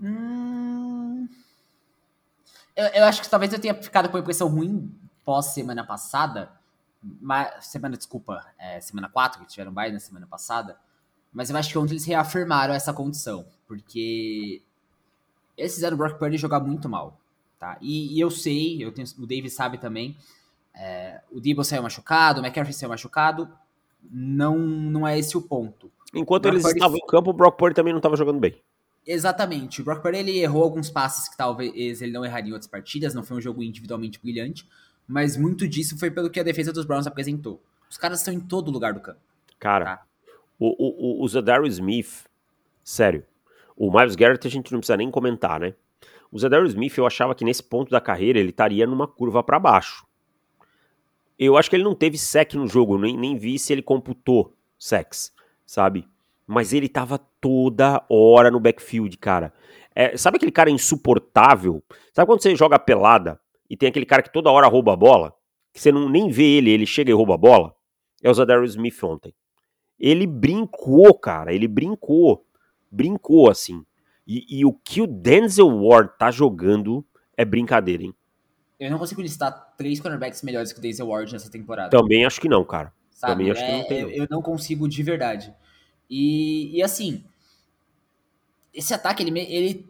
Hum... 0.00 1.28
Eu, 2.76 2.86
eu, 2.86 3.04
acho 3.06 3.20
que 3.20 3.28
talvez 3.28 3.52
eu 3.52 3.58
tenha 3.58 3.74
ficado 3.74 4.08
com 4.08 4.16
a 4.16 4.20
impressão 4.20 4.46
ruim 4.46 4.94
pós 5.24 5.46
semana 5.46 5.84
passada. 5.84 6.52
Mas, 7.02 7.66
semana, 7.66 7.96
desculpa, 7.96 8.44
é, 8.56 8.80
semana 8.80 9.08
4, 9.08 9.40
que 9.40 9.48
tiveram 9.48 9.72
bye 9.72 9.90
na 9.90 9.98
semana 9.98 10.26
passada. 10.28 10.78
Mas 11.32 11.50
eu 11.50 11.56
acho 11.56 11.70
que 11.70 11.78
ontem 11.78 11.94
eles 11.94 12.04
reafirmaram 12.04 12.72
essa 12.72 12.92
condição. 12.92 13.46
Porque 13.66 14.62
eles 15.56 15.74
fizeram 15.74 15.96
o 15.96 15.98
Brock 15.98 16.18
Purdy 16.18 16.36
jogar 16.36 16.60
muito 16.60 16.88
mal. 16.88 17.18
Tá? 17.58 17.76
E, 17.80 18.16
e 18.16 18.20
eu 18.20 18.30
sei, 18.30 18.82
eu 18.82 18.92
tenho, 18.92 19.08
o 19.18 19.26
David 19.26 19.50
sabe 19.50 19.78
também. 19.78 20.16
É, 20.72 21.20
o 21.32 21.40
Debo 21.40 21.64
saiu 21.64 21.82
machucado, 21.82 22.40
o 22.40 22.44
McCaffrey 22.44 22.72
saiu 22.72 22.90
machucado 22.90 23.52
não, 24.02 24.58
não 24.58 25.06
é 25.06 25.18
esse 25.18 25.36
o 25.36 25.42
ponto. 25.42 25.90
Enquanto 26.14 26.46
eles 26.46 26.64
estavam 26.64 26.96
em 26.96 27.06
campo, 27.06 27.30
o 27.30 27.32
Brock 27.32 27.58
Purdy 27.58 27.74
também 27.74 27.92
não 27.92 27.98
estava 27.98 28.16
jogando 28.16 28.40
bem. 28.40 28.56
Exatamente. 29.06 29.80
O 29.80 29.84
Brock 29.84 30.02
Purdy 30.02 30.18
ele 30.18 30.38
errou 30.38 30.62
alguns 30.62 30.90
passes 30.90 31.28
que 31.28 31.36
talvez 31.36 32.02
ele 32.02 32.12
não 32.12 32.24
erraria 32.24 32.50
em 32.50 32.52
outras 32.52 32.70
partidas, 32.70 33.14
não 33.14 33.22
foi 33.22 33.36
um 33.36 33.40
jogo 33.40 33.62
individualmente 33.62 34.20
brilhante, 34.20 34.68
mas 35.06 35.36
muito 35.36 35.66
disso 35.66 35.98
foi 35.98 36.10
pelo 36.10 36.30
que 36.30 36.40
a 36.40 36.42
defesa 36.42 36.72
dos 36.72 36.84
Browns 36.84 37.06
apresentou. 37.06 37.62
Os 37.90 37.96
caras 37.96 38.20
estão 38.20 38.34
em 38.34 38.40
todo 38.40 38.70
lugar 38.70 38.92
do 38.92 39.00
campo. 39.00 39.20
Cara, 39.58 39.96
tá? 39.96 40.02
o, 40.58 41.20
o, 41.20 41.24
o 41.24 41.28
Zadar 41.28 41.64
Smith, 41.64 42.24
sério, 42.84 43.24
o 43.76 43.90
Miles 43.90 44.16
Garrett 44.16 44.46
a 44.46 44.50
gente 44.50 44.72
não 44.72 44.80
precisa 44.80 44.96
nem 44.96 45.10
comentar, 45.10 45.60
né? 45.60 45.74
O 46.30 46.38
Zadar 46.38 46.62
Smith 46.66 46.98
eu 46.98 47.06
achava 47.06 47.34
que 47.34 47.44
nesse 47.44 47.62
ponto 47.62 47.90
da 47.90 48.00
carreira 48.00 48.38
ele 48.38 48.50
estaria 48.50 48.86
numa 48.86 49.06
curva 49.06 49.42
para 49.42 49.58
baixo. 49.58 50.06
Eu 51.38 51.56
acho 51.56 51.70
que 51.70 51.76
ele 51.76 51.84
não 51.84 51.94
teve 51.94 52.18
sec 52.18 52.54
no 52.54 52.66
jogo, 52.66 52.98
nem, 52.98 53.16
nem 53.16 53.36
vi 53.36 53.58
se 53.58 53.72
ele 53.72 53.82
computou 53.82 54.54
sex, 54.78 55.32
sabe? 55.64 56.06
Mas 56.46 56.72
ele 56.72 56.88
tava 56.88 57.18
toda 57.40 58.04
hora 58.08 58.50
no 58.50 58.58
backfield, 58.58 59.16
cara. 59.18 59.52
É, 59.94 60.16
sabe 60.16 60.36
aquele 60.36 60.52
cara 60.52 60.70
insuportável? 60.70 61.82
Sabe 62.12 62.26
quando 62.26 62.42
você 62.42 62.56
joga 62.56 62.78
pelada 62.78 63.40
e 63.68 63.76
tem 63.76 63.88
aquele 63.88 64.06
cara 64.06 64.22
que 64.22 64.32
toda 64.32 64.50
hora 64.50 64.66
rouba 64.66 64.92
a 64.92 64.96
bola? 64.96 65.34
Que 65.72 65.80
você 65.80 65.92
não 65.92 66.08
nem 66.08 66.28
vê 66.28 66.56
ele, 66.56 66.70
ele 66.70 66.86
chega 66.86 67.10
e 67.10 67.14
rouba 67.14 67.34
a 67.34 67.38
bola? 67.38 67.74
É 68.22 68.30
o 68.30 68.34
Zadar 68.34 68.62
Smith 68.64 69.02
ontem. 69.04 69.34
Ele 69.98 70.26
brincou, 70.26 71.14
cara. 71.14 71.52
Ele 71.52 71.68
brincou. 71.68 72.44
Brincou, 72.90 73.50
assim. 73.50 73.84
E, 74.26 74.60
e, 74.60 74.64
o 74.64 74.72
que 74.72 75.00
o 75.00 75.06
Denzel 75.06 75.68
Ward 75.68 76.12
tá 76.18 76.30
jogando 76.30 77.04
é 77.36 77.44
brincadeira, 77.44 78.02
hein? 78.02 78.14
Eu 78.78 78.90
não 78.90 78.98
consigo 78.98 79.22
listar 79.22 79.67
três 79.78 80.00
cornerbacks 80.00 80.42
melhores 80.42 80.72
que 80.72 80.78
o 80.78 80.82
Denzel 80.82 81.06
Ward 81.06 81.32
nessa 81.32 81.48
temporada. 81.48 81.88
Também 81.88 82.26
acho 82.26 82.40
que 82.40 82.48
não, 82.48 82.64
cara. 82.64 82.92
Sabe? 83.12 83.32
Também 83.32 83.50
acho 83.50 83.62
é, 83.62 83.66
que 83.66 83.72
não 83.72 83.88
tem. 83.88 84.02
Não. 84.02 84.10
Eu 84.10 84.26
não 84.28 84.42
consigo 84.42 84.86
de 84.86 85.02
verdade. 85.02 85.54
E, 86.10 86.76
e 86.76 86.82
assim, 86.82 87.24
esse 88.74 88.92
ataque, 88.92 89.22
ele, 89.22 89.38
ele. 89.40 89.88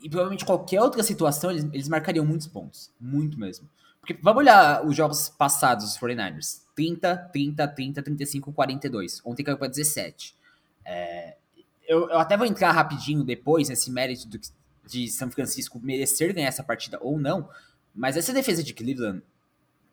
E 0.00 0.08
provavelmente 0.08 0.44
qualquer 0.44 0.80
outra 0.80 1.02
situação, 1.02 1.50
eles, 1.50 1.64
eles 1.72 1.88
marcariam 1.88 2.24
muitos 2.24 2.46
pontos. 2.46 2.90
Muito 2.98 3.38
mesmo. 3.38 3.68
Porque 4.00 4.18
vamos 4.20 4.40
olhar 4.40 4.84
os 4.84 4.96
jogos 4.96 5.28
passados 5.28 5.84
dos 5.84 5.98
49ers. 5.98 6.62
30, 6.74 7.16
30, 7.32 7.68
30, 7.68 8.02
35, 8.02 8.52
42. 8.52 9.20
Ontem 9.24 9.44
caiu 9.44 9.58
para 9.58 9.68
17. 9.68 10.34
É, 10.84 11.36
eu, 11.86 12.08
eu, 12.08 12.18
até 12.18 12.36
vou 12.36 12.46
entrar 12.46 12.72
rapidinho 12.72 13.22
depois 13.22 13.68
nesse 13.68 13.90
mérito 13.90 14.26
do, 14.28 14.40
de 14.86 15.08
São 15.08 15.30
Francisco 15.30 15.78
merecer 15.80 16.34
ganhar 16.34 16.48
essa 16.48 16.64
partida 16.64 16.98
ou 17.00 17.18
não. 17.18 17.48
Mas 17.94 18.16
essa 18.16 18.32
defesa 18.32 18.62
de 18.62 18.72
Cleveland 18.74 19.22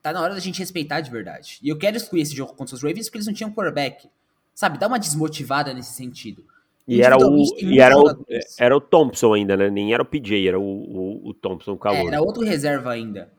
tá 0.02 0.14
na 0.14 0.22
hora 0.22 0.34
da 0.34 0.40
gente 0.40 0.60
respeitar 0.60 1.02
de 1.02 1.12
verdade. 1.12 1.60
E 1.62 1.70
eu 1.70 1.78
quero 1.78 1.98
excluir 1.98 2.22
esse 2.22 2.36
jogo 2.36 2.54
contra 2.54 2.76
os 2.76 2.82
Ravens 2.82 3.06
porque 3.08 3.18
eles 3.18 3.28
não 3.28 3.34
tinham 3.34 3.52
quarterback. 3.52 4.10
Sabe, 4.54 4.78
dá 4.78 4.88
uma 4.88 5.00
desmotivada 5.00 5.74
nesse 5.74 5.94
sentido. 5.94 6.44
E 6.88 7.02
era 7.02 7.18
o, 7.18 7.44
e 7.60 7.80
era, 7.80 7.98
o, 7.98 8.26
era 8.58 8.76
o 8.76 8.82
Thompson 8.82 9.34
ainda, 9.34 9.56
né? 9.56 9.70
Nem 9.70 9.94
era 9.94 10.02
o 10.02 10.06
PJ, 10.06 10.48
era 10.48 10.60
o, 10.60 10.64
o, 10.64 11.30
o 11.30 11.34
Thompson, 11.36 11.74
o 11.74 11.78
calor. 11.78 11.98
É, 11.98 12.08
era 12.08 12.22
outro 12.22 12.44
reserva 12.44 12.92
ainda. 12.92 13.32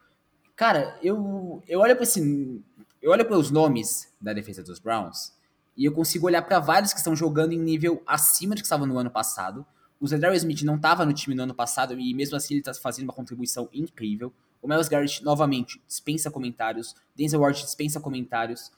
Cara, 0.54 0.96
eu, 1.02 1.62
eu 1.66 1.80
olho 1.80 1.96
para 1.96 2.04
esse. 2.04 2.62
Eu 3.02 3.10
olho 3.10 3.24
para 3.24 3.36
os 3.36 3.50
nomes 3.50 4.12
da 4.20 4.32
defesa 4.32 4.62
dos 4.62 4.78
Browns 4.78 5.32
e 5.76 5.84
eu 5.86 5.92
consigo 5.92 6.26
olhar 6.26 6.42
para 6.42 6.60
vários 6.60 6.92
que 6.92 6.98
estão 6.98 7.16
jogando 7.16 7.52
em 7.52 7.58
nível 7.58 8.02
acima 8.06 8.54
de 8.54 8.60
que 8.60 8.66
estavam 8.66 8.86
no 8.86 8.98
ano 8.98 9.10
passado. 9.10 9.64
O 9.98 10.06
Zedar 10.06 10.34
Smith 10.34 10.62
não 10.62 10.76
estava 10.76 11.04
no 11.06 11.12
time 11.12 11.34
no 11.34 11.42
ano 11.42 11.54
passado 11.54 11.98
e 11.98 12.14
mesmo 12.14 12.36
assim 12.36 12.54
ele 12.54 12.60
está 12.60 12.74
fazendo 12.74 13.04
uma 13.04 13.12
contribuição 13.12 13.68
incrível. 13.72 14.32
O 14.62 14.68
Miles 14.68 14.88
Garrett, 14.88 15.24
novamente, 15.24 15.80
dispensa 15.86 16.30
comentários. 16.30 16.94
Denzel 17.16 17.40
Ward 17.40 17.60
dispensa 17.60 18.00
comentários. 18.00 18.70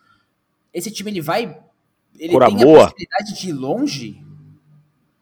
Esse 0.73 0.91
time, 0.91 1.11
ele 1.11 1.21
vai... 1.21 1.61
Ele 2.19 2.39
tem 2.39 2.63
a 2.63 2.67
possibilidade 2.67 3.41
de 3.41 3.49
ir 3.49 3.53
longe 3.53 4.23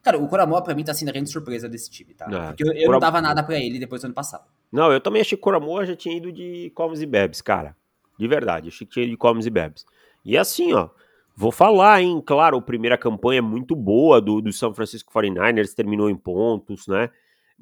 Cara, 0.03 0.19
o 0.19 0.27
Coramoa 0.29 0.63
pra 0.63 0.75
mim 0.75 0.83
tá 0.83 0.95
sendo 0.95 1.11
a 1.11 1.13
grande 1.13 1.31
surpresa 1.31 1.69
desse 1.69 1.91
time, 1.91 2.15
tá? 2.15 2.27
É, 2.27 2.47
Porque 2.49 2.65
eu, 2.65 2.73
eu 2.73 2.91
não 2.91 2.99
dava 2.99 3.21
nada 3.21 3.43
pra 3.43 3.59
ele 3.59 3.79
depois 3.79 4.01
do 4.01 4.07
ano 4.07 4.15
passado. 4.15 4.45
Não, 4.73 4.91
eu 4.91 5.01
também 5.01 5.21
achei 5.21 5.37
que 5.37 5.43
o 5.43 5.45
Coramoa 5.45 5.85
já 5.85 5.95
tinha 5.95 6.17
ido 6.17 6.33
de 6.33 6.73
Comes 6.75 7.03
e 7.03 7.07
Bebes, 7.07 7.43
cara. 7.43 7.77
De 8.19 8.27
verdade, 8.27 8.69
achei 8.69 8.87
que 8.87 8.93
tinha 8.93 9.05
ido 9.05 9.11
de 9.11 9.17
Comes 9.17 9.45
e 9.45 9.51
Bebes. 9.51 9.85
E 10.25 10.39
assim, 10.39 10.73
ó, 10.73 10.89
vou 11.37 11.53
falar, 11.53 12.01
hein? 12.01 12.23
Claro, 12.25 12.57
a 12.57 12.63
primeira 12.63 12.97
campanha 12.97 13.39
é 13.39 13.43
muito 13.43 13.77
boa 13.77 14.21
do, 14.21 14.41
do 14.41 14.53
São 14.53 14.73
Francisco 14.73 15.13
49ers, 15.13 15.75
terminou 15.75 16.09
em 16.09 16.17
pontos, 16.17 16.87
né? 16.87 17.11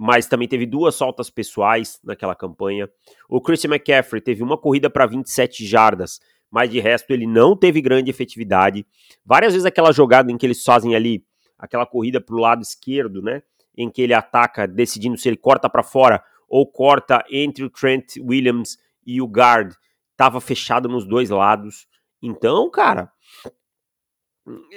Mas 0.00 0.28
também 0.28 0.46
teve 0.46 0.64
duas 0.64 0.94
soltas 0.94 1.28
pessoais 1.28 1.98
naquela 2.04 2.36
campanha. 2.36 2.88
O 3.28 3.40
Christian 3.40 3.70
McCaffrey 3.70 4.22
teve 4.22 4.44
uma 4.44 4.56
corrida 4.56 4.88
para 4.88 5.06
27 5.06 5.66
jardas, 5.66 6.20
mas 6.48 6.70
de 6.70 6.78
resto 6.78 7.10
ele 7.10 7.26
não 7.26 7.56
teve 7.56 7.80
grande 7.80 8.08
efetividade. 8.08 8.86
Várias 9.24 9.54
vezes 9.54 9.66
aquela 9.66 9.90
jogada 9.90 10.30
em 10.30 10.38
que 10.38 10.46
eles 10.46 10.62
fazem 10.62 10.94
ali 10.94 11.24
aquela 11.58 11.84
corrida 11.84 12.20
para 12.20 12.36
o 12.36 12.38
lado 12.38 12.62
esquerdo, 12.62 13.20
né? 13.20 13.42
Em 13.76 13.90
que 13.90 14.00
ele 14.00 14.14
ataca, 14.14 14.68
decidindo 14.68 15.18
se 15.18 15.28
ele 15.28 15.36
corta 15.36 15.68
para 15.68 15.82
fora 15.82 16.22
ou 16.48 16.64
corta 16.66 17.24
entre 17.28 17.64
o 17.64 17.70
Trent 17.70 18.16
Williams 18.20 18.78
e 19.04 19.20
o 19.20 19.26
guard. 19.26 19.74
Tava 20.16 20.40
fechado 20.40 20.88
nos 20.88 21.04
dois 21.06 21.30
lados. 21.30 21.86
Então, 22.22 22.70
cara, 22.70 23.10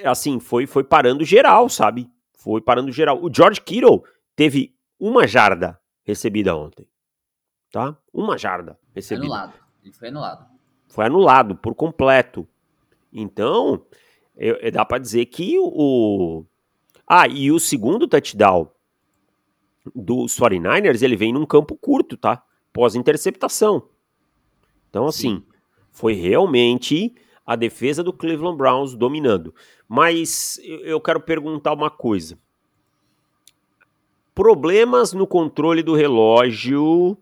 assim, 0.04 0.38
foi, 0.38 0.66
foi 0.66 0.84
parando 0.84 1.24
geral, 1.24 1.68
sabe? 1.68 2.08
Foi 2.38 2.60
parando 2.60 2.92
geral. 2.92 3.22
O 3.22 3.32
George 3.32 3.60
Kittle 3.60 4.02
teve 4.36 4.74
uma 5.02 5.26
jarda 5.26 5.80
recebida 6.04 6.54
ontem. 6.54 6.86
Tá? 7.72 7.98
Uma 8.12 8.38
jarda 8.38 8.78
recebida. 8.94 9.26
Foi 9.26 9.34
anulado. 9.34 9.60
Ele 9.82 9.92
foi 9.92 10.08
anulado. 10.08 10.46
Foi 10.86 11.06
anulado 11.06 11.56
por 11.56 11.74
completo. 11.74 12.46
Então, 13.12 13.84
eu, 14.36 14.54
eu, 14.56 14.70
dá 14.70 14.84
para 14.84 14.98
dizer 14.98 15.26
que 15.26 15.58
o, 15.58 16.44
ah, 17.04 17.26
e 17.26 17.50
o 17.50 17.58
segundo 17.58 18.06
touchdown 18.06 18.70
dos 19.92 20.38
49ers, 20.38 21.02
ele 21.02 21.16
vem 21.16 21.32
num 21.32 21.44
campo 21.44 21.76
curto, 21.76 22.16
tá? 22.16 22.40
Pós-interceptação. 22.72 23.88
Então, 24.88 25.06
assim, 25.06 25.38
Sim. 25.38 25.46
foi 25.90 26.12
realmente 26.12 27.12
a 27.44 27.56
defesa 27.56 28.04
do 28.04 28.12
Cleveland 28.12 28.56
Browns 28.56 28.94
dominando. 28.94 29.52
Mas 29.88 30.60
eu 30.62 31.00
quero 31.00 31.20
perguntar 31.20 31.72
uma 31.72 31.90
coisa. 31.90 32.38
Problemas 34.34 35.12
no 35.12 35.26
controle 35.26 35.82
do 35.82 35.94
relógio 35.94 37.16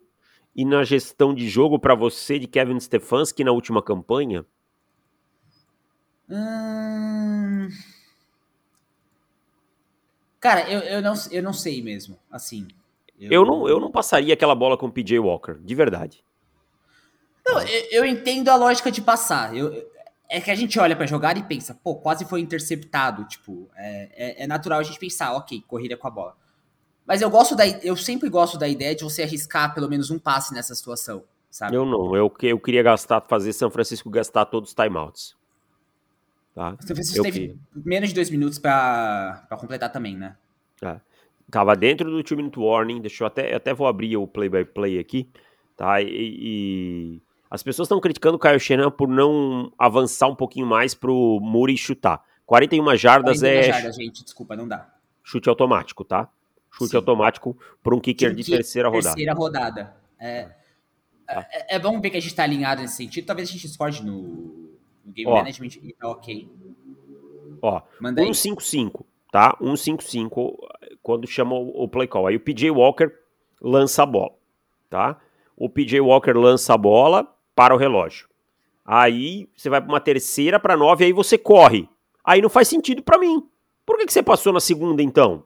e 0.55 0.65
na 0.65 0.85
gestão 0.85 1.35
de 1.35 1.49
jogo 1.49 1.79
para 1.79 1.95
você 1.95 2.39
de 2.39 2.47
Kevin 2.47 2.79
Stefanski 2.79 3.43
na 3.43 3.53
última 3.53 3.83
campanha? 3.83 4.45
Hum... 6.29 7.69
Cara, 10.41 10.71
eu, 10.71 10.81
eu, 10.81 11.03
não, 11.03 11.15
eu 11.31 11.43
não 11.43 11.53
sei 11.53 11.83
mesmo, 11.83 12.17
assim. 12.31 12.67
Eu... 13.19 13.31
eu, 13.31 13.45
não, 13.45 13.69
eu 13.69 13.79
não 13.79 13.91
passaria 13.91 14.33
aquela 14.33 14.55
bola 14.55 14.77
com 14.79 14.87
o 14.87 14.93
PJ 14.93 15.19
Walker, 15.19 15.59
de 15.61 15.75
verdade. 15.75 16.25
Não, 17.47 17.61
eu, 17.61 17.87
eu 17.91 18.05
entendo 18.07 18.49
a 18.49 18.57
lógica 18.57 18.91
de 18.91 19.03
passar. 19.03 19.55
Eu, 19.55 19.91
é 20.29 20.41
que 20.41 20.51
a 20.51 20.55
gente 20.55 20.79
olha 20.79 20.97
pra 20.97 21.07
jogar 21.07 21.37
e 21.37 21.43
pensa, 21.43 21.75
pô, 21.75 21.97
quase 21.97 22.25
foi 22.25 22.41
interceptado. 22.41 23.25
Tipo, 23.25 23.69
é, 23.77 24.09
é, 24.15 24.45
é, 24.45 24.47
natural 24.47 24.79
a 24.79 24.83
gente 24.83 24.99
pensar, 24.99 25.33
ok, 25.35 25.63
corrida 25.67 25.97
com 25.97 26.07
a 26.07 26.11
bola. 26.11 26.37
Mas 27.07 27.23
eu 27.23 27.31
gosto 27.31 27.57
da. 27.57 27.67
Eu 27.67 27.97
sempre 27.97 28.29
gosto 28.29 28.59
da 28.59 28.69
ideia 28.69 28.95
de 28.95 29.03
você 29.03 29.23
arriscar 29.23 29.75
pelo 29.75 29.89
menos 29.89 30.11
um 30.11 30.19
passe 30.19 30.55
nessa 30.55 30.75
situação, 30.75 31.25
sabe? 31.51 31.75
Eu 31.75 31.85
não. 31.85 32.15
Eu, 32.15 32.33
eu 32.43 32.59
queria 32.61 32.83
gastar, 32.83 33.21
fazer 33.23 33.53
São 33.53 33.71
Francisco 33.71 34.09
gastar 34.11 34.47
todos 34.47 34.71
os 34.71 34.75
timeouts. 34.75 35.37
Tá? 36.55 36.77
São 36.81 36.95
Francisco 36.97 37.23
teve 37.23 37.57
menos 37.75 38.11
de 38.11 38.15
dois 38.15 38.31
minutos 38.31 38.59
para 38.59 39.47
completar 39.59 39.91
também, 39.91 40.17
né? 40.17 40.37
É. 40.83 41.01
Tava 41.51 41.75
dentro 41.75 42.09
do 42.11 42.23
two 42.23 42.37
minute 42.37 42.59
warning, 42.59 43.01
deixa 43.01 43.25
eu 43.25 43.27
até, 43.27 43.55
até 43.55 43.75
vou 43.75 43.87
abrir 43.87 44.17
o 44.17 44.27
play 44.27 44.49
by 44.49 44.65
play 44.65 44.99
aqui, 44.99 45.29
tá? 45.77 46.01
E, 46.01 46.07
e 46.09 47.23
as 47.51 47.63
pessoas 47.63 47.87
estão 47.87 48.01
criticando 48.01 48.37
o 48.37 48.39
Kyle 48.39 48.61
Shanahan 48.61 48.91
por 48.93 49.09
não 49.09 49.73
avançar 49.77 50.29
um 50.29 50.37
pouquinho 50.37 50.67
mais 50.67 50.95
pro 50.95 51.41
Muri 51.43 51.77
chutar. 51.77 52.23
41 52.47 52.97
jardas 52.97 53.41
41 53.41 53.47
é 53.47 53.63
jardas, 53.65 53.97
gente, 53.97 54.25
desculpa, 54.25 54.55
não 54.55 54.69
dá. 54.69 54.89
Chute 55.25 55.49
automático, 55.49 56.05
tá? 56.05 56.29
Chute 56.71 56.91
Sim. 56.91 56.97
automático 56.97 57.57
para 57.83 57.95
um 57.95 58.01
kicker 58.01 58.35
de 58.35 58.45
terceira 58.45 58.89
rodada. 58.89 59.15
Terceira 59.15 59.35
rodada. 59.35 59.97
É, 60.19 60.49
tá. 61.27 61.47
é, 61.51 61.77
é, 61.77 61.79
bom 61.79 62.01
ver 62.01 62.11
que 62.11 62.17
a 62.17 62.21
gente 62.21 62.35
tá 62.35 62.45
alinhado 62.45 62.83
nesse 62.83 62.97
sentido. 62.97 63.27
Talvez 63.27 63.49
a 63.49 63.53
gente 63.53 63.67
discorde 63.67 64.05
no, 64.05 64.19
o 65.07 65.13
game 65.13 65.31
ó, 65.31 65.37
management 65.37 65.71
tá 65.99 66.09
ok. 66.09 66.49
Ó, 67.63 67.83
155, 68.01 69.05
tá? 69.31 69.57
155 69.61 70.59
quando 71.03 71.27
chama 71.27 71.55
o, 71.55 71.89
play 71.89 72.07
call. 72.07 72.27
Aí 72.27 72.37
o 72.37 72.41
PJ 72.41 72.71
Walker 72.71 73.11
lança 73.61 74.03
a 74.03 74.07
bola, 74.07 74.33
tá? 74.89 75.21
O 75.57 75.69
PJ 75.69 76.01
Walker 76.01 76.33
lança 76.33 76.75
a 76.75 76.79
bola 76.79 77.27
para 77.55 77.75
o 77.75 77.79
relógio. 77.79 78.29
Aí 78.85 79.49
você 79.55 79.69
vai 79.69 79.81
para 79.81 79.91
uma 79.91 80.01
terceira 80.01 80.59
para 80.59 80.77
nove, 80.77 81.05
aí 81.05 81.13
você 81.13 81.37
corre. 81.37 81.89
Aí 82.25 82.41
não 82.41 82.49
faz 82.49 82.69
sentido 82.69 83.03
para 83.03 83.19
mim. 83.19 83.47
Por 83.85 83.99
que, 83.99 84.07
que 84.07 84.13
você 84.13 84.23
passou 84.23 84.53
na 84.53 84.61
segunda 84.61 85.03
então? 85.03 85.45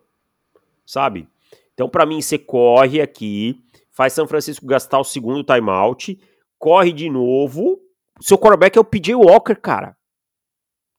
Sabe? 0.87 1.29
Então, 1.73 1.89
para 1.89 2.07
mim, 2.07 2.21
você 2.21 2.39
corre 2.39 3.01
aqui, 3.01 3.61
faz 3.91 4.13
São 4.13 4.27
Francisco 4.29 4.67
gastar 4.67 4.99
o 4.99 5.05
segundo 5.05 5.43
timeout, 5.43 6.19
corre 6.59 6.93
de 6.93 7.09
novo 7.11 7.85
seu 8.21 8.39
quarterback 8.39 8.77
é 8.77 8.81
o 8.81 8.85
PJ 8.85 9.15
Walker, 9.15 9.57
cara. 9.57 9.97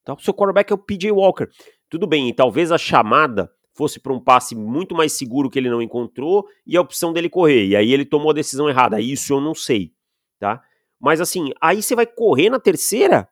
Então, 0.01 0.17
seu 0.19 0.33
quarterback 0.33 0.71
é 0.71 0.75
o 0.75 0.77
PJ 0.77 1.11
Walker. 1.11 1.49
Tudo 1.89 2.07
bem, 2.07 2.33
talvez 2.33 2.71
a 2.71 2.77
chamada 2.77 3.51
fosse 3.73 3.99
para 3.99 4.13
um 4.13 4.19
passe 4.19 4.55
muito 4.55 4.95
mais 4.95 5.13
seguro 5.13 5.49
que 5.49 5.59
ele 5.59 5.69
não 5.69 5.81
encontrou 5.81 6.47
e 6.65 6.77
a 6.77 6.81
opção 6.81 7.11
dele 7.11 7.29
correr. 7.29 7.67
E 7.67 7.75
aí 7.75 7.91
ele 7.91 8.05
tomou 8.05 8.31
a 8.31 8.33
decisão 8.33 8.69
errada. 8.69 9.01
Isso 9.01 9.33
eu 9.33 9.41
não 9.41 9.53
sei, 9.53 9.93
tá? 10.39 10.63
Mas 10.99 11.19
assim, 11.19 11.51
aí 11.61 11.81
você 11.81 11.95
vai 11.95 12.05
correr 12.05 12.49
na 12.49 12.59
terceira? 12.59 13.27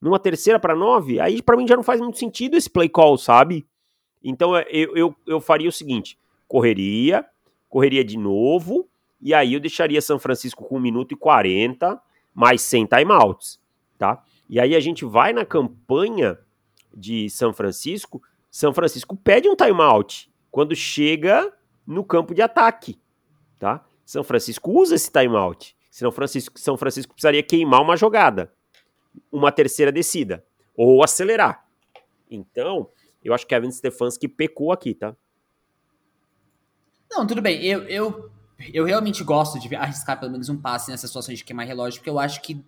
Numa 0.00 0.18
terceira 0.18 0.60
para 0.60 0.76
nove? 0.76 1.18
Aí 1.20 1.40
para 1.40 1.56
mim 1.56 1.66
já 1.66 1.74
não 1.74 1.82
faz 1.82 2.00
muito 2.00 2.18
sentido 2.18 2.56
esse 2.56 2.68
play 2.68 2.88
call, 2.88 3.16
sabe? 3.16 3.66
Então 4.28 4.56
é, 4.56 4.66
eu, 4.70 4.96
eu, 4.96 5.16
eu 5.26 5.40
faria 5.40 5.68
o 5.68 5.72
seguinte: 5.72 6.18
correria, 6.48 7.24
correria 7.68 8.04
de 8.04 8.18
novo, 8.18 8.88
e 9.20 9.32
aí 9.32 9.54
eu 9.54 9.60
deixaria 9.60 10.00
São 10.00 10.18
Francisco 10.18 10.64
com 10.64 10.76
1 10.76 10.80
minuto 10.80 11.12
e 11.12 11.16
40, 11.16 12.00
mais 12.34 12.60
100 12.62 12.86
timeouts, 12.86 13.60
tá? 13.96 14.22
E 14.48 14.60
aí 14.60 14.74
a 14.74 14.80
gente 14.80 15.04
vai 15.04 15.32
na 15.32 15.44
campanha 15.44 16.38
de 16.94 17.28
São 17.30 17.52
Francisco 17.52 18.20
são 18.56 18.72
Francisco 18.72 19.14
pede 19.14 19.50
um 19.50 19.54
timeout 19.54 20.32
quando 20.50 20.74
chega 20.74 21.52
no 21.86 22.02
campo 22.02 22.34
de 22.34 22.40
ataque, 22.40 22.98
tá? 23.58 23.84
São 24.02 24.24
Francisco 24.24 24.70
usa 24.70 24.94
esse 24.94 25.12
timeout. 25.12 25.76
Senão 25.90 26.10
Francisco, 26.10 26.58
São 26.58 26.74
Francisco 26.74 27.12
precisaria 27.12 27.42
queimar 27.42 27.82
uma 27.82 27.98
jogada, 27.98 28.50
uma 29.30 29.52
terceira 29.52 29.92
descida, 29.92 30.42
ou 30.74 31.04
acelerar. 31.04 31.66
Então, 32.30 32.88
eu 33.26 33.34
acho 33.34 33.46
que 33.46 33.54
Kevin 33.54 33.70
Stefanski 33.70 34.28
pecou 34.28 34.72
aqui, 34.72 34.94
tá? 34.94 35.14
Não, 37.10 37.26
tudo 37.26 37.40
bem. 37.40 37.62
Eu, 37.64 37.82
eu, 37.84 38.30
eu 38.72 38.84
realmente 38.84 39.22
gosto 39.24 39.58
de 39.58 39.74
arriscar 39.74 40.18
pelo 40.18 40.32
menos 40.32 40.48
um 40.48 40.56
passe 40.56 40.90
nessas 40.90 41.10
situações 41.10 41.38
de 41.38 41.44
queimar 41.44 41.66
relógio, 41.66 42.00
porque 42.00 42.10
eu 42.10 42.18
acho 42.18 42.40
que, 42.42 42.64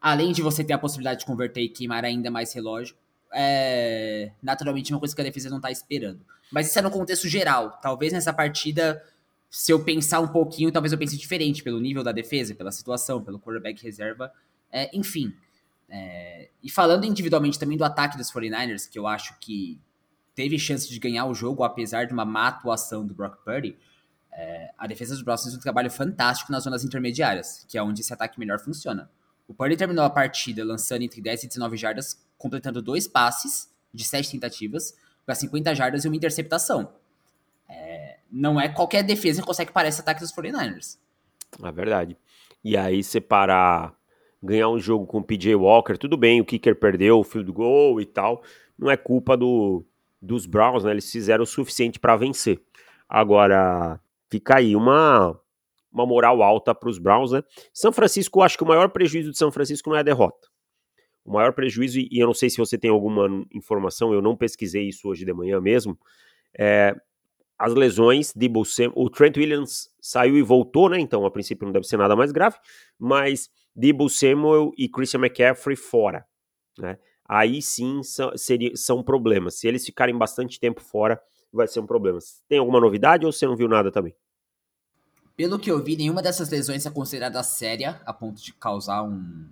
além 0.00 0.32
de 0.32 0.42
você 0.42 0.62
ter 0.64 0.72
a 0.72 0.78
possibilidade 0.78 1.20
de 1.20 1.26
converter 1.26 1.62
e 1.62 1.68
queimar 1.68 2.04
ainda 2.04 2.30
mais 2.30 2.52
relógio, 2.52 2.96
é, 3.32 4.32
naturalmente 4.42 4.92
uma 4.92 4.98
coisa 4.98 5.14
que 5.14 5.20
a 5.20 5.24
defesa 5.24 5.50
não 5.50 5.60
tá 5.60 5.70
esperando. 5.70 6.20
Mas 6.50 6.68
isso 6.68 6.78
é 6.78 6.82
no 6.82 6.90
contexto 6.90 7.28
geral. 7.28 7.78
Talvez 7.82 8.12
nessa 8.12 8.32
partida, 8.32 9.04
se 9.50 9.72
eu 9.72 9.84
pensar 9.84 10.20
um 10.20 10.28
pouquinho, 10.28 10.70
talvez 10.70 10.92
eu 10.92 10.98
pense 10.98 11.16
diferente 11.16 11.62
pelo 11.62 11.80
nível 11.80 12.02
da 12.02 12.12
defesa, 12.12 12.54
pela 12.54 12.70
situação, 12.70 13.22
pelo 13.22 13.38
quarterback 13.38 13.82
reserva. 13.82 14.32
É, 14.70 14.96
enfim. 14.96 15.34
É, 15.88 16.50
e 16.62 16.70
falando 16.70 17.04
individualmente 17.04 17.58
também 17.58 17.78
do 17.78 17.84
ataque 17.84 18.16
dos 18.16 18.30
49ers, 18.30 18.88
que 18.88 18.98
eu 18.98 19.06
acho 19.06 19.38
que 19.38 19.80
teve 20.34 20.58
chance 20.58 20.88
de 20.88 20.98
ganhar 20.98 21.26
o 21.26 21.34
jogo, 21.34 21.64
apesar 21.64 22.06
de 22.06 22.12
uma 22.12 22.24
má 22.24 22.48
atuação 22.48 23.06
do 23.06 23.14
Brock 23.14 23.42
Purdy, 23.44 23.76
é, 24.32 24.70
a 24.76 24.86
defesa 24.86 25.14
dos 25.14 25.22
Browns 25.22 25.42
fez 25.42 25.54
um 25.54 25.60
trabalho 25.60 25.90
fantástico 25.90 26.52
nas 26.52 26.64
zonas 26.64 26.84
intermediárias, 26.84 27.64
que 27.68 27.78
é 27.78 27.82
onde 27.82 28.02
esse 28.02 28.12
ataque 28.12 28.38
melhor 28.38 28.58
funciona. 28.58 29.10
O 29.48 29.54
Purdy 29.54 29.76
terminou 29.76 30.04
a 30.04 30.10
partida 30.10 30.64
lançando 30.64 31.02
entre 31.02 31.22
10 31.22 31.44
e 31.44 31.48
19 31.48 31.76
jardas 31.76 32.22
completando 32.36 32.82
dois 32.82 33.08
passes 33.08 33.72
de 33.94 34.04
sete 34.04 34.32
tentativas 34.32 34.94
para 35.24 35.34
50 35.34 35.74
jardas 35.74 36.04
e 36.04 36.08
uma 36.08 36.16
interceptação. 36.16 36.92
É, 37.68 38.18
não 38.30 38.60
é 38.60 38.68
qualquer 38.68 39.02
defesa 39.02 39.40
que 39.40 39.46
consegue 39.46 39.72
parar 39.72 39.88
esse 39.88 40.00
ataque 40.00 40.20
dos 40.20 40.32
49ers. 40.32 40.98
É 41.62 41.72
verdade. 41.72 42.16
E 42.62 42.76
aí 42.76 43.02
separar, 43.02 43.94
ganhar 44.42 44.68
um 44.68 44.78
jogo 44.78 45.06
com 45.06 45.18
o 45.18 45.24
PJ 45.24 45.54
Walker, 45.54 45.96
tudo 45.96 46.16
bem, 46.16 46.40
o 46.40 46.44
kicker 46.44 46.78
perdeu 46.78 47.18
o 47.18 47.24
field 47.24 47.50
goal 47.52 48.00
e 48.00 48.06
tal, 48.06 48.42
não 48.78 48.90
é 48.90 48.96
culpa 48.96 49.36
do, 49.36 49.84
dos 50.20 50.46
Browns, 50.46 50.84
né? 50.84 50.90
Eles 50.90 51.10
fizeram 51.10 51.44
o 51.44 51.46
suficiente 51.46 51.98
para 51.98 52.16
vencer. 52.16 52.60
Agora, 53.08 54.00
fica 54.30 54.58
aí 54.58 54.76
uma, 54.76 55.38
uma 55.92 56.06
moral 56.06 56.42
alta 56.42 56.74
para 56.74 56.88
os 56.88 56.98
Browns, 56.98 57.32
né? 57.32 57.42
São 57.72 57.92
Francisco, 57.92 58.42
acho 58.42 58.56
que 58.56 58.64
o 58.64 58.66
maior 58.66 58.88
prejuízo 58.90 59.30
de 59.30 59.38
São 59.38 59.50
Francisco 59.50 59.90
não 59.90 59.96
é 59.96 60.00
a 60.00 60.04
derrota. 60.04 60.48
O 61.24 61.32
maior 61.32 61.52
prejuízo, 61.52 61.98
e 61.98 62.08
eu 62.12 62.26
não 62.26 62.34
sei 62.34 62.48
se 62.48 62.58
você 62.58 62.78
tem 62.78 62.90
alguma 62.90 63.44
informação, 63.52 64.12
eu 64.12 64.22
não 64.22 64.36
pesquisei 64.36 64.88
isso 64.88 65.08
hoje 65.08 65.24
de 65.24 65.32
manhã 65.32 65.60
mesmo, 65.60 65.98
é, 66.56 66.94
as 67.58 67.74
lesões 67.74 68.32
de 68.34 68.50
Sam, 68.64 68.92
o 68.94 69.08
Trent 69.08 69.36
Williams 69.36 69.90
saiu 70.00 70.36
e 70.36 70.42
voltou, 70.42 70.88
né? 70.88 71.00
Então, 71.00 71.24
a 71.24 71.30
princípio 71.30 71.64
não 71.64 71.72
deve 71.72 71.86
ser 71.86 71.96
nada 71.96 72.14
mais 72.14 72.30
grave, 72.30 72.56
mas 72.98 73.50
Debo 73.76 74.08
Samuel 74.08 74.72
e 74.78 74.88
Christian 74.88 75.20
McCaffrey 75.20 75.76
fora, 75.76 76.26
né? 76.78 76.98
Aí 77.28 77.60
sim 77.60 78.02
são, 78.02 78.36
seria, 78.36 78.74
são 78.76 79.02
problemas. 79.02 79.56
Se 79.56 79.68
eles 79.68 79.84
ficarem 79.84 80.16
bastante 80.16 80.58
tempo 80.58 80.80
fora, 80.80 81.20
vai 81.52 81.66
ser 81.66 81.80
um 81.80 81.86
problema. 81.86 82.18
Tem 82.48 82.58
alguma 82.58 82.80
novidade 82.80 83.26
ou 83.26 83.32
você 83.32 83.46
não 83.46 83.56
viu 83.56 83.68
nada 83.68 83.90
também? 83.90 84.14
Pelo 85.36 85.58
que 85.58 85.70
eu 85.70 85.82
vi, 85.82 85.96
nenhuma 85.96 86.22
dessas 86.22 86.48
lesões 86.48 86.86
é 86.86 86.90
considerada 86.90 87.42
séria 87.42 88.00
a 88.06 88.12
ponto 88.12 88.42
de 88.42 88.54
causar 88.54 89.02
um, 89.02 89.46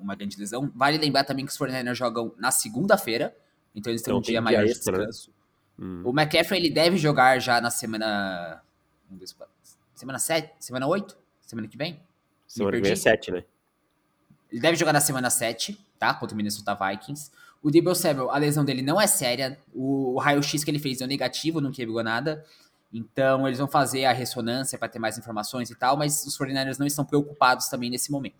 uma 0.00 0.14
grande 0.14 0.38
lesão. 0.38 0.70
Vale 0.74 0.98
lembrar 0.98 1.24
também 1.24 1.44
que 1.44 1.50
os 1.50 1.58
49ers 1.58 1.94
jogam 1.94 2.32
na 2.38 2.52
segunda-feira, 2.52 3.36
então 3.74 3.90
eles 3.90 4.02
têm 4.02 4.12
então, 4.12 4.18
um 4.18 4.22
dia 4.22 4.40
maior 4.40 4.62
de 4.62 4.68
né? 4.68 4.74
descanso. 4.74 5.30
Né? 5.30 5.84
Hum. 5.84 6.02
O 6.04 6.10
McCaffrey 6.10 6.60
ele 6.60 6.70
deve 6.70 6.96
jogar 6.98 7.40
já 7.40 7.60
na 7.60 7.70
semana. 7.70 8.62
Semana 9.94 10.18
7? 10.18 10.52
Semana 10.60 10.86
8? 10.86 11.18
Semana 11.40 11.66
que 11.66 11.76
vem? 11.76 12.00
Semana 12.52 12.76
que 12.76 12.82
vem 12.82 12.92
é 12.92 12.96
7, 12.96 13.30
né? 13.30 13.44
Ele 14.50 14.60
deve 14.60 14.76
jogar 14.76 14.92
na 14.92 15.00
semana 15.00 15.30
7, 15.30 15.78
tá? 15.98 16.12
Contra 16.12 16.34
o 16.34 16.36
Minnesota 16.36 16.74
Vikings. 16.74 17.30
O 17.62 17.70
Debo 17.70 17.94
Samuel, 17.94 18.30
a 18.30 18.36
lesão 18.36 18.62
dele 18.62 18.82
não 18.82 19.00
é 19.00 19.06
séria. 19.06 19.58
O, 19.72 20.14
o 20.14 20.18
raio-x 20.18 20.62
que 20.62 20.70
ele 20.70 20.78
fez 20.78 20.98
deu 20.98 21.08
negativo, 21.08 21.62
não 21.62 21.72
quebrou 21.72 22.02
nada. 22.02 22.44
Então, 22.92 23.46
eles 23.46 23.58
vão 23.58 23.66
fazer 23.66 24.04
a 24.04 24.12
ressonância 24.12 24.78
para 24.78 24.86
ter 24.86 24.98
mais 24.98 25.16
informações 25.16 25.70
e 25.70 25.74
tal, 25.74 25.96
mas 25.96 26.26
os 26.26 26.36
49ers 26.36 26.78
não 26.78 26.86
estão 26.86 27.06
preocupados 27.06 27.68
também 27.68 27.88
nesse 27.88 28.12
momento. 28.12 28.36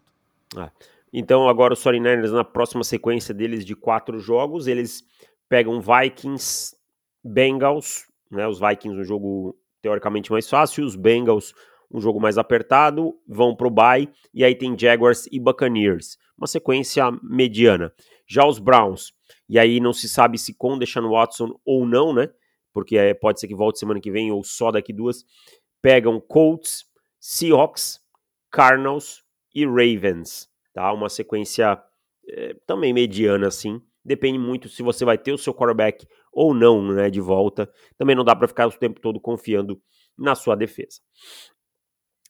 Ah, 0.55 0.71
então, 1.11 1.49
agora 1.49 1.73
os 1.73 1.83
49ers, 1.83 2.33
na 2.33 2.45
próxima 2.45 2.85
sequência 2.85 3.33
deles 3.33 3.65
de 3.65 3.75
quatro 3.75 4.21
jogos, 4.21 4.67
eles 4.67 5.03
pegam 5.49 5.81
Vikings, 5.81 6.77
Bengals, 7.25 8.07
né? 8.31 8.47
Os 8.47 8.61
Vikings, 8.61 9.01
um 9.01 9.05
jogo 9.05 9.57
teoricamente 9.81 10.31
mais 10.31 10.49
fácil, 10.51 10.85
os 10.85 10.97
Bengals, 10.97 11.55
um 11.93 12.01
jogo 12.01 12.21
mais 12.21 12.39
apertado, 12.39 13.15
vão 13.27 13.55
pro 13.55 13.71
bye, 13.71 14.09
e 14.33 14.45
aí 14.45 14.55
tem 14.55 14.79
Jaguars 14.79 15.27
e 15.31 15.39
Buccaneers, 15.39 16.17
uma 16.37 16.47
sequência 16.47 17.11
mediana. 17.23 17.93
Já 18.27 18.47
os 18.47 18.59
Browns, 18.59 19.13
e 19.49 19.59
aí 19.59 19.79
não 19.79 19.93
se 19.93 20.09
sabe 20.09 20.39
se 20.39 20.55
com 20.55 20.79
Deshaun 20.79 21.11
Watson 21.11 21.59
ou 21.65 21.87
não, 21.87 22.15
né? 22.15 22.31
Porque 22.73 22.97
é, 22.97 23.13
pode 23.13 23.41
ser 23.41 23.49
que 23.49 23.55
volte 23.55 23.79
semana 23.79 24.01
que 24.01 24.11
vem 24.11 24.33
ou 24.33 24.43
só 24.43 24.71
daqui 24.71 24.93
duas. 24.93 25.25
Pegam 25.83 26.19
Colts, 26.19 26.85
Seahawks, 27.21 28.01
Cardinals 28.51 29.23
e 29.55 29.67
Ravens 29.67 30.51
tá? 30.73 30.93
Uma 30.93 31.09
sequência 31.09 31.81
é, 32.29 32.55
também 32.67 32.93
mediana, 32.93 33.49
assim. 33.49 33.81
Depende 34.05 34.39
muito 34.39 34.69
se 34.69 34.83
você 34.83 35.05
vai 35.05 35.17
ter 35.17 35.33
o 35.33 35.39
seu 35.39 35.55
quarterback 35.55 36.07
ou 36.33 36.55
não, 36.55 36.93
né, 36.93 37.09
de 37.09 37.21
volta. 37.21 37.71
Também 37.97 38.17
não 38.17 38.25
dá 38.25 38.35
para 38.35 38.49
ficar 38.49 38.67
o 38.67 38.73
tempo 38.73 39.01
todo 39.01 39.21
confiando 39.21 39.81
na 40.19 40.35
sua 40.35 40.57
defesa. 40.57 41.01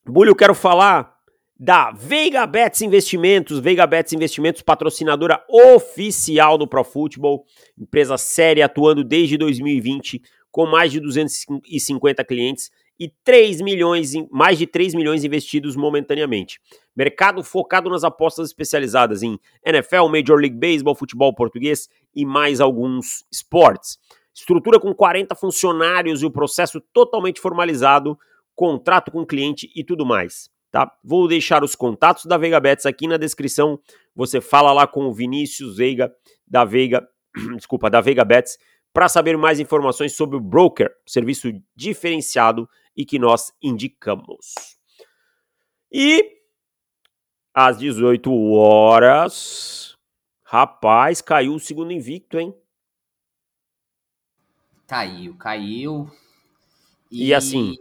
Bulho, 0.05 0.31
eu 0.31 0.37
quero 0.37 0.55
falar 0.55 1.15
da 1.59 1.93
Veiga 1.93 2.45
Bets 2.45 2.83
Investimentos. 2.83 3.61
Veiga 3.61 3.87
Bets 3.87 4.13
Investimentos, 4.13 4.61
patrocinadora 4.61 5.45
oficial 5.49 6.59
do 6.59 6.67
Pro 6.67 6.83
Football, 6.83 7.45
empresa 7.79 8.19
séria 8.19 8.67
atuando 8.67 9.05
desde 9.05 9.37
2020 9.37 10.21
com 10.51 10.67
mais 10.67 10.91
de 10.91 10.99
250 10.99 12.25
clientes 12.25 12.71
e 12.99 13.09
3 13.25 13.61
milhões, 13.63 14.13
mais 14.31 14.59
de 14.59 14.67
3 14.67 14.93
milhões 14.95 15.25
investidos 15.25 15.77
momentaneamente. 15.77 16.61
Mercado 16.97 17.43
focado 17.45 17.89
nas 17.89 18.03
apostas 18.03 18.49
especializadas 18.49 19.23
em 19.23 19.39
NFL, 19.65 20.09
Major 20.09 20.39
League 20.39 20.59
Baseball, 20.59 20.97
futebol 20.97 21.33
português 21.33 21.89
e 22.15 22.27
mais 22.27 22.61
alguns 22.61 23.25
esportes. 23.33 23.99
Estrutura 24.35 24.81
com 24.81 24.93
40 24.93 25.35
funcionários 25.37 26.23
e 26.23 26.27
o 26.27 26.31
processo 26.31 26.81
totalmente 26.93 27.41
formalizado, 27.41 28.19
contrato 28.63 29.11
com 29.11 29.27
cliente 29.27 29.69
e 29.75 29.83
tudo 29.83 30.07
mais. 30.07 30.49
Tá? 30.71 30.89
Vou 31.03 31.27
deixar 31.27 31.65
os 31.65 31.75
contatos 31.75 32.27
da 32.27 32.39
Veiga 32.39 32.61
Bets 32.61 32.87
aqui 32.87 33.09
na 33.09 33.17
descrição. 33.17 33.77
Você 34.15 34.41
fala 34.41 34.73
lá 34.73 34.87
com 34.87 35.07
o 35.07 35.13
Vinícius 35.13 35.79
Veiga 35.79 36.15
da 36.47 36.65
Veiga, 36.65 37.05
desculpa, 37.57 37.91
da 37.91 38.01
Veiga 38.01 38.25
Bets 38.25 38.57
para 38.93 39.09
saber 39.09 39.37
mais 39.37 39.59
informações 39.59 40.15
sobre 40.15 40.37
o 40.37 40.41
broker, 40.41 40.95
serviço 41.05 41.49
diferenciado 41.75 42.69
e 42.97 43.05
que 43.05 43.19
nós 43.19 43.53
indicamos. 43.61 44.55
E 45.91 46.25
às 47.53 47.79
18 47.79 48.33
horas, 48.53 49.99
rapaz, 50.45 51.21
caiu 51.21 51.55
o 51.55 51.61
segundo 51.61 51.91
invicto, 51.91 52.39
hein? 52.39 52.55
Caiu, 54.87 55.35
caiu. 55.37 56.09
E, 57.11 57.27
e 57.27 57.35
assim, 57.35 57.75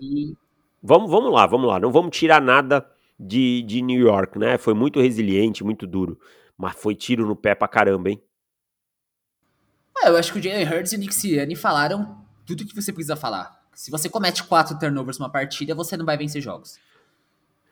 vamos, 0.82 1.10
vamos 1.10 1.32
lá, 1.32 1.46
vamos 1.46 1.68
lá. 1.68 1.80
Não 1.80 1.92
vamos 1.92 2.16
tirar 2.16 2.42
nada 2.42 2.86
de, 3.20 3.62
de 3.64 3.82
New 3.82 4.00
York, 4.00 4.38
né? 4.40 4.58
Foi 4.58 4.74
muito 4.74 5.00
resiliente, 5.00 5.64
muito 5.64 5.86
duro. 5.86 6.20
Mas 6.58 6.76
foi 6.76 6.96
tiro 6.96 7.26
no 7.26 7.36
pé 7.36 7.56
pra 7.56 7.68
caramba, 7.68 8.10
hein? 8.10 8.22
É, 10.04 10.10
eu 10.10 10.18
acho 10.18 10.34
que 10.34 10.40
o 10.40 10.42
Jalen 10.42 10.68
Hurts 10.68 10.94
e 10.94 10.96
o 10.96 11.00
Nick 11.00 11.14
Sirianni 11.14 11.56
falaram 11.56 12.18
tudo 12.46 12.66
que 12.66 12.76
você 12.76 12.92
precisa 12.92 13.16
falar. 13.16 13.62
Se 13.74 13.92
você 13.92 14.10
comete 14.10 14.44
quatro 14.44 14.78
turnovers 14.78 15.20
numa 15.20 15.30
partida, 15.30 15.76
você 15.76 15.96
não 15.96 16.06
vai 16.06 16.18
vencer 16.18 16.42
jogos. 16.42 16.78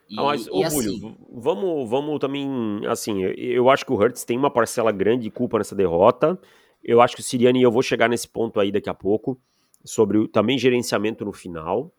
E, 0.09 0.19
ah, 0.19 0.23
mas, 0.23 0.47
ô, 0.47 0.63
assim... 0.63 1.15
vamos, 1.31 1.89
vamos 1.89 2.19
também, 2.19 2.81
assim, 2.87 3.21
eu 3.21 3.69
acho 3.69 3.85
que 3.85 3.91
o 3.91 3.95
Hurts 3.95 4.23
tem 4.23 4.37
uma 4.37 4.49
parcela 4.49 4.91
grande 4.91 5.23
de 5.23 5.31
culpa 5.31 5.59
nessa 5.59 5.75
derrota. 5.75 6.39
Eu 6.83 7.01
acho 7.01 7.15
que 7.15 7.21
o 7.21 7.23
Siriani, 7.23 7.61
eu 7.61 7.71
vou 7.71 7.83
chegar 7.83 8.09
nesse 8.09 8.27
ponto 8.27 8.59
aí 8.59 8.71
daqui 8.71 8.89
a 8.89 8.93
pouco, 8.93 9.39
sobre 9.83 10.17
o, 10.17 10.27
também 10.27 10.57
gerenciamento 10.57 11.23
no 11.23 11.31
final. 11.31 11.93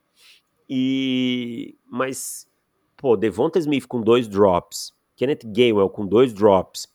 E 0.72 1.76
mas 1.90 2.48
pô, 2.96 3.16
Devonta 3.16 3.58
Smith 3.58 3.86
com 3.88 4.00
dois 4.00 4.28
drops, 4.28 4.92
Kenneth 5.16 5.40
Gainwell 5.44 5.90
com 5.90 6.06
dois 6.06 6.32
drops, 6.32 6.86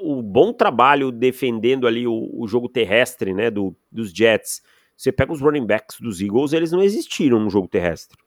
o 0.00 0.22
bom 0.22 0.52
trabalho 0.52 1.12
defendendo 1.12 1.86
ali 1.86 2.06
o, 2.06 2.30
o 2.32 2.48
jogo 2.48 2.68
terrestre, 2.68 3.32
né, 3.34 3.50
do, 3.50 3.76
dos 3.92 4.10
Jets. 4.10 4.62
Você 4.96 5.12
pega 5.12 5.32
os 5.32 5.40
running 5.40 5.66
backs 5.66 6.00
dos 6.00 6.20
Eagles, 6.20 6.54
eles 6.54 6.72
não 6.72 6.82
existiram 6.82 7.38
no 7.38 7.50
jogo 7.50 7.68
terrestre. 7.68 8.18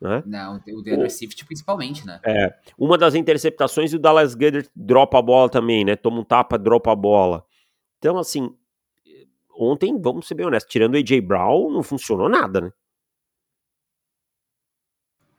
Né? 0.00 0.22
Não, 0.26 0.56
o 0.56 0.82
Deandre 0.82 1.08
Swift 1.10 1.44
principalmente, 1.44 2.06
né? 2.06 2.20
É, 2.24 2.52
uma 2.76 2.98
das 2.98 3.14
interceptações 3.14 3.92
e 3.92 3.96
o 3.96 3.98
Dallas 3.98 4.34
Goddard 4.34 4.68
dropa 4.74 5.18
a 5.18 5.22
bola 5.22 5.48
também, 5.48 5.84
né? 5.84 5.96
Toma 5.96 6.20
um 6.20 6.24
tapa, 6.24 6.58
dropa 6.58 6.92
a 6.92 6.96
bola. 6.96 7.44
Então, 7.98 8.18
assim, 8.18 8.54
ontem, 9.56 9.98
vamos 10.00 10.26
ser 10.26 10.34
bem 10.34 10.46
honestos, 10.46 10.70
tirando 10.70 10.94
o 10.94 10.98
AJ 10.98 11.20
Brown, 11.20 11.70
não 11.70 11.82
funcionou 11.82 12.28
nada, 12.28 12.60
né? 12.60 12.72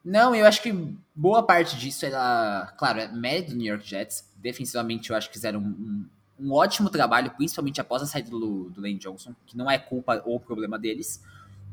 Não, 0.05 0.35
eu 0.35 0.45
acho 0.45 0.61
que 0.61 0.71
boa 1.15 1.41
parte 1.41 1.75
disso 1.77 2.05
era, 2.05 2.71
claro, 2.77 2.99
é 2.99 3.07
mérito 3.07 3.49
do 3.49 3.57
New 3.57 3.65
York 3.65 3.89
Jets. 3.89 4.31
Defensivamente, 4.37 5.09
eu 5.09 5.15
acho 5.15 5.29
que 5.29 5.33
fizeram 5.33 5.59
um, 5.59 6.05
um 6.39 6.53
ótimo 6.53 6.91
trabalho, 6.91 7.31
principalmente 7.31 7.81
após 7.81 8.03
a 8.03 8.05
saída 8.05 8.29
do, 8.29 8.69
do 8.69 8.81
Lane 8.81 8.99
Johnson, 8.99 9.33
que 9.47 9.57
não 9.57 9.69
é 9.69 9.79
culpa 9.79 10.21
ou 10.23 10.39
problema 10.39 10.77
deles. 10.77 11.23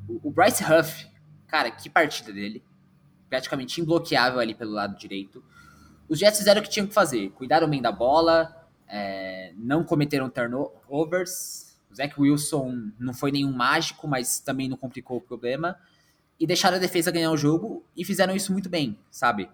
O, 0.09 0.29
o 0.29 0.31
Bryce 0.31 0.64
Huff, 0.64 1.07
cara, 1.47 1.71
que 1.71 1.90
partida 1.90 2.33
dele. 2.33 2.64
Praticamente 3.29 3.83
imbloqueável 3.83 4.40
ali 4.40 4.55
pelo 4.55 4.73
lado 4.73 4.97
direito. 4.97 5.45
Os 6.09 6.18
Jets 6.18 6.38
fizeram 6.38 6.62
o 6.62 6.64
que 6.64 6.71
tinham 6.71 6.87
que 6.87 6.95
fazer. 6.95 7.29
Cuidaram 7.33 7.68
bem 7.68 7.83
da 7.83 7.92
bola, 7.92 8.66
é, 8.88 9.53
não 9.59 9.85
cometeram 9.85 10.31
turnovers. 10.31 11.77
O 11.90 11.95
Zach 11.95 12.18
Wilson 12.18 12.92
não 12.99 13.12
foi 13.12 13.31
nenhum 13.31 13.53
mágico, 13.53 14.09
mas 14.09 14.40
também 14.40 14.71
não 14.71 14.77
complicou 14.79 15.18
o 15.18 15.21
problema 15.21 15.77
e 16.38 16.47
deixaram 16.47 16.77
a 16.77 16.81
defesa 16.81 17.11
ganhar 17.11 17.31
o 17.31 17.37
jogo 17.37 17.85
e 17.97 18.05
fizeram 18.05 18.35
isso 18.35 18.53
muito 18.53 18.68
bem, 18.68 18.99
sabe? 19.11 19.49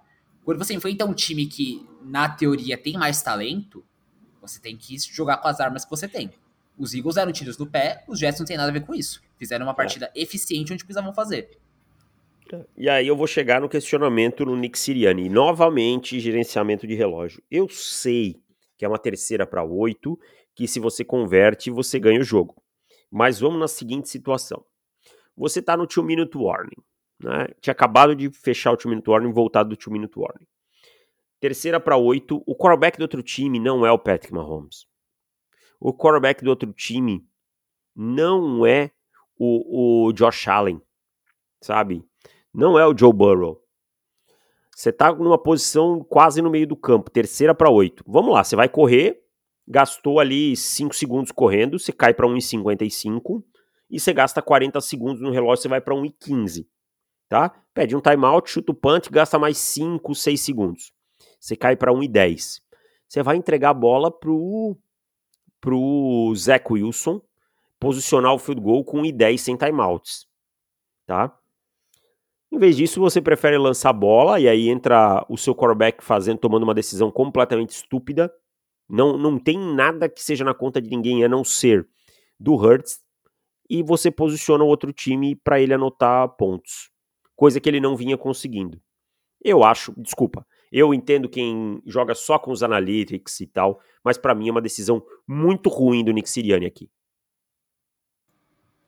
Quando 0.45 0.59
você 0.59 0.73
enfrenta 0.73 1.05
um 1.05 1.13
time 1.13 1.47
que, 1.47 1.87
na 2.03 2.29
teoria, 2.29 2.79
tem 2.79 2.95
mais 2.95 3.23
talento, 3.23 3.85
você 4.41 4.59
tem 4.59 4.77
que 4.77 4.97
jogar 4.99 5.37
com 5.39 5.49
as 5.49 5.61
armas 5.61 5.85
que 5.85 5.91
você 5.91 6.09
tem. 6.09 6.31
Os 6.79 6.95
Eagles 6.95 7.17
deram 7.17 7.33
tiros 7.33 7.59
no 7.59 7.67
pé, 7.67 8.05
os 8.09 8.19
Jets 8.19 8.39
não 8.39 8.47
tem 8.47 8.57
nada 8.57 8.71
a 8.71 8.73
ver 8.73 8.81
com 8.81 8.95
isso. 8.95 9.21
Fizeram 9.37 9.67
uma 9.67 9.73
é. 9.73 9.75
partida 9.75 10.11
é. 10.15 10.23
eficiente 10.23 10.73
onde 10.73 10.85
precisavam 10.85 11.13
fazer. 11.13 11.51
E 12.75 12.89
aí 12.89 13.07
eu 13.07 13.15
vou 13.15 13.27
chegar 13.27 13.61
no 13.61 13.69
questionamento 13.69 14.47
no 14.47 14.57
Nick 14.57 14.79
Siriani. 14.79 15.29
Novamente, 15.29 16.19
gerenciamento 16.19 16.87
de 16.87 16.95
relógio. 16.95 17.43
Eu 17.51 17.69
sei 17.69 18.41
que 18.79 18.85
é 18.85 18.89
uma 18.89 18.99
terceira 18.99 19.47
para 19.47 19.63
oito, 19.63 20.19
que 20.55 20.67
se 20.67 20.81
você 20.81 21.05
converte, 21.05 21.71
você 21.71 21.99
ganha 21.99 22.21
o 22.21 22.25
jogo. 22.25 22.55
Mas 23.11 23.41
vamos 23.41 23.59
na 23.59 23.69
seguinte 23.69 24.09
situação 24.09 24.65
você 25.39 25.61
está 25.61 25.77
no 25.77 25.87
two 25.87 26.03
minute 26.03 26.37
warning. 26.37 26.83
Né? 27.23 27.49
Tinha 27.61 27.73
acabado 27.73 28.15
de 28.15 28.31
fechar 28.31 28.73
o 28.73 28.77
two 28.77 28.91
minute 28.91 29.09
warning, 29.09 29.33
voltado 29.33 29.69
do 29.69 29.77
two 29.77 29.93
minute 29.93 30.19
warning. 30.19 30.47
Terceira 31.41 31.79
para 31.79 31.97
oito, 31.97 32.43
o 32.47 32.57
quarterback 32.57 32.99
do 32.99 33.03
outro 33.03 33.23
time 33.23 33.61
não 33.61 33.87
é 33.87 33.93
o 33.93 33.99
Patrick 33.99 34.35
Mahomes. 34.35 34.87
O 35.81 35.95
quarterback 35.95 36.43
do 36.43 36.51
outro 36.51 36.73
time 36.73 37.25
não 37.95 38.67
é 38.67 38.91
o, 39.39 40.09
o 40.09 40.13
Josh 40.13 40.49
Allen, 40.49 40.83
sabe? 41.63 42.05
Não 42.53 42.77
é 42.77 42.85
o 42.85 42.97
Joe 42.97 43.13
Burrow. 43.13 43.63
Você 44.75 44.93
tá 44.93 45.13
numa 45.13 45.39
posição 45.39 46.03
quase 46.03 46.43
no 46.43 46.51
meio 46.51 46.67
do 46.67 46.77
campo, 46.77 47.11
terceira 47.11 47.55
para 47.55 47.71
oito. 47.71 48.03
Vamos 48.07 48.33
lá, 48.33 48.43
você 48.43 48.57
vai 48.57 48.69
correr, 48.69 49.21
gastou 49.67 50.19
ali 50.19 50.57
5 50.57 50.95
segundos 50.95 51.31
correndo, 51.31 51.79
você 51.79 51.93
cai 51.93 52.13
para 52.13 52.27
1,55 52.27 53.45
e 53.91 53.99
você 53.99 54.13
gasta 54.13 54.43
40 54.43 54.81
segundos 54.81 55.21
no 55.21 55.31
relógio, 55.31 55.63
você 55.63 55.69
vai 55.69 55.81
para 55.81 55.95
1,15, 55.95 56.67
tá? 57.29 57.55
Pede 57.73 57.97
um 57.97 58.01
timeout, 58.01 58.51
chuta 58.51 58.73
o 58.73 58.75
punch, 58.75 59.11
gasta 59.11 59.39
mais 59.39 59.59
5, 59.59 60.15
6 60.15 60.41
segundos. 60.41 60.93
Você 61.41 61.57
cai 61.57 61.77
para 61.77 61.93
1,10. 61.93 62.61
Você 63.09 63.23
vai 63.23 63.37
entregar 63.37 63.71
a 63.71 63.75
bola 63.75 64.11
pro 64.11 64.77
pro 65.61 66.33
Zach 66.37 66.65
Wilson 66.73 67.21
posicionar 67.81 68.33
o 68.33 68.39
field 68.39 68.61
goal 68.61 68.85
com 68.85 69.03
1,10 69.03 69.39
sem 69.39 69.57
timeouts, 69.57 70.27
tá? 71.07 71.37
Em 72.51 72.59
vez 72.59 72.77
disso, 72.77 73.01
você 73.01 73.21
prefere 73.21 73.59
lançar 73.59 73.91
a 73.91 73.93
bola 73.93 74.41
e 74.41 74.49
aí 74.49 74.69
entra 74.69 75.25
o 75.29 75.37
seu 75.37 75.55
quarterback 75.55 76.03
fazendo, 76.03 76.39
tomando 76.39 76.63
uma 76.63 76.75
decisão 76.75 77.11
completamente 77.11 77.71
estúpida. 77.71 78.33
Não, 78.89 79.19
não 79.19 79.39
tem 79.39 79.59
nada 79.59 80.09
que 80.09 80.23
seja 80.23 80.45
na 80.45 80.55
conta 80.55 80.81
de 80.81 80.89
ninguém 80.89 81.23
a 81.23 81.29
não 81.29 81.45
ser 81.45 81.87
do 82.41 82.55
Hurts 82.55 83.01
e 83.69 83.83
você 83.83 84.11
posiciona 84.11 84.65
o 84.65 84.67
outro 84.67 84.93
time 84.93 85.37
para 85.37 85.61
ele 85.61 85.75
anotar 85.75 86.29
pontos, 86.31 86.91
coisa 87.37 87.61
que 87.61 87.69
ele 87.69 87.81
não 87.81 87.97
vinha 87.97 88.17
conseguindo. 88.17 88.81
Eu 89.45 89.63
acho, 89.63 89.93
desculpa, 89.97 90.47
eu 90.73 90.93
entendo 90.93 91.29
quem 91.29 91.81
joga 91.87 92.15
só 92.15 92.39
com 92.39 92.51
os 92.51 92.63
analytics 92.63 93.41
e 93.41 93.47
tal, 93.47 93.81
mas 94.03 94.19
para 94.19 94.35
mim 94.35 94.49
é 94.49 94.51
uma 94.51 94.63
decisão 94.63 95.05
muito 95.27 95.69
ruim 95.69 96.05
do 96.05 96.13
Nick 96.13 96.29
Sirianni 96.29 96.67
aqui. 96.67 96.91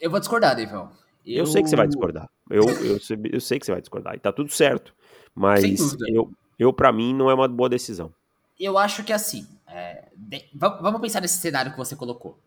Eu 0.00 0.10
vou 0.10 0.18
discordar, 0.18 0.56
Deivão. 0.56 0.90
Eu... 1.24 1.38
eu... 1.38 1.46
sei 1.46 1.62
que 1.62 1.68
você 1.68 1.76
vai 1.76 1.86
discordar. 1.86 2.28
Eu, 2.48 2.64
eu, 2.64 2.98
eu, 3.30 3.40
sei 3.40 3.58
que 3.58 3.66
você 3.66 3.72
vai 3.72 3.80
discordar. 3.80 4.14
E 4.14 4.18
tá 4.18 4.32
tudo 4.32 4.50
certo. 4.50 4.94
Mas 5.34 5.94
eu, 6.08 6.32
eu 6.58 6.72
para 6.72 6.90
mim, 6.90 7.14
não 7.14 7.30
é 7.30 7.34
uma 7.34 7.46
boa 7.46 7.68
decisão. 7.68 8.12
Eu 8.58 8.78
acho 8.78 9.04
que 9.04 9.12
assim. 9.12 9.46
É, 9.68 10.08
de, 10.16 10.48
vamos 10.54 11.00
pensar 11.00 11.20
nesse 11.20 11.38
cenário 11.38 11.70
que 11.70 11.78
você 11.78 11.94
colocou. 11.94 12.38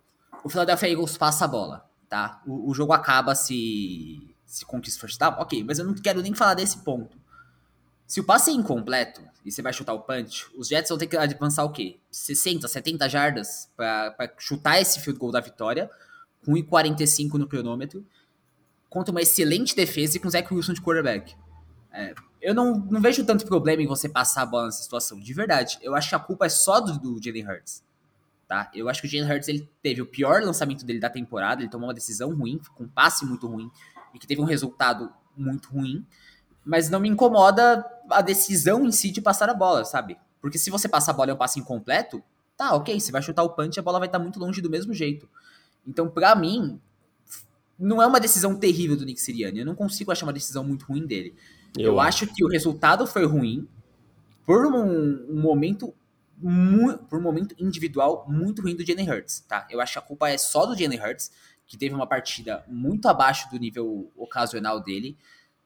O 0.44 0.50
Philadelphia 0.50 0.90
Eagles 0.90 1.16
passa 1.16 1.46
a 1.46 1.48
bola 1.48 1.93
tá? 2.10 2.42
O, 2.46 2.70
o 2.70 2.74
jogo 2.74 2.94
acaba 2.94 3.36
se, 3.36 4.36
se 4.46 4.66
conquista 4.66 5.00
first 5.00 5.20
down, 5.20 5.34
ok, 5.40 5.64
mas 5.64 5.80
eu 5.80 5.86
não 5.86 5.94
quero 5.94 6.22
nem 6.22 6.34
falar 6.34 6.54
desse 6.54 6.78
ponto. 6.80 7.18
Se 8.06 8.20
o 8.20 8.24
passe 8.24 8.52
é 8.52 8.54
incompleto 8.54 9.22
e 9.46 9.52
você 9.52 9.62
vai 9.62 9.74
chutar 9.74 9.94
o 9.94 10.02
punch, 10.02 10.48
os 10.56 10.68
Jets 10.68 10.90
vão 10.90 10.98
ter 10.98 11.08
que 11.08 11.18
avançar 11.18 11.64
o 11.64 11.72
quê? 11.72 11.98
60, 12.12 12.68
70 12.68 13.10
jardas 13.10 13.70
para 13.76 14.34
chutar 14.38 14.80
esse 14.80 15.00
field 15.00 15.20
goal 15.20 15.32
da 15.32 15.40
vitória, 15.40 15.90
com 16.46 16.54
1,45 16.54 17.34
no 17.34 17.48
cronômetro, 17.48 18.06
contra 18.90 19.12
uma 19.12 19.22
excelente 19.22 19.76
defesa 19.76 20.18
e 20.18 20.20
com 20.20 20.28
o 20.28 20.32
Zach 20.32 20.54
Wilson 20.54 20.74
de 20.74 20.82
quarterback. 20.82 21.36
É, 21.92 22.14
eu 22.42 22.54
não, 22.54 22.76
não 22.76 23.02
vejo 23.02 23.26
tanto 23.26 23.46
problema 23.46 23.82
em 23.82 23.88
você 23.88 24.10
passar 24.10 24.44
a 24.44 24.46
bola 24.46 24.66
nessa 24.66 24.84
situação, 24.84 25.20
de 25.20 25.34
verdade. 25.34 25.80
Eu 25.82 25.96
acho 25.96 26.10
que 26.10 26.16
a 26.16 26.20
culpa 26.20 26.46
é 26.46 26.50
só 26.50 26.80
do, 26.80 27.00
do 27.00 27.24
Jalen 27.24 27.48
Hurts 27.48 27.84
tá? 28.48 28.70
Eu 28.74 28.90
acho 28.90 29.02
que 29.02 29.08
o 29.08 29.10
Jalen 29.10 29.32
Hurts 29.32 29.48
ele 29.48 29.70
teve 29.82 30.02
o 30.02 30.06
pior 30.06 30.42
lançamento 30.42 30.86
dele 30.86 31.00
da 31.00 31.10
temporada, 31.10 31.62
ele 31.62 31.70
tomou 31.70 31.88
uma 31.88 31.94
decisão 31.94 32.34
ruim, 32.34 32.60
com 32.76 32.84
um 32.84 32.88
passe 32.88 33.26
muito 33.26 33.48
ruim 33.48 33.70
e 34.14 34.20
que 34.20 34.28
teve 34.28 34.42
um 34.42 34.46
resultado 34.46 35.12
muito 35.36 35.70
ruim, 35.70 36.06
mas 36.64 36.90
não 36.90 37.00
me 37.00 37.10
incomoda 37.10 37.86
a 38.10 38.22
decisão 38.22 38.86
em 38.86 38.92
si 38.92 39.12
de 39.12 39.22
passar 39.22 39.50
a 39.50 39.54
bola, 39.54 39.84
sabe? 39.86 40.18
Porque 40.42 40.58
se 40.58 40.70
você 40.70 40.88
passar 40.88 41.12
a 41.12 41.16
bola 41.16 41.30
e 41.30 41.32
é 41.32 41.34
um 41.34 41.38
passe 41.38 41.60
incompleto, 41.60 42.24
tá, 42.56 42.76
ok, 42.76 43.00
você 43.00 43.12
vai 43.12 43.22
chutar 43.22 43.44
o 43.44 43.50
punch, 43.50 43.80
a 43.80 43.84
bola 43.84 44.00
vai 44.00 44.08
estar 44.08 44.20
muito 44.20 44.40
longe 44.40 44.62
do 44.62 44.70
mesmo 44.70 44.94
jeito. 44.94 45.28
Então, 45.86 46.10
para 46.10 46.36
mim, 46.36 46.80
não 47.78 48.02
é 48.02 48.08
uma 48.08 48.20
decisão 48.20 48.56
terrível 48.56 48.96
do 48.96 49.06
Nick 49.06 49.20
Sirianni, 49.20 49.60
eu 49.60 49.66
não 49.66 49.76
consigo 49.76 50.12
achar 50.12 50.26
uma 50.26 50.34
decisão 50.34 50.64
muito 50.64 50.86
ruim 50.86 51.06
dele. 51.06 51.36
Eu, 51.78 51.94
eu 51.94 52.00
acho 52.00 52.28
que 52.28 52.44
o 52.44 52.48
resultado 52.48 53.08
foi 53.08 53.26
ruim 53.26 53.68
por 54.46 54.66
um, 54.66 55.26
um 55.30 55.42
momento 55.42 55.94
por 57.10 57.20
um 57.20 57.22
momento 57.22 57.56
individual 57.58 58.26
muito 58.28 58.62
ruim 58.62 58.76
do 58.76 58.86
Jalen 58.86 59.10
Hurts, 59.10 59.40
tá? 59.48 59.68
Eu 59.70 59.80
acho 59.80 59.94
que 59.94 60.00
a 60.00 60.02
culpa 60.02 60.30
é 60.30 60.38
só 60.38 60.66
do 60.66 60.78
Jalen 60.78 61.00
Hurts, 61.00 61.32
que 61.66 61.78
teve 61.78 61.96
uma 61.96 62.06
partida 62.06 62.64
muito 62.68 63.08
abaixo 63.08 63.50
do 63.50 63.58
nível 63.58 64.12
ocasional 64.16 64.82
dele, 64.82 65.18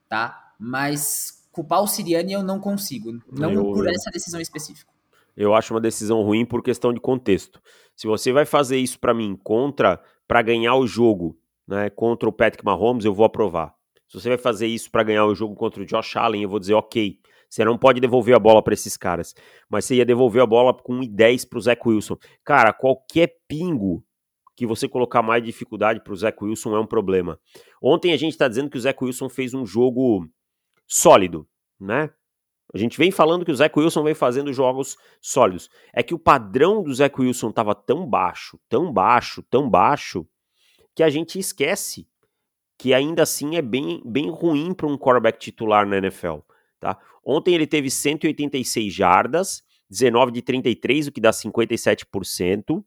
tá? 0.08 0.54
Mas 0.58 1.46
culpar 1.50 1.82
o 1.82 1.86
Siriani 1.86 2.32
eu 2.32 2.42
não 2.42 2.60
consigo, 2.60 3.20
não 3.32 3.52
eu, 3.52 3.64
por 3.64 3.88
essa 3.88 4.10
decisão 4.10 4.40
específica. 4.40 4.92
Eu 5.36 5.54
acho 5.54 5.74
uma 5.74 5.80
decisão 5.80 6.22
ruim 6.22 6.44
por 6.44 6.62
questão 6.62 6.92
de 6.92 7.00
contexto. 7.00 7.60
Se 7.96 8.06
você 8.06 8.32
vai 8.32 8.44
fazer 8.44 8.78
isso 8.78 8.98
para 8.98 9.14
mim 9.14 9.36
contra 9.36 10.00
para 10.26 10.42
ganhar 10.42 10.74
o 10.76 10.86
jogo, 10.86 11.38
né, 11.66 11.90
contra 11.90 12.28
o 12.28 12.32
Patrick 12.32 12.64
Mahomes, 12.64 13.04
eu 13.04 13.14
vou 13.14 13.24
aprovar. 13.24 13.74
Se 14.08 14.20
você 14.20 14.28
vai 14.28 14.38
fazer 14.38 14.66
isso 14.66 14.90
para 14.90 15.02
ganhar 15.02 15.26
o 15.26 15.34
jogo 15.34 15.54
contra 15.54 15.82
o 15.82 15.86
Josh 15.86 16.16
Allen, 16.16 16.42
eu 16.42 16.48
vou 16.48 16.58
dizer 16.58 16.74
OK. 16.74 17.20
Você 17.48 17.64
não 17.64 17.78
pode 17.78 18.00
devolver 18.00 18.34
a 18.36 18.38
bola 18.38 18.62
para 18.62 18.74
esses 18.74 18.96
caras. 18.96 19.34
Mas 19.68 19.84
você 19.84 19.96
ia 19.96 20.04
devolver 20.04 20.42
a 20.42 20.46
bola 20.46 20.74
com 20.74 21.00
1,10 21.00 21.48
pro 21.48 21.60
Zach 21.60 21.80
Wilson. 21.86 22.16
Cara, 22.44 22.72
qualquer 22.72 23.36
pingo 23.48 24.04
que 24.54 24.66
você 24.66 24.88
colocar 24.88 25.22
mais 25.22 25.42
dificuldade 25.42 26.00
pro 26.00 26.16
Zach 26.16 26.36
Wilson 26.42 26.76
é 26.76 26.80
um 26.80 26.86
problema. 26.86 27.38
Ontem 27.80 28.12
a 28.12 28.16
gente 28.16 28.36
tá 28.36 28.48
dizendo 28.48 28.68
que 28.68 28.76
o 28.76 28.80
Zach 28.80 29.02
Wilson 29.02 29.28
fez 29.28 29.54
um 29.54 29.64
jogo 29.64 30.28
sólido, 30.86 31.48
né? 31.80 32.10
A 32.74 32.76
gente 32.76 32.98
vem 32.98 33.10
falando 33.10 33.44
que 33.44 33.52
o 33.52 33.54
Zach 33.54 33.76
Wilson 33.78 34.02
vem 34.02 34.14
fazendo 34.14 34.52
jogos 34.52 34.96
sólidos. 35.22 35.70
É 35.92 36.02
que 36.02 36.12
o 36.12 36.18
padrão 36.18 36.82
do 36.82 36.92
Zach 36.92 37.18
Wilson 37.18 37.50
tava 37.50 37.74
tão 37.74 38.04
baixo, 38.06 38.58
tão 38.68 38.92
baixo, 38.92 39.42
tão 39.48 39.70
baixo, 39.70 40.26
que 40.94 41.02
a 41.02 41.08
gente 41.08 41.38
esquece 41.38 42.06
que 42.76 42.92
ainda 42.92 43.22
assim 43.22 43.56
é 43.56 43.62
bem, 43.62 44.02
bem 44.04 44.30
ruim 44.30 44.74
para 44.74 44.86
um 44.86 44.98
quarterback 44.98 45.38
titular 45.38 45.86
na 45.86 45.96
NFL. 45.98 46.38
Tá? 46.80 46.98
Ontem 47.24 47.54
ele 47.54 47.66
teve 47.66 47.90
186 47.90 48.92
jardas, 48.92 49.62
19 49.90 50.32
de 50.32 50.42
33, 50.42 51.08
o 51.08 51.12
que 51.12 51.20
dá 51.20 51.30
57%. 51.30 52.84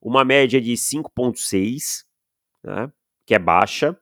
uma 0.00 0.24
média 0.24 0.60
de 0.60 0.72
5,6, 0.74 2.04
né, 2.62 2.90
que 3.26 3.34
é 3.34 3.38
baixa. 3.38 3.98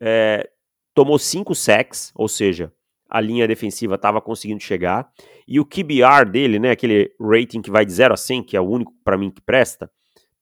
É, 0.00 0.50
tomou 0.94 1.18
5 1.18 1.54
sacks, 1.54 2.12
ou 2.14 2.28
seja, 2.28 2.72
a 3.08 3.20
linha 3.20 3.48
defensiva 3.48 3.96
estava 3.96 4.20
conseguindo 4.20 4.62
chegar. 4.62 5.10
E 5.48 5.58
o 5.58 5.64
QBR 5.64 6.30
dele, 6.30 6.58
né, 6.58 6.70
aquele 6.70 7.12
rating 7.20 7.60
que 7.60 7.70
vai 7.70 7.84
de 7.84 7.92
0 7.92 8.14
a 8.14 8.16
100, 8.16 8.42
que 8.44 8.56
é 8.56 8.60
o 8.60 8.68
único 8.68 8.94
para 9.02 9.18
mim 9.18 9.30
que 9.30 9.40
presta, 9.40 9.90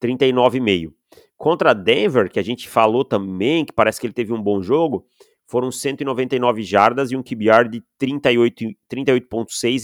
39,5. 0.00 0.92
Contra 1.36 1.72
Denver, 1.72 2.28
que 2.28 2.38
a 2.38 2.42
gente 2.42 2.68
falou 2.68 3.04
também, 3.04 3.64
que 3.64 3.72
parece 3.72 4.00
que 4.00 4.06
ele 4.06 4.12
teve 4.12 4.32
um 4.32 4.42
bom 4.42 4.60
jogo, 4.60 5.06
foram 5.48 5.72
199 5.72 6.62
jardas 6.62 7.10
e 7.10 7.16
um 7.16 7.22
QBR 7.22 7.68
de 7.68 7.82
38,6 7.98 8.76
38 8.86 9.26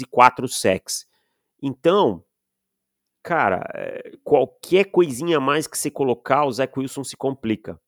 e 0.03 0.05
4 0.05 0.47
sacks. 0.47 1.07
Então, 1.63 2.23
cara, 3.23 3.67
é, 3.75 4.13
qualquer 4.23 4.85
coisinha 4.85 5.41
mais 5.41 5.67
que 5.67 5.79
você 5.79 5.91
colocar, 5.91 6.45
o 6.45 6.53
Zach 6.53 6.79
Wilson 6.79 7.03
se 7.03 7.17
complica. 7.17 7.81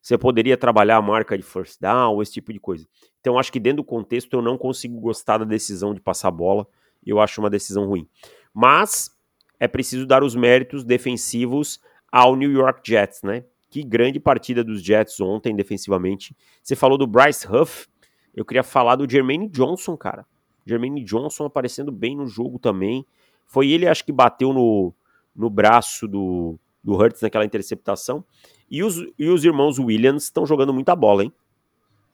Você 0.00 0.16
poderia 0.16 0.56
trabalhar 0.56 0.98
a 0.98 1.02
marca 1.02 1.36
de 1.36 1.42
first 1.42 1.80
down, 1.80 2.22
esse 2.22 2.34
tipo 2.34 2.52
de 2.52 2.60
coisa. 2.60 2.86
Então, 3.20 3.36
acho 3.36 3.50
que 3.50 3.58
dentro 3.58 3.78
do 3.78 3.84
contexto 3.84 4.32
eu 4.34 4.40
não 4.40 4.56
consigo 4.56 5.00
gostar 5.00 5.38
da 5.38 5.44
decisão 5.44 5.92
de 5.92 6.00
passar 6.00 6.28
a 6.28 6.30
bola. 6.30 6.64
Eu 7.04 7.18
acho 7.20 7.40
uma 7.40 7.50
decisão 7.50 7.86
ruim. 7.86 8.08
Mas 8.54 9.10
é 9.58 9.66
preciso 9.66 10.06
dar 10.06 10.22
os 10.22 10.36
méritos 10.36 10.84
defensivos 10.84 11.80
ao 12.12 12.36
New 12.36 12.52
York 12.52 12.88
Jets, 12.88 13.22
né? 13.24 13.44
Que 13.76 13.82
grande 13.82 14.18
partida 14.18 14.64
dos 14.64 14.82
Jets 14.82 15.20
ontem 15.20 15.54
defensivamente. 15.54 16.34
Você 16.62 16.74
falou 16.74 16.96
do 16.96 17.06
Bryce 17.06 17.46
Huff, 17.46 17.86
eu 18.34 18.42
queria 18.42 18.62
falar 18.62 18.96
do 18.96 19.06
Jermaine 19.06 19.50
Johnson, 19.50 19.98
cara. 19.98 20.24
Jermaine 20.64 21.04
Johnson 21.04 21.44
aparecendo 21.44 21.92
bem 21.92 22.16
no 22.16 22.26
jogo 22.26 22.58
também. 22.58 23.04
Foi 23.44 23.68
ele, 23.68 23.86
acho 23.86 24.02
que 24.02 24.12
bateu 24.12 24.54
no, 24.54 24.94
no 25.34 25.50
braço 25.50 26.08
do, 26.08 26.58
do 26.82 26.94
Hurts 26.94 27.20
naquela 27.20 27.44
interceptação. 27.44 28.24
E 28.70 28.82
os, 28.82 28.96
e 29.18 29.28
os 29.28 29.44
irmãos 29.44 29.78
Williams 29.78 30.22
estão 30.22 30.46
jogando 30.46 30.72
muita 30.72 30.96
bola, 30.96 31.24
hein? 31.24 31.32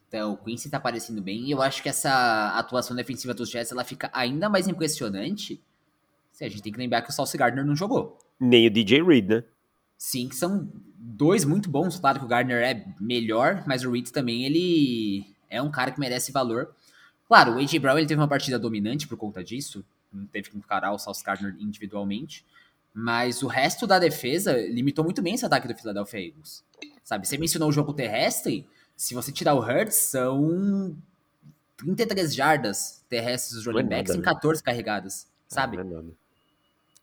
Então, 0.08 0.32
o 0.32 0.36
Quincy 0.38 0.68
tá 0.68 0.78
aparecendo 0.78 1.22
bem. 1.22 1.44
E 1.44 1.52
eu 1.52 1.62
acho 1.62 1.80
que 1.80 1.88
essa 1.88 2.58
atuação 2.58 2.96
defensiva 2.96 3.32
dos 3.32 3.48
Jets 3.48 3.70
ela 3.70 3.84
fica 3.84 4.10
ainda 4.12 4.48
mais 4.48 4.66
impressionante 4.66 5.62
se 6.32 6.44
a 6.44 6.48
gente 6.48 6.60
tem 6.60 6.72
que 6.72 6.78
lembrar 6.80 7.02
que 7.02 7.10
o 7.10 7.12
Sauce 7.12 7.38
Gardner 7.38 7.64
não 7.64 7.76
jogou. 7.76 8.18
Nem 8.40 8.66
o 8.66 8.70
DJ 8.70 9.04
Reed, 9.04 9.28
né? 9.28 9.44
Sim, 9.96 10.28
que 10.28 10.34
são 10.34 10.68
dois 11.22 11.44
muito 11.44 11.70
bons. 11.70 12.00
Claro 12.00 12.18
que 12.18 12.24
o 12.24 12.28
Gardner 12.28 12.64
é 12.64 12.84
melhor, 13.00 13.62
mas 13.64 13.84
o 13.84 13.92
Reed 13.92 14.10
também, 14.10 14.44
ele 14.44 15.24
é 15.48 15.62
um 15.62 15.70
cara 15.70 15.92
que 15.92 16.00
merece 16.00 16.32
valor. 16.32 16.74
Claro, 17.28 17.52
o 17.52 17.58
A.J. 17.58 17.78
Brown 17.78 17.96
ele 17.96 18.08
teve 18.08 18.20
uma 18.20 18.26
partida 18.26 18.58
dominante 18.58 19.06
por 19.06 19.16
conta 19.16 19.44
disso. 19.44 19.84
Não 20.12 20.26
teve 20.26 20.50
que 20.50 20.58
encarar 20.58 20.92
o 20.92 20.98
Sauce 20.98 21.22
Gardner 21.22 21.54
individualmente. 21.60 22.44
Mas 22.92 23.40
o 23.40 23.46
resto 23.46 23.86
da 23.86 24.00
defesa 24.00 24.52
limitou 24.66 25.04
muito 25.04 25.22
bem 25.22 25.34
esse 25.34 25.46
ataque 25.46 25.68
do 25.68 25.76
Philadelphia 25.76 26.26
Eagles. 26.26 26.64
Sabe, 27.04 27.28
você 27.28 27.38
mencionou 27.38 27.68
o 27.68 27.72
jogo 27.72 27.92
terrestre, 27.92 28.66
se 28.96 29.14
você 29.14 29.30
tirar 29.30 29.54
o 29.54 29.60
Hurts, 29.60 29.94
são 29.94 30.96
33 31.78 32.34
jardas 32.34 33.04
terrestres 33.08 33.54
dos 33.54 33.66
running 33.66 33.86
é 33.86 33.96
backs 33.96 34.14
em 34.14 34.20
14 34.20 34.60
né? 34.60 34.64
carregadas, 34.64 35.28
sabe? 35.46 35.78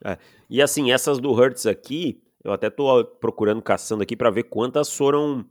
É, 0.04 0.12
é, 0.12 0.18
e 0.50 0.62
assim, 0.62 0.92
essas 0.92 1.20
do 1.20 1.32
Hurts 1.32 1.66
aqui, 1.66 2.22
eu 2.44 2.52
até 2.52 2.70
tô 2.70 3.04
procurando, 3.06 3.62
caçando 3.62 4.04
aqui 4.04 4.16
para 4.16 4.30
ver 4.30 4.44
quantas 4.44 4.94
foram 4.96 5.46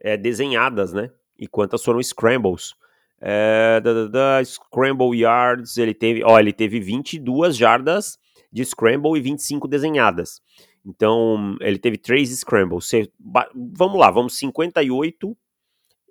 é, 0.00 0.16
desenhadas, 0.16 0.92
né? 0.92 1.10
E 1.38 1.46
quantas 1.46 1.82
foram 1.82 2.02
scrambles. 2.02 2.74
É, 3.20 3.80
da, 3.80 3.92
da, 3.92 4.06
da, 4.08 4.44
scramble 4.44 5.18
yards, 5.18 5.78
ele 5.78 5.94
teve, 5.94 6.22
ó, 6.22 6.38
ele 6.38 6.52
teve 6.52 6.78
22 6.80 7.56
jardas 7.56 8.18
de 8.52 8.64
scramble 8.64 9.18
e 9.18 9.20
25 9.20 9.66
desenhadas. 9.66 10.42
Então, 10.84 11.56
ele 11.60 11.78
teve 11.78 11.96
3 11.98 12.28
scrambles. 12.38 12.90
Vamos 13.54 13.98
lá, 13.98 14.10
vamos 14.10 14.38
58 14.38 15.36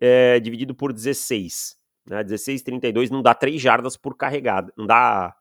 é, 0.01 0.39
dividido 0.39 0.75
por 0.75 0.91
16. 0.91 1.77
Né? 2.07 2.23
16, 2.23 2.61
32 2.61 3.09
não 3.09 3.21
dá 3.21 3.33
3 3.33 3.61
jardas 3.61 3.95
por 3.95 4.17
carregada. 4.17 4.73
Não 4.75 4.85
dá, 4.85 5.35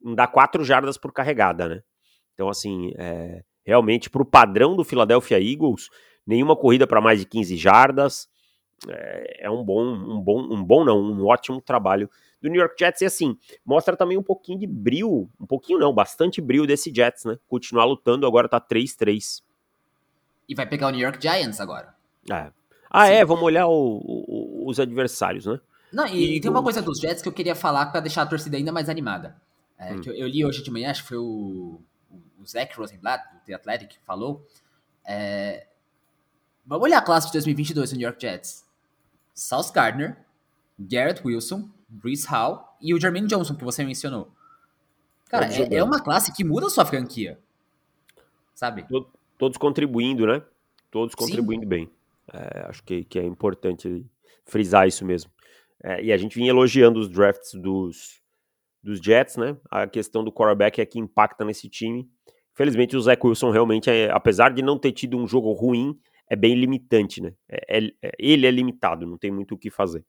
não 0.00 0.14
dá 0.14 0.26
4 0.26 0.62
jardas 0.64 0.98
por 0.98 1.12
carregada, 1.12 1.68
né? 1.68 1.82
Então, 2.34 2.48
assim, 2.50 2.92
é, 2.98 3.42
realmente, 3.66 4.08
para 4.08 4.22
o 4.22 4.24
padrão 4.24 4.76
do 4.76 4.84
Philadelphia 4.84 5.40
Eagles, 5.40 5.90
nenhuma 6.26 6.54
corrida 6.54 6.86
para 6.86 7.00
mais 7.00 7.18
de 7.18 7.26
15 7.26 7.56
jardas. 7.56 8.28
É, 8.88 9.46
é 9.46 9.50
um 9.50 9.64
bom, 9.64 9.82
um 9.82 10.20
bom, 10.20 10.40
um 10.42 10.62
bom 10.62 10.84
não, 10.84 11.00
um 11.00 11.26
ótimo 11.26 11.60
trabalho 11.60 12.08
do 12.40 12.48
New 12.48 12.60
York 12.60 12.76
Jets. 12.78 13.00
E 13.00 13.04
assim, 13.04 13.36
mostra 13.64 13.96
também 13.96 14.16
um 14.16 14.22
pouquinho 14.22 14.58
de 14.58 14.66
brilho, 14.66 15.28
um 15.40 15.46
pouquinho 15.46 15.78
não, 15.78 15.92
bastante 15.92 16.40
brilho 16.40 16.66
desse 16.66 16.94
Jets, 16.94 17.24
né? 17.24 17.38
Continuar 17.48 17.84
lutando, 17.84 18.26
agora 18.26 18.48
tá 18.48 18.60
3-3. 18.60 19.42
E 20.48 20.54
vai 20.54 20.66
pegar 20.66 20.86
o 20.86 20.90
New 20.90 21.00
York 21.00 21.20
Giants 21.20 21.60
agora. 21.60 21.94
É. 22.30 22.52
Ah, 22.88 23.06
Sim. 23.06 23.12
é, 23.14 23.24
vamos 23.24 23.42
olhar 23.42 23.66
o, 23.66 24.00
o, 24.04 24.68
os 24.68 24.78
adversários, 24.78 25.44
né? 25.46 25.58
Não, 25.92 26.06
e, 26.06 26.36
e 26.36 26.40
tem 26.40 26.50
uma 26.50 26.62
coisa 26.62 26.80
dos 26.80 27.00
Jets 27.00 27.22
que 27.22 27.28
eu 27.28 27.32
queria 27.32 27.54
falar 27.54 27.86
para 27.86 28.00
deixar 28.00 28.22
a 28.22 28.26
torcida 28.26 28.56
ainda 28.56 28.70
mais 28.70 28.88
animada. 28.88 29.36
É, 29.78 29.92
hum. 29.92 30.00
que 30.00 30.08
eu, 30.08 30.14
eu, 30.14 30.28
li 30.28 30.44
hoje 30.44 30.62
de 30.62 30.70
manhã, 30.70 30.90
acho 30.90 31.02
que 31.02 31.08
foi 31.08 31.18
o, 31.18 31.80
o 32.46 32.48
Zach 32.48 32.74
Rosenblatt, 32.76 33.24
do 33.34 33.40
The 33.44 33.54
Athletic, 33.54 33.98
falou. 34.04 34.46
É, 35.04 35.66
vamos 36.64 36.84
olhar 36.84 36.98
a 36.98 37.02
classe 37.02 37.26
de 37.26 37.32
2022 37.34 37.90
do 37.90 37.96
New 37.96 38.06
York 38.06 38.20
Jets. 38.20 38.64
South 39.34 39.72
Gardner, 39.74 40.16
Garrett 40.78 41.20
Wilson, 41.26 41.68
Brees 41.88 42.24
Hall 42.24 42.76
e 42.80 42.94
o 42.94 43.00
Jermaine 43.00 43.26
Johnson, 43.26 43.54
que 43.54 43.64
você 43.64 43.84
mencionou. 43.84 44.32
Cara, 45.28 45.46
é, 45.52 45.74
é, 45.74 45.82
uma 45.82 46.02
classe 46.02 46.32
que 46.32 46.44
muda 46.44 46.66
a 46.66 46.70
sua 46.70 46.86
franquia. 46.86 47.38
Sabe? 48.54 48.86
Todos 49.36 49.58
contribuindo, 49.58 50.26
né? 50.26 50.42
Todos 50.90 51.14
contribuindo 51.14 51.64
Sim. 51.64 51.68
bem. 51.68 51.90
É, 52.32 52.66
acho 52.68 52.82
que, 52.82 53.04
que 53.04 53.18
é 53.18 53.24
importante 53.24 54.06
frisar 54.44 54.86
isso 54.86 55.04
mesmo. 55.04 55.30
É, 55.82 56.02
e 56.02 56.12
a 56.12 56.16
gente 56.16 56.36
vinha 56.36 56.50
elogiando 56.50 56.98
os 56.98 57.08
drafts 57.08 57.52
dos, 57.54 58.22
dos 58.82 58.98
Jets, 59.00 59.36
né? 59.36 59.56
A 59.70 59.86
questão 59.86 60.24
do 60.24 60.32
quarterback 60.32 60.80
é 60.80 60.86
que 60.86 60.98
impacta 60.98 61.44
nesse 61.44 61.68
time. 61.68 62.08
Felizmente 62.56 62.96
o 62.96 63.00
Zach 63.00 63.24
Wilson 63.24 63.50
realmente, 63.50 63.90
é, 63.90 64.10
apesar 64.10 64.48
de 64.48 64.62
não 64.62 64.78
ter 64.78 64.90
tido 64.90 65.18
um 65.18 65.28
jogo 65.28 65.52
ruim, 65.52 65.94
é 66.28 66.34
bem 66.34 66.54
limitante, 66.54 67.20
né? 67.20 67.34
É, 67.46 67.78
é, 67.78 67.92
é 68.02 68.12
ele 68.18 68.46
é 68.46 68.50
limitado, 68.50 69.06
não 69.06 69.18
tem 69.18 69.30
muito 69.30 69.54
o 69.54 69.58
que 69.58 69.70
fazer. 69.70 70.02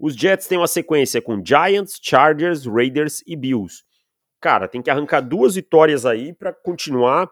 Os 0.00 0.16
Jets 0.16 0.46
têm 0.46 0.56
uma 0.56 0.66
sequência 0.66 1.20
com 1.20 1.42
Giants, 1.44 1.98
Chargers, 2.02 2.64
Raiders 2.64 3.22
e 3.26 3.36
Bills. 3.36 3.84
Cara, 4.40 4.66
tem 4.66 4.80
que 4.80 4.90
arrancar 4.90 5.20
duas 5.20 5.54
vitórias 5.54 6.06
aí 6.06 6.32
para 6.32 6.50
continuar 6.50 7.30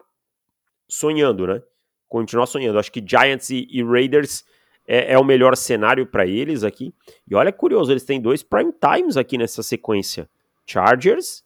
sonhando, 0.86 1.46
né? 1.46 1.62
Continuar 2.06 2.44
sonhando. 2.44 2.78
Acho 2.78 2.92
que 2.92 3.04
Giants 3.04 3.48
e, 3.48 3.66
e 3.70 3.82
Raiders 3.82 4.44
é, 4.86 5.14
é, 5.14 5.18
o 5.18 5.24
melhor 5.24 5.56
cenário 5.56 6.06
para 6.06 6.26
eles 6.26 6.64
aqui. 6.64 6.94
E 7.26 7.34
olha 7.34 7.50
curioso, 7.50 7.90
eles 7.90 8.04
têm 8.04 8.20
dois 8.20 8.42
prime 8.42 8.72
times 8.72 9.16
aqui 9.16 9.38
nessa 9.38 9.62
sequência: 9.62 10.28
Chargers 10.66 11.42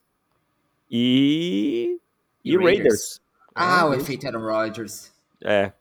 e, 0.90 2.01
e, 2.45 2.53
e 2.53 2.57
Raiders. 2.57 2.74
Raiders. 2.74 3.20
Ah, 3.55 3.80
é, 3.82 3.84
o 3.84 3.95
efeito 3.95 4.26
Aaron 4.26 4.41
Rodgers. 4.41 5.12
É. 5.43 5.72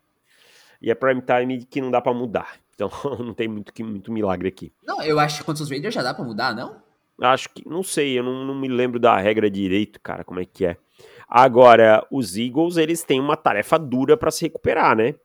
E 0.82 0.92
é 0.92 0.96
prime 0.96 1.22
time 1.22 1.66
que 1.66 1.82
não 1.82 1.92
dá 1.92 2.02
para 2.02 2.14
mudar. 2.14 2.60
Então 2.76 2.90
não 3.20 3.34
tem 3.34 3.48
muito, 3.48 3.72
muito 3.84 4.12
milagre 4.12 4.48
aqui. 4.48 4.72
Não, 4.84 5.02
eu 5.02 5.20
acho 5.20 5.40
que 5.40 5.44
contra 5.44 5.64
os 5.64 5.70
Raiders 5.70 5.94
já 5.94 6.04
dá 6.04 6.14
pra 6.14 6.24
mudar, 6.24 6.56
não? 6.56 6.82
Acho 7.20 7.50
que, 7.50 7.68
não 7.68 7.82
sei, 7.82 8.18
eu 8.18 8.24
não, 8.24 8.46
não 8.46 8.56
me 8.56 8.68
lembro 8.68 9.00
da 9.00 9.18
regra 9.18 9.50
direito, 9.50 10.00
cara, 10.00 10.24
como 10.24 10.40
é 10.40 10.46
que 10.46 10.66
é. 10.66 10.78
Agora, 11.28 12.06
os 12.12 12.38
Eagles, 12.38 12.78
eles 12.78 13.04
têm 13.04 13.20
uma 13.20 13.36
tarefa 13.36 13.78
dura 13.80 14.16
para 14.16 14.30
se 14.30 14.46
recuperar, 14.46 14.96
né? 14.96 15.16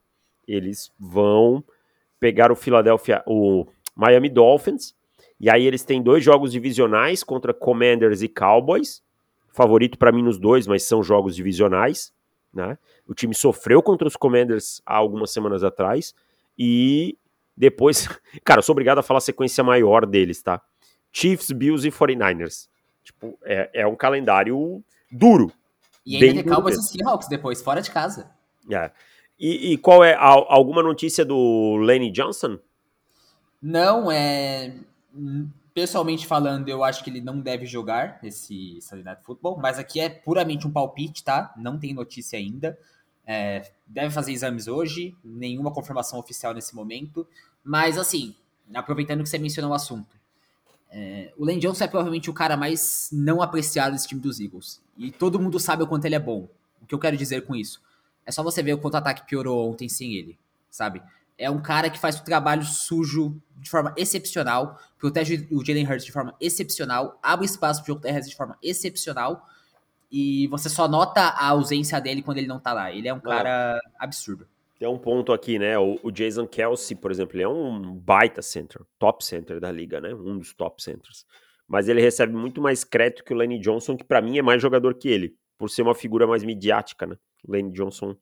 Eles 0.49 0.91
vão 0.99 1.63
pegar 2.19 2.51
o 2.51 2.57
Philadelphia, 2.57 3.23
o 3.27 3.67
Miami 3.95 4.31
Dolphins, 4.31 4.95
e 5.39 5.51
aí 5.51 5.67
eles 5.67 5.85
têm 5.85 6.03
dois 6.03 6.25
jogos 6.25 6.51
divisionais 6.51 7.23
contra 7.23 7.53
Commanders 7.53 8.23
e 8.23 8.29
Cowboys. 8.29 9.03
Favorito 9.53 9.99
para 9.99 10.11
mim 10.11 10.23
nos 10.23 10.39
dois, 10.39 10.67
mas 10.67 10.83
são 10.83 11.03
jogos 11.03 11.37
divisionais, 11.37 12.13
né? 12.53 12.79
O 13.07 13.15
time 13.15 13.35
sofreu 13.35 13.83
contra 13.83 14.09
os 14.09 14.17
Commanders 14.17 14.83
há 14.85 14.97
algumas 14.97 15.31
semanas 15.31 15.63
atrás 15.63 16.15
e 16.59 17.17
depois, 17.57 18.09
cara, 18.45 18.59
eu 18.59 18.63
sou 18.63 18.73
obrigado 18.73 18.99
a 18.99 19.03
falar 19.03 19.19
a 19.19 19.23
sequência 19.23 19.63
maior 19.63 20.07
deles, 20.07 20.43
tá? 20.43 20.61
Chiefs, 21.13 21.53
Bills 21.53 21.87
e 21.87 21.91
49ers. 21.91 22.69
Tipo, 23.05 23.39
é, 23.45 23.71
é 23.75 23.87
um 23.87 23.97
calendário 23.97 24.83
duro. 25.11 25.53
E 26.05 26.17
ainda 26.17 26.43
tem 26.43 26.53
Cowboys 26.53 26.77
e 26.77 26.83
Seahawks 26.83 27.29
depois, 27.29 27.63
fora 27.63 27.81
de 27.81 27.91
casa. 27.91 28.31
É. 28.71 28.91
E, 29.39 29.73
e 29.73 29.79
qual 29.79 30.03
é 30.05 30.15
a, 30.15 30.29
alguma 30.29 30.83
notícia 30.83 31.25
do 31.25 31.77
Lenny 31.77 32.11
Johnson? 32.11 32.59
Não, 33.61 34.11
é. 34.11 34.75
Pessoalmente 35.75 36.27
falando, 36.27 36.69
eu 36.69 36.85
acho 36.85 37.03
que 37.03 37.09
ele 37.09 37.21
não 37.21 37.41
deve 37.41 37.65
jogar 37.65 38.19
esse 38.23 38.79
Sunday 38.83 39.05
Night 39.05 39.23
Football, 39.25 39.59
mas 39.59 39.79
aqui 39.79 40.01
é 40.01 40.09
puramente 40.09 40.67
um 40.67 40.71
palpite, 40.71 41.25
tá? 41.25 41.53
Não 41.57 41.79
tem 41.79 41.95
notícia 41.95 42.39
ainda. 42.39 42.79
É, 43.27 43.71
deve 43.87 44.13
fazer 44.13 44.33
exames 44.33 44.69
hoje, 44.69 45.17
nenhuma 45.25 45.73
confirmação 45.73 46.19
oficial 46.19 46.53
nesse 46.53 46.75
momento. 46.75 47.27
Mas, 47.65 47.97
assim, 47.97 48.35
aproveitando 48.75 49.23
que 49.23 49.29
você 49.29 49.39
mencionou 49.39 49.71
o 49.71 49.75
assunto, 49.75 50.15
é, 50.91 51.33
o 51.39 51.45
Len 51.45 51.59
Johnson 51.59 51.85
é 51.85 51.89
provavelmente 51.89 52.29
o 52.29 52.35
cara 52.35 52.55
mais 52.55 53.09
não 53.11 53.41
apreciado 53.41 53.93
desse 53.93 54.07
time 54.07 54.21
dos 54.21 54.41
Eagles. 54.41 54.83
E 54.99 55.11
todo 55.11 55.41
mundo 55.41 55.59
sabe 55.59 55.83
o 55.83 55.87
quanto 55.87 56.05
ele 56.05 56.15
é 56.15 56.21
bom. 56.21 56.49
O 56.83 56.87
que 56.87 56.95
eu 56.95 56.99
quero 56.99 57.17
dizer 57.17 57.47
com 57.47 57.57
isso? 57.57 57.81
É 58.27 58.31
só 58.31 58.43
você 58.43 58.63
ver 58.63 58.75
o 58.75 58.79
quanto 58.79 58.95
o 58.95 58.99
ataque 58.99 59.27
piorou 59.27 59.71
ontem 59.71 59.89
sem 59.89 60.15
ele, 60.15 60.39
sabe? 60.71 61.03
É 61.39 61.51
um 61.51 61.61
cara 61.61 61.91
que 61.91 61.99
faz 61.99 62.19
o 62.19 62.25
trabalho 62.25 62.65
sujo 62.65 63.41
de 63.57 63.71
forma 63.71 63.95
excepcional, 63.97 64.79
protege 64.99 65.47
o 65.51 65.65
Jalen 65.65 65.87
Hurts 65.87 66.05
de 66.05 66.13
forma 66.13 66.35
excepcional, 66.41 67.19
abre 67.23 67.47
espaço 67.47 67.81
pro 67.83 67.93
jogo 67.93 68.01
terrestre 68.01 68.31
de 68.31 68.37
forma 68.37 68.59
excepcional, 68.63 69.47
e 70.11 70.47
você 70.49 70.69
só 70.69 70.87
nota 70.87 71.21
a 71.21 71.49
ausência 71.49 71.99
dele 72.01 72.23
quando 72.23 72.39
ele 72.39 72.47
não 72.47 72.61
tá 72.61 72.75
lá. 72.75 72.93
Ele 72.93 73.09
é 73.09 73.15
um 73.15 73.21
cara 73.21 73.81
é. 73.83 73.91
absurdo. 73.99 74.47
Tem 74.79 74.87
um 74.87 74.99
ponto 74.99 75.33
aqui, 75.33 75.59
né? 75.59 75.79
O, 75.79 75.99
o, 76.03 76.11
Jason 76.11 76.47
Kelsey, 76.47 76.97
por 76.97 77.11
exemplo, 77.11 77.37
ele 77.37 77.45
é 77.45 77.49
um 77.49 77.95
baita 77.95 78.43
center, 78.43 78.83
top 78.99 79.25
center 79.25 79.59
da 79.59 79.73
liga, 79.73 80.01
né? 80.01 80.13
Um 80.13 80.39
dos 80.39 80.53
top 80.53 80.83
centers. 80.83 81.25
Mas 81.67 81.89
ele 81.89 82.01
recebe 82.01 82.35
muito 82.35 82.61
mais 82.61 82.85
crédito 82.85 83.25
que 83.25 83.33
o 83.33 83.37
Lenny 83.37 83.59
Johnson, 83.59 83.97
que 83.97 84.05
para 84.05 84.21
mim 84.21 84.37
é 84.37 84.43
mais 84.43 84.61
jogador 84.61 84.95
que 84.95 85.09
ele, 85.09 85.35
por 85.57 85.71
ser 85.71 85.83
uma 85.83 85.95
figura 85.95 86.27
mais 86.27 86.43
midiática, 86.43 87.07
né? 87.07 87.17
O 87.47 87.53
Lenny 87.53 87.73
Johnson 87.73 88.15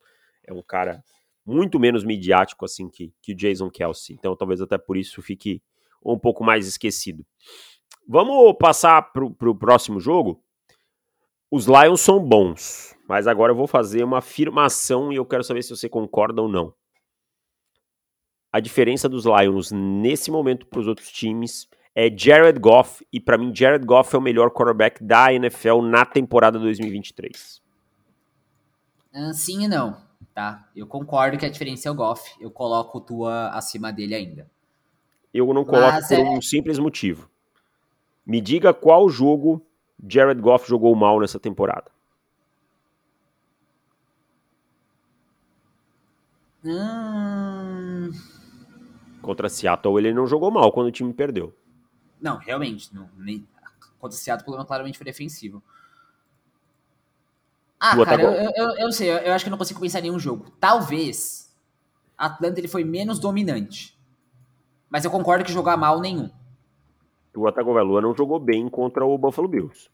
é 0.44 0.52
um 0.52 0.62
cara 0.62 1.02
muito 1.50 1.78
menos 1.80 2.04
midiático 2.04 2.64
assim 2.64 2.88
que, 2.88 3.12
que 3.20 3.34
Jason 3.34 3.70
Kelsey. 3.70 4.16
Então 4.16 4.36
talvez 4.36 4.60
até 4.60 4.78
por 4.78 4.96
isso 4.96 5.20
fique 5.20 5.62
um 6.04 6.18
pouco 6.18 6.44
mais 6.44 6.66
esquecido. 6.66 7.24
Vamos 8.08 8.56
passar 8.58 9.12
para 9.12 9.24
o 9.24 9.54
próximo 9.54 10.00
jogo. 10.00 10.42
Os 11.50 11.66
Lions 11.66 12.00
são 12.00 12.20
bons, 12.20 12.96
mas 13.08 13.26
agora 13.26 13.52
eu 13.52 13.56
vou 13.56 13.66
fazer 13.66 14.04
uma 14.04 14.18
afirmação 14.18 15.12
e 15.12 15.16
eu 15.16 15.26
quero 15.26 15.42
saber 15.42 15.62
se 15.62 15.70
você 15.70 15.88
concorda 15.88 16.40
ou 16.40 16.48
não. 16.48 16.72
A 18.52 18.60
diferença 18.60 19.08
dos 19.08 19.24
Lions 19.24 19.70
nesse 19.72 20.30
momento 20.30 20.66
para 20.66 20.80
os 20.80 20.86
outros 20.86 21.10
times 21.10 21.68
é 21.94 22.08
Jared 22.16 22.58
Goff, 22.58 23.04
e 23.12 23.20
para 23.20 23.36
mim 23.36 23.52
Jared 23.54 23.84
Goff 23.84 24.14
é 24.14 24.18
o 24.18 24.22
melhor 24.22 24.50
quarterback 24.50 25.02
da 25.02 25.32
NFL 25.32 25.82
na 25.82 26.04
temporada 26.04 26.58
2023. 26.58 27.60
Ah, 29.12 29.32
sim 29.32 29.64
e 29.64 29.68
não, 29.68 30.00
tá? 30.40 30.66
Eu 30.74 30.86
concordo 30.86 31.36
que 31.36 31.44
a 31.44 31.50
diferença 31.50 31.86
é 31.86 31.92
o 31.92 31.94
Goff, 31.94 32.34
eu 32.40 32.50
coloco 32.50 32.96
o 32.96 33.00
Tua 33.00 33.50
acima 33.50 33.92
dele 33.92 34.14
ainda. 34.14 34.50
Eu 35.34 35.52
não 35.52 35.66
coloco 35.66 35.92
Mas 35.92 36.08
por 36.08 36.18
é... 36.18 36.22
um 36.22 36.40
simples 36.40 36.78
motivo. 36.78 37.30
Me 38.24 38.40
diga 38.40 38.72
qual 38.72 39.08
jogo 39.10 39.62
Jared 40.08 40.40
Goff 40.40 40.66
jogou 40.66 40.96
mal 40.96 41.20
nessa 41.20 41.38
temporada. 41.38 41.90
Hum... 46.64 48.10
Contra 49.20 49.50
Seattle 49.50 49.98
ele 49.98 50.14
não 50.14 50.26
jogou 50.26 50.50
mal 50.50 50.72
quando 50.72 50.86
o 50.86 50.92
time 50.92 51.12
perdeu. 51.12 51.54
Não, 52.18 52.38
realmente. 52.38 52.94
Não, 52.94 53.10
nem, 53.18 53.46
contra 53.98 54.16
Seattle 54.16 54.42
o 54.42 54.44
problema 54.44 54.66
claramente 54.66 54.96
foi 54.96 55.04
defensivo. 55.04 55.62
Ah, 57.80 57.96
tá 57.96 58.04
cara, 58.04 58.22
eu, 58.22 58.30
eu, 58.30 58.52
eu, 58.54 58.70
eu, 58.76 58.84
não 58.84 58.92
sei, 58.92 59.10
eu, 59.10 59.32
acho 59.32 59.42
que 59.42 59.48
eu 59.48 59.52
não 59.52 59.58
consigo 59.58 59.80
pensar 59.80 60.00
em 60.00 60.02
nenhum 60.02 60.18
jogo. 60.18 60.50
Talvez 60.60 61.50
Atlanta 62.16 62.60
ele 62.60 62.68
foi 62.68 62.84
menos 62.84 63.18
dominante. 63.18 63.98
Mas 64.90 65.04
eu 65.04 65.10
concordo 65.10 65.44
que 65.44 65.52
jogar 65.52 65.76
mal 65.78 66.00
nenhum. 66.00 66.28
O 67.34 67.50
Tagovailoa 67.50 68.02
não 68.02 68.14
jogou 68.14 68.38
bem 68.38 68.68
contra 68.68 69.04
o 69.04 69.16
Buffalo 69.16 69.48
Bills. 69.48 69.88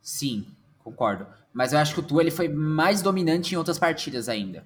Sim, 0.00 0.46
concordo. 0.82 1.26
Mas 1.52 1.72
eu 1.72 1.78
acho 1.78 1.92
que 1.92 2.00
o 2.00 2.02
Tua 2.02 2.22
ele 2.22 2.30
foi 2.30 2.48
mais 2.48 3.02
dominante 3.02 3.54
em 3.54 3.58
outras 3.58 3.78
partidas 3.78 4.28
ainda. 4.28 4.64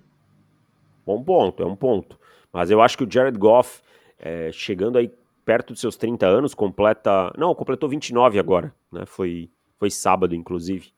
Bom 1.04 1.22
ponto, 1.22 1.62
é 1.62 1.66
um 1.66 1.74
ponto. 1.74 2.18
Mas 2.52 2.70
eu 2.70 2.80
acho 2.80 2.96
que 2.96 3.04
o 3.04 3.11
Jared 3.11 3.38
Goff, 3.38 3.82
é, 4.18 4.52
chegando 4.52 4.98
aí 4.98 5.11
perto 5.44 5.72
dos 5.72 5.80
seus 5.80 5.96
30 5.96 6.26
anos, 6.26 6.54
completa. 6.54 7.32
Não, 7.36 7.54
completou 7.54 7.88
29 7.88 8.38
agora, 8.38 8.74
né? 8.92 9.04
Foi, 9.07 9.50
foi 9.78 9.90
sábado, 9.90 10.34
inclusive. 10.34 10.92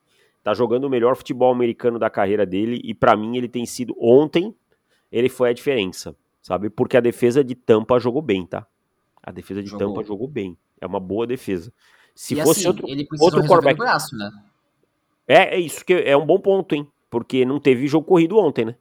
Tá 0.49 0.55
jogando 0.55 0.84
o 0.84 0.88
melhor 0.88 1.14
futebol 1.14 1.53
americano 1.53 1.99
da 1.99 2.09
carreira 2.09 2.46
dele 2.46 2.80
e 2.82 2.94
para 2.94 3.14
mim 3.14 3.36
ele 3.36 3.51
tem 3.51 3.66
sido. 3.66 3.94
Ontem, 4.01 4.55
ele 5.12 5.28
foi 5.28 5.51
a 5.51 5.53
diferença, 5.53 6.16
sabe? 6.40 6.70
Porque 6.70 6.96
a 6.96 7.01
defesa 7.01 7.44
de 7.44 7.55
Tampa 7.55 7.99
jogou 7.99 8.22
bem, 8.22 8.46
tá? 8.46 8.66
A 9.22 9.30
defesa 9.30 9.62
de 9.62 9.68
jogou. 9.68 9.88
Tampa 9.88 10.03
jogou 10.03 10.26
bem. 10.26 10.57
É 10.80 10.86
uma 10.86 10.99
boa 10.99 11.26
defesa. 11.26 11.70
Se 12.14 12.32
e 12.32 12.42
fosse 12.42 12.61
assim, 12.61 12.68
outro, 12.68 12.88
ele 12.88 13.07
outro 13.20 13.42
quarterback. 13.42 13.76
Braço, 13.76 14.16
né? 14.16 14.30
É, 15.26 15.57
é 15.57 15.61
isso 15.61 15.84
que 15.84 15.92
é 15.92 16.16
um 16.16 16.24
bom 16.24 16.40
ponto, 16.40 16.74
hein? 16.74 16.88
Porque 17.11 17.44
não 17.44 17.61
teve 17.61 17.86
jogo 17.86 18.07
corrido 18.07 18.38
ontem, 18.38 18.64
né? 18.64 18.74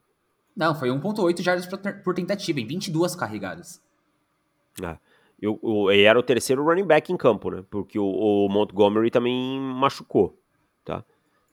Não, 0.55 0.73
foi 0.73 0.87
1.8 0.87 1.41
jardas 1.41 1.67
por 2.01 2.15
tentativa, 2.15 2.61
em 2.61 2.65
22 2.65 3.13
carregadas. 3.13 3.81
Ah, 4.81 4.97
eu, 5.41 5.59
eu, 5.61 5.89
era 5.89 6.17
o 6.17 6.23
terceiro 6.23 6.63
running 6.63 6.87
back 6.87 7.11
em 7.11 7.17
campo, 7.17 7.51
né? 7.51 7.61
Porque 7.69 7.99
o, 7.99 8.05
o, 8.05 8.47
Montgomery 8.47 9.11
também 9.11 9.59
machucou, 9.59 10.39
tá? 10.85 11.03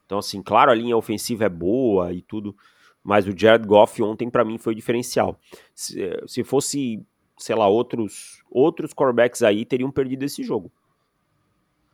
Então, 0.07 0.19
assim, 0.19 0.43
claro, 0.43 0.71
a 0.71 0.75
linha 0.75 0.97
ofensiva 0.97 1.45
é 1.45 1.49
boa 1.49 2.13
e 2.13 2.23
tudo, 2.23 2.55
mas 3.03 3.27
o 3.27 3.37
Jared 3.37 3.67
Goff 3.67 4.03
ontem 4.03 4.31
para 4.31 4.45
mim 4.45 4.59
foi 4.59 4.75
diferencial. 4.75 5.39
Se, 5.75 6.11
se 6.27 6.45
fosse, 6.45 7.05
sei 7.39 7.55
lá, 7.55 7.67
outros 7.67 8.43
outros 8.51 8.93
quarterbacks 8.93 9.43
aí 9.43 9.65
teriam 9.65 9.91
perdido 9.91 10.23
esse 10.23 10.43
jogo. 10.43 10.71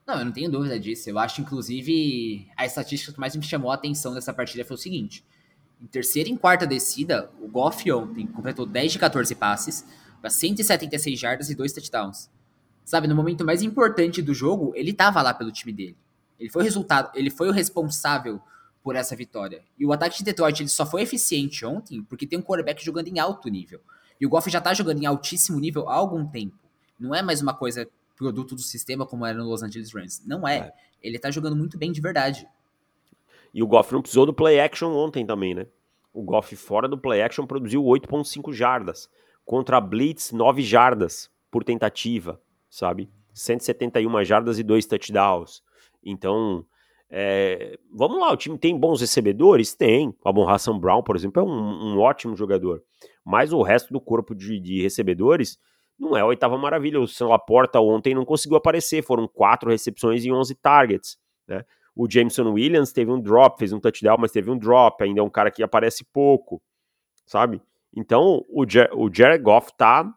Não, 0.06 0.18
eu 0.18 0.24
não 0.24 0.32
tenho 0.32 0.50
dúvida 0.50 0.78
disso. 0.78 1.08
Eu 1.08 1.18
acho, 1.18 1.40
inclusive, 1.40 2.48
a 2.56 2.66
estatística 2.66 3.12
que 3.12 3.20
mais 3.20 3.36
me 3.36 3.42
chamou 3.42 3.70
a 3.70 3.74
atenção 3.74 4.12
dessa 4.12 4.32
partida 4.32 4.64
foi 4.64 4.74
o 4.74 4.78
seguinte: 4.78 5.24
em 5.80 5.86
terceira 5.86 6.28
e 6.28 6.32
em 6.32 6.36
quarta 6.36 6.66
descida, 6.66 7.30
o 7.40 7.48
Goff 7.48 7.90
ontem 7.92 8.26
completou 8.26 8.66
10 8.66 8.92
de 8.92 8.98
14 8.98 9.34
passes 9.34 9.86
para 10.20 10.28
176 10.28 11.18
jardas 11.18 11.48
e 11.48 11.54
2 11.54 11.72
touchdowns. 11.72 12.28
Sabe, 12.84 13.06
no 13.06 13.14
momento 13.14 13.44
mais 13.44 13.62
importante 13.62 14.20
do 14.20 14.34
jogo, 14.34 14.72
ele 14.74 14.92
tava 14.92 15.22
lá 15.22 15.32
pelo 15.32 15.52
time 15.52 15.72
dele. 15.72 15.96
Ele 16.40 16.48
foi 16.48 16.62
o 16.62 16.64
resultado, 16.64 17.10
ele 17.14 17.30
foi 17.30 17.48
o 17.48 17.52
responsável 17.52 18.40
por 18.82 18.96
essa 18.96 19.14
vitória. 19.14 19.62
E 19.78 19.84
o 19.84 19.92
ataque 19.92 20.18
de 20.18 20.24
Detroit 20.24 20.60
ele 20.60 20.68
só 20.70 20.86
foi 20.86 21.02
eficiente 21.02 21.64
ontem 21.66 22.02
porque 22.02 22.26
tem 22.26 22.38
um 22.38 22.42
quarterback 22.42 22.82
jogando 22.82 23.08
em 23.08 23.18
alto 23.18 23.48
nível. 23.48 23.80
E 24.18 24.26
o 24.26 24.28
Goff 24.28 24.50
já 24.50 24.60
tá 24.60 24.72
jogando 24.74 25.02
em 25.02 25.06
altíssimo 25.06 25.60
nível 25.60 25.88
há 25.88 25.94
algum 25.94 26.26
tempo. 26.26 26.56
Não 26.98 27.14
é 27.14 27.22
mais 27.22 27.40
uma 27.40 27.54
coisa 27.54 27.86
produto 28.16 28.54
do 28.54 28.60
sistema 28.60 29.06
como 29.06 29.24
era 29.24 29.38
no 29.38 29.48
Los 29.48 29.62
Angeles 29.62 29.94
Rams. 29.94 30.22
Não 30.26 30.46
é. 30.46 30.58
é. 30.58 30.72
Ele 31.02 31.18
tá 31.18 31.30
jogando 31.30 31.56
muito 31.56 31.78
bem 31.78 31.90
de 31.90 32.00
verdade. 32.00 32.46
E 33.52 33.62
o 33.62 33.66
Goff 33.66 33.92
não 33.92 34.02
precisou 34.02 34.26
do 34.26 34.34
play 34.34 34.60
action 34.60 34.92
ontem 34.92 35.26
também, 35.26 35.54
né? 35.54 35.66
O 36.12 36.22
Goff 36.22 36.54
fora 36.56 36.86
do 36.86 36.98
play 36.98 37.22
action 37.22 37.46
produziu 37.46 37.82
8.5 37.82 38.52
jardas. 38.52 39.08
Contra 39.44 39.78
a 39.78 39.80
Blitz, 39.80 40.32
9 40.32 40.62
jardas 40.62 41.30
por 41.50 41.64
tentativa, 41.64 42.40
sabe? 42.68 43.10
171 43.32 44.24
jardas 44.24 44.58
e 44.58 44.62
2 44.62 44.86
touchdowns. 44.86 45.62
Então, 46.04 46.64
é, 47.10 47.76
vamos 47.92 48.18
lá, 48.20 48.32
o 48.32 48.36
time 48.36 48.56
tem 48.56 48.78
bons 48.78 49.00
recebedores? 49.00 49.74
Tem. 49.74 50.14
O 50.24 50.48
Hassan 50.48 50.78
Brown, 50.78 51.02
por 51.02 51.16
exemplo, 51.16 51.42
é 51.42 51.44
um, 51.44 51.94
um, 51.94 51.98
ótimo 51.98 52.36
jogador. 52.36 52.82
Mas 53.24 53.52
o 53.52 53.62
resto 53.62 53.92
do 53.92 54.00
corpo 54.00 54.34
de, 54.34 54.60
de 54.60 54.80
recebedores 54.80 55.58
não 55.98 56.16
é 56.16 56.20
a 56.20 56.26
oitava 56.26 56.56
maravilha. 56.56 57.00
O 57.00 57.06
Sam 57.06 57.28
Laporta 57.28 57.80
ontem 57.80 58.14
não 58.14 58.24
conseguiu 58.24 58.56
aparecer. 58.56 59.02
Foram 59.02 59.26
quatro 59.26 59.70
recepções 59.70 60.24
e 60.24 60.32
11 60.32 60.54
targets. 60.54 61.18
Né? 61.48 61.64
O 61.94 62.08
Jameson 62.08 62.52
Williams 62.52 62.92
teve 62.92 63.10
um 63.10 63.20
drop, 63.20 63.58
fez 63.58 63.72
um 63.72 63.80
touchdown, 63.80 64.16
mas 64.18 64.30
teve 64.30 64.50
um 64.50 64.56
drop. 64.56 65.02
Ainda 65.02 65.20
é 65.20 65.22
um 65.22 65.30
cara 65.30 65.50
que 65.50 65.62
aparece 65.62 66.04
pouco, 66.12 66.62
sabe? 67.26 67.60
Então 67.94 68.44
o, 68.48 68.64
Jer 68.66 68.88
o 68.94 69.12
Jared 69.12 69.42
Goff 69.42 69.72
tá 69.76 70.08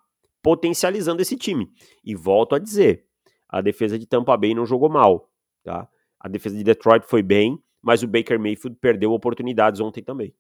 potencializando 0.44 1.22
esse 1.22 1.36
time. 1.36 1.70
E 2.04 2.14
volto 2.14 2.54
a 2.54 2.60
dizer, 2.60 3.06
a 3.50 3.62
defesa 3.62 3.98
de 3.98 4.06
Tampa 4.06 4.38
Bay 4.38 4.54
não 4.54 4.66
jogou 4.66 4.90
mal, 4.90 5.30
tá? 5.64 5.88
A 6.20 6.28
defesa 6.28 6.56
de 6.56 6.64
Detroit 6.64 7.06
foi 7.06 7.22
bem, 7.22 7.62
mas 7.82 8.04
o 8.04 8.08
Baker 8.08 8.40
Mayfield 8.40 8.78
perdeu 8.80 9.12
oportunidades 9.12 9.82
ontem 9.82 10.02
também. 10.02 10.34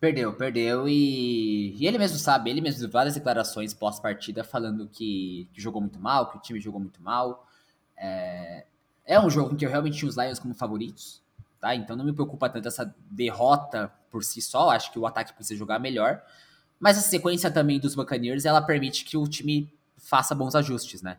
Perdeu, 0.00 0.32
perdeu 0.32 0.88
e, 0.88 1.74
e 1.76 1.86
ele 1.86 1.98
mesmo 1.98 2.18
sabe, 2.18 2.50
ele 2.50 2.60
mesmo 2.60 2.80
deu 2.80 2.90
várias 2.90 3.14
declarações 3.14 3.74
pós-partida 3.74 4.44
falando 4.44 4.86
que, 4.86 5.48
que, 5.52 5.60
jogou 5.60 5.80
muito 5.80 5.98
mal, 5.98 6.30
que 6.30 6.36
o 6.36 6.40
time 6.40 6.60
jogou 6.60 6.80
muito 6.80 7.02
mal. 7.02 7.44
É, 7.96 8.64
é 9.04 9.18
um 9.18 9.28
jogo 9.28 9.54
em 9.54 9.56
que 9.56 9.66
eu 9.66 9.70
realmente 9.70 9.98
tinha 9.98 10.08
os 10.08 10.16
Lions 10.16 10.38
como 10.38 10.54
favoritos, 10.54 11.20
tá? 11.60 11.74
Então 11.74 11.96
não 11.96 12.04
me 12.04 12.12
preocupa 12.12 12.48
tanto 12.48 12.68
essa 12.68 12.94
derrota 13.10 13.92
por 14.08 14.22
si 14.22 14.40
só, 14.40 14.70
acho 14.70 14.92
que 14.92 15.00
o 15.00 15.06
ataque 15.06 15.32
precisa 15.32 15.58
jogar 15.58 15.80
melhor. 15.80 16.22
Mas 16.78 16.96
a 16.96 17.00
sequência 17.00 17.50
também 17.50 17.80
dos 17.80 17.96
Buccaneers, 17.96 18.44
ela 18.44 18.62
permite 18.62 19.04
que 19.04 19.16
o 19.16 19.26
time 19.26 19.68
faça 19.96 20.32
bons 20.32 20.54
ajustes, 20.54 21.02
né? 21.02 21.18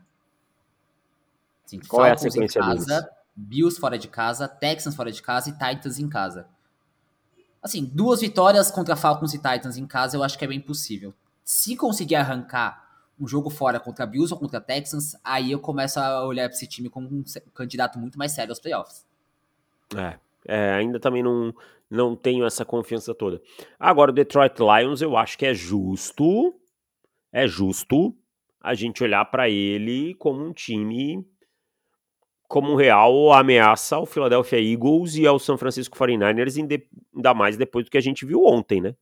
Assim, 1.69 1.79
Qual 1.87 2.01
Falcons 2.01 2.23
é 2.23 2.27
a 2.27 2.31
sequência 2.31 2.59
em 2.59 2.61
casa, 2.61 2.85
deles? 2.85 3.09
Bills 3.35 3.79
fora 3.79 3.97
de 3.97 4.07
casa, 4.07 4.47
Texans 4.47 4.95
fora 4.95 5.11
de 5.11 5.21
casa 5.21 5.49
e 5.49 5.53
Titans 5.53 5.99
em 5.99 6.09
casa. 6.09 6.47
Assim, 7.61 7.85
duas 7.85 8.21
vitórias 8.21 8.71
contra 8.71 8.95
Falcons 8.95 9.33
e 9.33 9.37
Titans 9.37 9.77
em 9.77 9.85
casa 9.85 10.17
eu 10.17 10.23
acho 10.23 10.37
que 10.37 10.43
é 10.43 10.47
bem 10.47 10.59
possível. 10.59 11.13
Se 11.43 11.75
conseguir 11.75 12.15
arrancar 12.15 12.89
um 13.19 13.27
jogo 13.27 13.49
fora 13.49 13.79
contra 13.79 14.05
Bills 14.05 14.33
ou 14.33 14.39
contra 14.39 14.59
Texans, 14.59 15.15
aí 15.23 15.51
eu 15.51 15.59
começo 15.59 15.99
a 15.99 16.25
olhar 16.25 16.47
para 16.47 16.55
esse 16.55 16.65
time 16.65 16.89
como 16.89 17.07
um 17.07 17.23
candidato 17.53 17.99
muito 17.99 18.17
mais 18.17 18.31
sério 18.31 18.51
aos 18.51 18.59
playoffs. 18.59 19.05
É, 19.95 20.17
é, 20.47 20.73
ainda 20.73 20.99
também 20.99 21.21
não, 21.21 21.53
não 21.89 22.15
tenho 22.15 22.45
essa 22.45 22.63
confiança 22.63 23.13
toda. 23.13 23.41
Agora, 23.79 24.11
o 24.11 24.13
Detroit 24.13 24.55
Lions, 24.59 25.01
eu 25.01 25.17
acho 25.17 25.37
que 25.37 25.45
é 25.45 25.53
justo, 25.53 26.55
é 27.31 27.45
justo 27.45 28.15
a 28.61 28.73
gente 28.73 29.03
olhar 29.03 29.25
para 29.25 29.49
ele 29.49 30.15
como 30.15 30.45
um 30.45 30.53
time 30.53 31.25
como 32.49 32.75
real 32.75 33.31
ameaça 33.31 33.95
ao 33.95 34.07
Philadelphia 34.07 34.59
Eagles 34.59 35.15
e 35.15 35.27
ao 35.27 35.37
San 35.37 35.55
Francisco 35.55 35.95
49ers, 35.95 36.57
ainda 37.15 37.33
mais 37.35 37.55
depois 37.55 37.85
do 37.85 37.91
que 37.91 37.97
a 37.97 38.01
gente 38.01 38.25
viu 38.25 38.43
ontem, 38.43 38.81
né? 38.81 38.95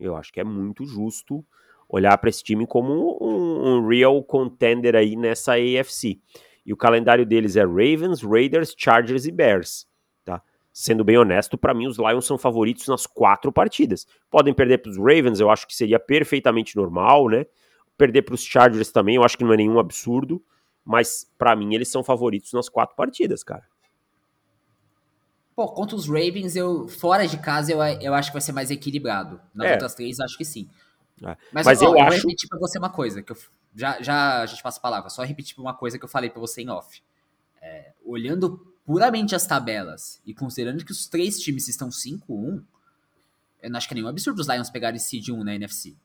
Eu 0.00 0.16
acho 0.16 0.32
que 0.32 0.40
é 0.40 0.44
muito 0.44 0.84
justo 0.84 1.46
olhar 1.88 2.18
para 2.18 2.28
esse 2.28 2.42
time 2.42 2.66
como 2.66 3.18
um, 3.22 3.76
um, 3.76 3.86
real 3.86 4.20
contender 4.24 4.96
aí 4.96 5.14
nessa 5.14 5.52
AFC. 5.52 6.18
E 6.66 6.72
o 6.72 6.76
calendário 6.76 7.24
deles 7.24 7.54
é 7.54 7.62
Ravens, 7.62 8.20
Raiders, 8.20 8.74
Chargers 8.76 9.26
e 9.26 9.30
Bears. 9.30 9.86
Tá? 10.24 10.42
Sendo 10.72 11.04
bem 11.04 11.16
honesto, 11.16 11.56
para 11.56 11.72
mim 11.72 11.86
os 11.86 11.98
Lions 11.98 12.26
são 12.26 12.36
favoritos 12.36 12.88
nas 12.88 13.06
quatro 13.06 13.52
partidas. 13.52 14.08
Podem 14.28 14.52
perder 14.52 14.78
para 14.78 14.90
os 14.90 14.98
Ravens, 14.98 15.38
eu 15.38 15.48
acho 15.48 15.68
que 15.68 15.74
seria 15.74 16.00
perfeitamente 16.00 16.74
normal, 16.74 17.28
né? 17.28 17.46
Perder 17.96 18.22
para 18.22 18.34
os 18.34 18.42
Chargers 18.42 18.90
também, 18.90 19.14
eu 19.14 19.22
acho 19.22 19.38
que 19.38 19.44
não 19.44 19.52
é 19.52 19.56
nenhum 19.56 19.78
absurdo. 19.78 20.42
Mas 20.86 21.28
para 21.36 21.56
mim 21.56 21.74
eles 21.74 21.88
são 21.88 22.04
favoritos 22.04 22.52
nas 22.52 22.68
quatro 22.68 22.94
partidas, 22.94 23.42
cara. 23.42 23.64
Pô, 25.56 25.66
contra 25.68 25.96
os 25.96 26.06
Ravens, 26.06 26.54
eu 26.54 26.86
fora 26.86 27.26
de 27.26 27.38
casa 27.38 27.72
eu, 27.72 27.82
eu 27.82 28.14
acho 28.14 28.30
que 28.30 28.34
vai 28.34 28.42
ser 28.42 28.52
mais 28.52 28.70
equilibrado. 28.70 29.40
Nas 29.52 29.68
é. 29.68 29.72
outras 29.72 29.94
três, 29.94 30.20
acho 30.20 30.38
que 30.38 30.44
sim. 30.44 30.68
É. 31.24 31.36
Mas, 31.52 31.66
Mas 31.66 31.82
ó, 31.82 31.86
eu, 31.86 31.90
eu 31.92 32.00
acho. 32.02 32.10
vou 32.10 32.28
repetir 32.28 32.48
pra 32.48 32.58
você 32.58 32.78
uma 32.78 32.90
coisa, 32.90 33.22
que 33.22 33.32
eu, 33.32 33.36
já, 33.74 34.00
já 34.00 34.42
a 34.42 34.46
gente 34.46 34.62
passa 34.62 34.78
a 34.78 34.82
palavra, 34.82 35.10
só 35.10 35.24
repetir 35.24 35.58
uma 35.58 35.74
coisa 35.74 35.98
que 35.98 36.04
eu 36.04 36.08
falei 36.08 36.30
pra 36.30 36.38
você 36.38 36.62
em 36.62 36.70
off. 36.70 37.02
É, 37.60 37.92
olhando 38.04 38.58
puramente 38.84 39.34
as 39.34 39.46
tabelas 39.46 40.20
e 40.24 40.32
considerando 40.32 40.84
que 40.84 40.92
os 40.92 41.08
três 41.08 41.40
times 41.40 41.66
estão 41.66 41.88
5-1, 41.88 42.62
eu 43.62 43.70
não 43.70 43.78
acho 43.78 43.88
que 43.88 43.94
é 43.94 43.96
nenhum 43.96 44.08
absurdo 44.08 44.40
os 44.40 44.46
Lions 44.46 44.70
pegarem 44.70 45.00
seed 45.00 45.30
1 45.30 45.42
na 45.42 45.54
NFC. 45.54 45.96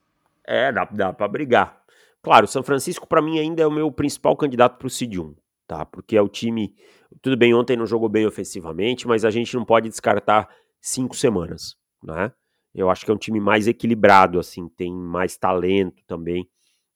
É, 0.43 0.71
dá, 0.71 0.85
dá 0.85 1.13
pra 1.13 1.27
brigar. 1.27 1.80
Claro, 2.21 2.47
São 2.47 2.61
Francisco 2.61 3.07
para 3.07 3.21
mim 3.21 3.39
ainda 3.39 3.63
é 3.63 3.67
o 3.67 3.71
meu 3.71 3.91
principal 3.91 4.35
candidato 4.37 4.77
para 4.77 4.87
o 4.87 4.89
Seed 4.89 5.17
1, 5.17 5.35
tá? 5.67 5.85
Porque 5.85 6.15
é 6.15 6.21
o 6.21 6.29
time. 6.29 6.75
Tudo 7.21 7.35
bem, 7.35 7.53
ontem 7.53 7.75
não 7.75 7.85
jogou 7.85 8.07
bem 8.07 8.25
ofensivamente, 8.25 9.07
mas 9.07 9.25
a 9.25 9.31
gente 9.31 9.55
não 9.55 9.65
pode 9.65 9.89
descartar 9.89 10.47
cinco 10.79 11.15
semanas, 11.15 11.75
né? 12.03 12.31
Eu 12.73 12.89
acho 12.89 13.03
que 13.03 13.11
é 13.11 13.13
um 13.13 13.17
time 13.17 13.39
mais 13.39 13.67
equilibrado, 13.67 14.39
assim, 14.39 14.69
tem 14.69 14.93
mais 14.93 15.35
talento 15.35 16.03
também 16.07 16.47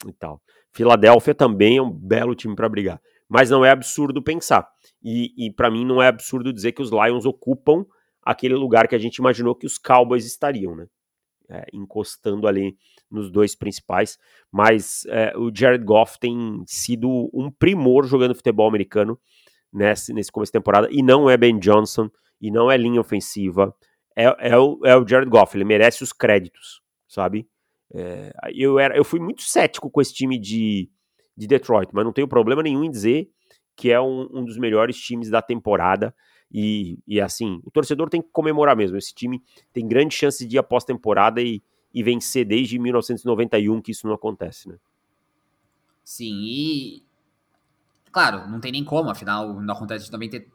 e 0.05 0.13
tal. 0.13 0.41
Filadélfia 0.71 1.33
também 1.33 1.77
é 1.77 1.81
um 1.81 1.91
belo 1.91 2.35
time 2.35 2.55
para 2.55 2.69
brigar, 2.69 3.01
mas 3.27 3.49
não 3.49 3.65
é 3.65 3.71
absurdo 3.71 4.21
pensar. 4.21 4.69
E, 5.03 5.33
e 5.37 5.51
para 5.51 5.71
mim 5.71 5.83
não 5.83 6.01
é 6.01 6.07
absurdo 6.07 6.53
dizer 6.53 6.71
que 6.71 6.81
os 6.81 6.91
Lions 6.91 7.25
ocupam 7.25 7.85
aquele 8.21 8.55
lugar 8.55 8.87
que 8.87 8.95
a 8.95 8.99
gente 8.99 9.17
imaginou 9.17 9.55
que 9.55 9.65
os 9.65 9.77
Cowboys 9.77 10.25
estariam, 10.25 10.75
né? 10.75 10.87
é, 11.49 11.65
encostando 11.73 12.47
ali 12.47 12.77
nos 13.15 13.31
dois 13.31 13.55
principais, 13.55 14.17
mas 14.51 15.05
é, 15.07 15.33
o 15.37 15.51
Jared 15.53 15.83
Goff 15.83 16.19
tem 16.19 16.63
sido 16.67 17.29
um 17.33 17.49
primor 17.49 18.05
jogando 18.05 18.35
futebol 18.35 18.67
americano 18.67 19.19
nesse, 19.71 20.13
nesse 20.13 20.31
começo 20.31 20.51
de 20.51 20.59
temporada, 20.59 20.87
e 20.91 21.01
não 21.01 21.29
é 21.29 21.35
Ben 21.37 21.57
Johnson, 21.57 22.09
e 22.39 22.51
não 22.51 22.69
é 22.69 22.77
linha 22.77 23.01
ofensiva, 23.01 23.73
é, 24.15 24.51
é, 24.51 24.57
o, 24.57 24.79
é 24.85 24.95
o 24.95 25.07
Jared 25.07 25.29
Goff, 25.29 25.55
ele 25.57 25.65
merece 25.65 26.03
os 26.03 26.13
créditos, 26.13 26.81
sabe? 27.07 27.47
É, 27.93 28.31
eu, 28.53 28.79
era, 28.79 28.95
eu 28.95 29.03
fui 29.03 29.19
muito 29.19 29.41
cético 29.41 29.89
com 29.89 30.01
esse 30.01 30.13
time 30.13 30.39
de, 30.39 30.89
de 31.35 31.47
Detroit, 31.47 31.89
mas 31.93 32.05
não 32.05 32.13
tenho 32.13 32.27
problema 32.27 32.63
nenhum 32.63 32.83
em 32.83 32.91
dizer 32.91 33.29
que 33.75 33.91
é 33.91 33.99
um, 33.99 34.27
um 34.33 34.45
dos 34.45 34.57
melhores 34.57 34.97
times 34.97 35.29
da 35.29 35.41
temporada. 35.41 36.15
E, 36.51 36.99
e 37.05 37.19
assim, 37.19 37.59
o 37.65 37.71
torcedor 37.71 38.09
tem 38.09 38.21
que 38.21 38.29
comemorar 38.31 38.75
mesmo. 38.75 38.95
Esse 38.97 39.13
time 39.13 39.41
tem 39.73 39.85
grande 39.85 40.15
chance 40.15 40.45
de 40.45 40.55
ir 40.55 40.59
após 40.59 40.85
temporada 40.85 41.41
e, 41.41 41.61
e 41.95 42.03
vencer 42.03 42.45
desde 42.45 42.77
1991 42.77 43.81
que 43.81 43.91
isso 43.91 44.05
não 44.05 44.13
acontece, 44.13 44.67
né? 44.67 44.75
Sim, 46.03 46.41
e 46.43 47.03
claro, 48.11 48.47
não 48.49 48.59
tem 48.59 48.73
nem 48.73 48.83
como, 48.83 49.09
afinal 49.09 49.61
não 49.61 49.73
acontece 49.73 50.05
de 50.05 50.11
90, 50.11 50.45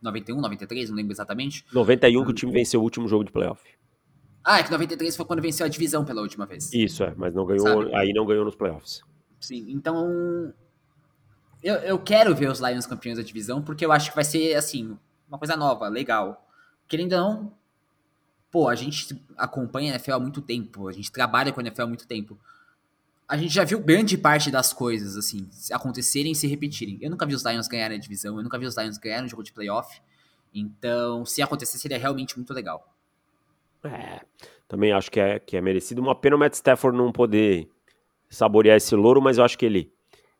91, 0.00 0.40
93, 0.40 0.88
não 0.88 0.96
lembro 0.96 1.12
exatamente. 1.12 1.66
91 1.70 2.24
que 2.24 2.30
o 2.30 2.34
time 2.34 2.50
venceu 2.50 2.80
o 2.80 2.82
último 2.82 3.06
jogo 3.06 3.24
de 3.24 3.30
playoff. 3.30 3.62
Ah, 4.42 4.60
é 4.60 4.62
que 4.62 4.70
93 4.70 5.14
foi 5.14 5.26
quando 5.26 5.42
venceu 5.42 5.66
a 5.66 5.68
divisão 5.68 6.02
pela 6.04 6.22
última 6.22 6.46
vez. 6.46 6.72
Isso, 6.72 7.04
é, 7.04 7.14
mas 7.14 7.34
não 7.34 7.44
ganhou, 7.44 7.82
Sabe? 7.82 7.94
aí 7.94 8.12
não 8.14 8.24
ganhou 8.24 8.44
nos 8.44 8.56
playoffs. 8.56 9.02
Sim, 9.38 9.66
então 9.68 10.52
eu, 11.62 11.74
eu 11.74 11.98
quero 11.98 12.34
ver 12.34 12.48
os 12.48 12.60
Lions 12.60 12.86
campeões 12.86 13.18
da 13.18 13.24
divisão, 13.24 13.60
porque 13.60 13.84
eu 13.84 13.92
acho 13.92 14.08
que 14.08 14.16
vai 14.16 14.24
ser, 14.24 14.54
assim, 14.54 14.96
uma 15.28 15.38
coisa 15.38 15.56
nova, 15.56 15.88
legal. 15.88 16.48
Querendo 16.88 17.12
ou 17.12 17.18
não, 17.18 17.52
pô, 18.50 18.68
a 18.68 18.74
gente 18.74 19.20
acompanha 19.36 19.92
a 19.92 19.94
NFL 19.94 20.12
há 20.12 20.20
muito 20.20 20.40
tempo, 20.40 20.88
a 20.88 20.92
gente 20.92 21.10
trabalha 21.10 21.52
com 21.52 21.60
a 21.60 21.62
NFL 21.62 21.82
há 21.82 21.86
muito 21.86 22.06
tempo. 22.06 22.38
A 23.28 23.36
gente 23.36 23.52
já 23.52 23.64
viu 23.64 23.80
grande 23.80 24.16
parte 24.16 24.50
das 24.50 24.72
coisas, 24.72 25.16
assim, 25.16 25.48
acontecerem 25.72 26.32
e 26.32 26.34
se 26.34 26.46
repetirem. 26.46 26.98
Eu 27.00 27.10
nunca 27.10 27.26
vi 27.26 27.34
os 27.34 27.44
Lions 27.44 27.66
ganharem 27.66 27.96
a 27.96 28.00
divisão, 28.00 28.36
eu 28.36 28.42
nunca 28.42 28.58
vi 28.58 28.66
os 28.66 28.76
Lions 28.76 28.98
ganharem 28.98 29.26
um 29.26 29.28
jogo 29.28 29.42
de 29.42 29.52
playoff. 29.52 30.00
Então, 30.54 31.26
se 31.26 31.42
acontecer, 31.42 31.78
seria 31.78 31.98
realmente 31.98 32.36
muito 32.36 32.54
legal. 32.54 32.94
É, 33.82 34.20
também 34.68 34.92
acho 34.92 35.10
que 35.10 35.20
é, 35.20 35.38
que 35.38 35.56
é 35.56 35.60
merecido. 35.60 36.00
Uma 36.00 36.14
pena 36.14 36.36
o 36.36 36.38
Matt 36.38 36.54
Stafford 36.54 36.96
não 36.96 37.12
poder 37.12 37.68
saborear 38.30 38.76
esse 38.76 38.94
louro, 38.94 39.20
mas 39.20 39.38
eu 39.38 39.44
acho 39.44 39.58
que 39.58 39.66
ele, 39.66 39.92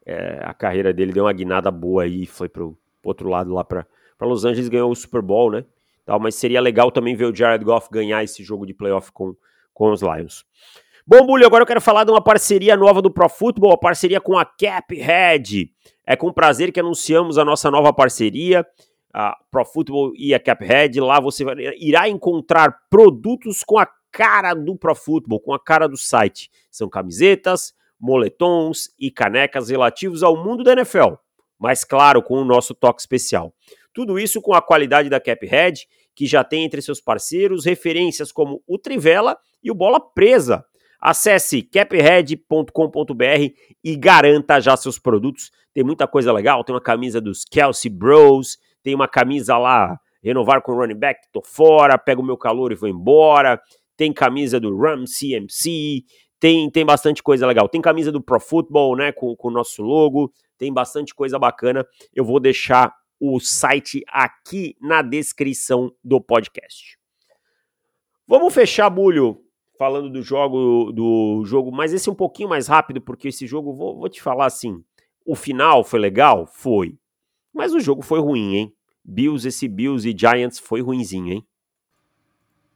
é, 0.04 0.40
a 0.44 0.54
carreira 0.54 0.92
dele 0.92 1.12
deu 1.12 1.24
uma 1.24 1.32
guinada 1.32 1.70
boa 1.70 2.04
aí, 2.04 2.24
foi 2.24 2.48
pro, 2.48 2.78
outro 3.08 3.28
lado 3.28 3.52
lá 3.52 3.64
para 3.64 3.86
Los 4.20 4.44
Angeles 4.44 4.68
ganhou 4.68 4.90
o 4.90 4.96
Super 4.96 5.22
Bowl, 5.22 5.50
né? 5.50 5.64
Tal, 6.06 6.20
mas 6.20 6.36
seria 6.36 6.60
legal 6.60 6.90
também 6.92 7.16
ver 7.16 7.26
o 7.26 7.34
Jared 7.34 7.64
Goff 7.64 7.88
ganhar 7.90 8.22
esse 8.22 8.42
jogo 8.44 8.64
de 8.64 8.72
playoff 8.72 9.10
com, 9.12 9.34
com 9.74 9.90
os 9.90 10.00
Lions. 10.00 10.46
Bom, 11.04 11.26
Bully, 11.26 11.44
agora 11.44 11.62
eu 11.62 11.66
quero 11.66 11.80
falar 11.80 12.04
de 12.04 12.12
uma 12.12 12.22
parceria 12.22 12.76
nova 12.76 13.02
do 13.02 13.10
Pro 13.10 13.28
Football, 13.28 13.72
a 13.72 13.78
parceria 13.78 14.20
com 14.20 14.38
a 14.38 14.44
Caphead. 14.44 15.70
É 16.06 16.16
com 16.16 16.32
prazer 16.32 16.72
que 16.72 16.80
anunciamos 16.80 17.38
a 17.38 17.44
nossa 17.44 17.70
nova 17.70 17.92
parceria, 17.92 18.64
a 19.12 19.36
Pro 19.50 19.64
Football 19.64 20.12
e 20.16 20.32
a 20.32 20.40
Caphead. 20.40 21.00
Lá 21.00 21.20
você 21.20 21.44
irá 21.78 22.08
encontrar 22.08 22.76
produtos 22.88 23.64
com 23.64 23.78
a 23.78 23.88
cara 24.12 24.54
do 24.54 24.76
Pro 24.76 24.94
Football, 24.94 25.40
com 25.40 25.52
a 25.52 25.60
cara 25.60 25.88
do 25.88 25.96
site. 25.96 26.50
São 26.70 26.88
camisetas, 26.88 27.74
moletons 28.00 28.90
e 28.98 29.10
canecas 29.10 29.70
relativos 29.70 30.22
ao 30.22 30.36
mundo 30.36 30.62
da 30.62 30.72
NFL, 30.72 31.14
mas 31.58 31.84
claro, 31.84 32.22
com 32.22 32.34
o 32.34 32.44
nosso 32.44 32.74
toque 32.74 33.00
especial. 33.00 33.52
Tudo 33.96 34.18
isso 34.18 34.42
com 34.42 34.52
a 34.52 34.60
qualidade 34.60 35.08
da 35.08 35.18
Caphead, 35.18 35.88
que 36.14 36.26
já 36.26 36.44
tem 36.44 36.64
entre 36.64 36.82
seus 36.82 37.00
parceiros 37.00 37.64
referências 37.64 38.30
como 38.30 38.62
o 38.66 38.76
Trivela 38.76 39.38
e 39.64 39.70
o 39.70 39.74
Bola 39.74 39.98
Presa. 39.98 40.62
Acesse 41.00 41.62
caphead.com.br 41.62 43.54
e 43.82 43.96
garanta 43.96 44.60
já 44.60 44.76
seus 44.76 44.98
produtos. 44.98 45.50
Tem 45.72 45.82
muita 45.82 46.06
coisa 46.06 46.30
legal, 46.30 46.62
tem 46.62 46.74
uma 46.74 46.80
camisa 46.80 47.22
dos 47.22 47.42
Kelsey 47.46 47.90
Bros, 47.90 48.58
tem 48.82 48.94
uma 48.94 49.08
camisa 49.08 49.56
lá, 49.56 49.98
renovar 50.22 50.60
com 50.60 50.74
running 50.74 50.98
back, 50.98 51.18
tô 51.32 51.40
fora, 51.42 51.96
pego 51.96 52.20
o 52.20 52.26
meu 52.26 52.36
calor 52.36 52.72
e 52.72 52.74
vou 52.74 52.90
embora. 52.90 53.58
Tem 53.96 54.12
camisa 54.12 54.60
do 54.60 54.76
Ram 54.76 55.04
CMC, 55.04 56.04
tem, 56.38 56.70
tem 56.70 56.84
bastante 56.84 57.22
coisa 57.22 57.46
legal. 57.46 57.66
Tem 57.66 57.80
camisa 57.80 58.12
do 58.12 58.22
Pro 58.22 58.38
Football, 58.38 58.94
né, 58.94 59.10
com, 59.10 59.34
com 59.34 59.48
o 59.48 59.50
nosso 59.50 59.82
logo, 59.82 60.30
tem 60.58 60.70
bastante 60.70 61.14
coisa 61.14 61.38
bacana. 61.38 61.82
Eu 62.14 62.26
vou 62.26 62.38
deixar 62.38 62.94
o 63.20 63.40
site 63.40 64.04
aqui 64.08 64.76
na 64.80 65.02
descrição 65.02 65.92
do 66.02 66.20
podcast. 66.20 66.98
Vamos 68.26 68.52
fechar, 68.52 68.90
Bulho, 68.90 69.40
falando 69.78 70.10
do 70.10 70.22
jogo, 70.22 70.90
do 70.92 71.42
jogo, 71.44 71.70
mas 71.70 71.92
esse 71.92 72.08
é 72.08 72.12
um 72.12 72.16
pouquinho 72.16 72.48
mais 72.48 72.66
rápido, 72.66 73.00
porque 73.00 73.28
esse 73.28 73.46
jogo, 73.46 73.72
vou, 73.72 73.98
vou 73.98 74.08
te 74.08 74.20
falar 74.20 74.46
assim, 74.46 74.82
o 75.24 75.34
final 75.34 75.84
foi 75.84 76.00
legal? 76.00 76.46
Foi. 76.46 76.98
Mas 77.52 77.72
o 77.72 77.80
jogo 77.80 78.02
foi 78.02 78.20
ruim, 78.20 78.54
hein? 78.54 78.76
Bills, 79.04 79.46
esse 79.46 79.68
Bills 79.68 80.08
e 80.08 80.16
Giants 80.16 80.58
foi 80.58 80.80
ruinzinho, 80.80 81.32
hein? 81.32 81.46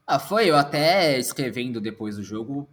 Ah, 0.06 0.18
foi. 0.18 0.48
Eu 0.48 0.56
até 0.56 1.18
escrevendo 1.18 1.80
depois 1.80 2.16
do 2.16 2.22
jogo, 2.22 2.68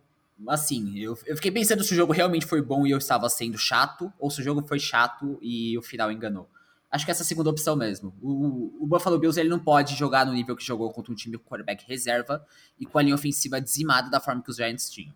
assim, 0.47 0.97
eu, 0.99 1.17
eu 1.25 1.35
fiquei 1.35 1.51
pensando 1.51 1.83
se 1.83 1.93
o 1.93 1.95
jogo 1.95 2.13
realmente 2.13 2.45
foi 2.45 2.61
bom 2.61 2.85
e 2.85 2.91
eu 2.91 2.97
estava 2.97 3.29
sendo 3.29 3.57
chato, 3.57 4.11
ou 4.19 4.29
se 4.29 4.41
o 4.41 4.43
jogo 4.43 4.65
foi 4.67 4.79
chato 4.79 5.37
e 5.41 5.77
o 5.77 5.81
final 5.81 6.11
enganou. 6.11 6.47
Acho 6.89 7.05
que 7.05 7.11
essa 7.11 7.23
é 7.23 7.25
segunda 7.25 7.49
opção 7.49 7.75
mesmo. 7.75 8.15
O, 8.21 8.83
o 8.83 8.87
Buffalo 8.87 9.19
Bills 9.19 9.39
ele 9.39 9.49
não 9.49 9.59
pode 9.59 9.95
jogar 9.95 10.25
no 10.25 10.33
nível 10.33 10.55
que 10.55 10.63
jogou 10.63 10.91
contra 10.91 11.11
um 11.11 11.15
time 11.15 11.37
com 11.37 11.43
quarterback 11.43 11.85
reserva 11.87 12.45
e 12.79 12.85
com 12.85 12.97
a 12.97 13.01
linha 13.01 13.15
ofensiva 13.15 13.59
dizimada 13.59 14.09
da 14.09 14.21
forma 14.21 14.41
que 14.41 14.49
os 14.49 14.55
Giants 14.55 14.89
tinham. 14.89 15.13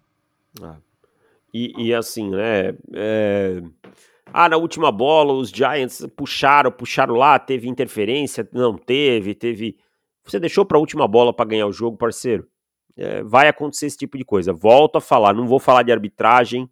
Ah. 0.61 0.77
E, 1.53 1.73
e, 1.77 1.93
assim, 1.93 2.29
né? 2.29 2.75
É... 2.93 3.61
Ah, 4.33 4.47
na 4.47 4.57
última 4.57 4.91
bola 4.91 5.33
os 5.33 5.49
Giants 5.49 6.05
puxaram, 6.15 6.71
puxaram 6.71 7.15
lá, 7.15 7.37
teve 7.37 7.67
interferência, 7.67 8.47
não 8.53 8.77
teve, 8.77 9.33
teve. 9.35 9.77
Você 10.23 10.39
deixou 10.39 10.65
para 10.65 10.77
a 10.77 10.79
última 10.79 11.07
bola 11.07 11.33
para 11.33 11.49
ganhar 11.49 11.67
o 11.67 11.73
jogo, 11.73 11.97
parceiro? 11.97 12.47
É, 12.95 13.23
vai 13.23 13.47
acontecer 13.47 13.87
esse 13.87 13.97
tipo 13.97 14.17
de 14.17 14.23
coisa. 14.23 14.53
Volto 14.53 14.97
a 14.97 15.01
falar, 15.01 15.33
não 15.33 15.47
vou 15.47 15.59
falar 15.59 15.83
de 15.83 15.91
arbitragem, 15.91 16.69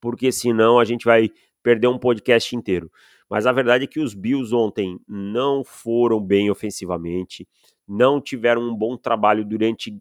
porque 0.00 0.30
senão 0.30 0.78
a 0.78 0.84
gente 0.84 1.04
vai 1.04 1.30
perder 1.62 1.88
um 1.88 1.98
podcast 1.98 2.54
inteiro. 2.54 2.90
Mas 3.30 3.46
a 3.46 3.52
verdade 3.52 3.84
é 3.84 3.86
que 3.86 4.00
os 4.00 4.12
Bills 4.12 4.52
ontem 4.52 4.98
não 5.06 5.62
foram 5.62 6.20
bem 6.20 6.50
ofensivamente, 6.50 7.46
não 7.86 8.20
tiveram 8.20 8.60
um 8.60 8.74
bom 8.74 8.96
trabalho 8.96 9.44
durante 9.44 9.96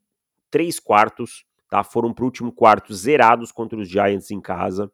três 0.50 0.80
quartos, 0.80 1.46
tá? 1.70 1.84
Foram 1.84 2.12
para 2.12 2.24
o 2.24 2.26
último 2.26 2.52
quarto 2.52 2.92
zerados 2.92 3.52
contra 3.52 3.78
os 3.78 3.88
Giants 3.88 4.32
em 4.32 4.42
casa. 4.42 4.92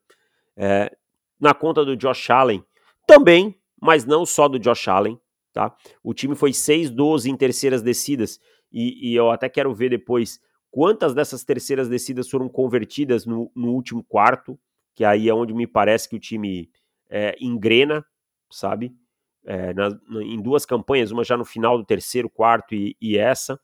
É, 0.57 0.93
na 1.39 1.53
conta 1.53 1.85
do 1.85 1.95
Josh 1.95 2.29
Allen, 2.29 2.61
também, 3.07 3.57
mas 3.81 4.05
não 4.05 4.25
só 4.25 4.49
do 4.49 4.59
Josh 4.59 4.89
Allen, 4.89 5.17
tá? 5.53 5.73
O 6.03 6.13
time 6.13 6.35
foi 6.35 6.51
6-12 6.51 7.27
em 7.27 7.37
terceiras 7.37 7.81
descidas, 7.81 8.39
e, 8.71 9.11
e, 9.11 9.15
eu 9.15 9.31
até 9.31 9.47
quero 9.47 9.73
ver 9.73 9.89
depois 9.89 10.41
quantas 10.69 11.13
dessas 11.13 11.45
terceiras 11.45 11.87
descidas 11.87 12.29
foram 12.29 12.49
convertidas 12.49 13.25
no, 13.25 13.49
no 13.55 13.69
último 13.69 14.03
quarto, 14.03 14.59
que 14.93 15.05
aí 15.05 15.29
é 15.29 15.33
onde 15.33 15.53
me 15.53 15.65
parece 15.65 16.09
que 16.09 16.17
o 16.17 16.19
time 16.19 16.69
é, 17.09 17.37
engrena, 17.39 18.05
sabe? 18.55 18.93
É, 19.45 19.73
na, 19.73 19.89
na, 19.89 20.23
em 20.23 20.41
duas 20.41 20.65
campanhas, 20.65 21.11
uma 21.11 21.23
já 21.23 21.37
no 21.37 21.45
final 21.45 21.77
do 21.77 21.85
terceiro, 21.85 22.29
quarto 22.29 22.73
e, 22.73 22.95
e 22.99 23.17
essa, 23.17 23.59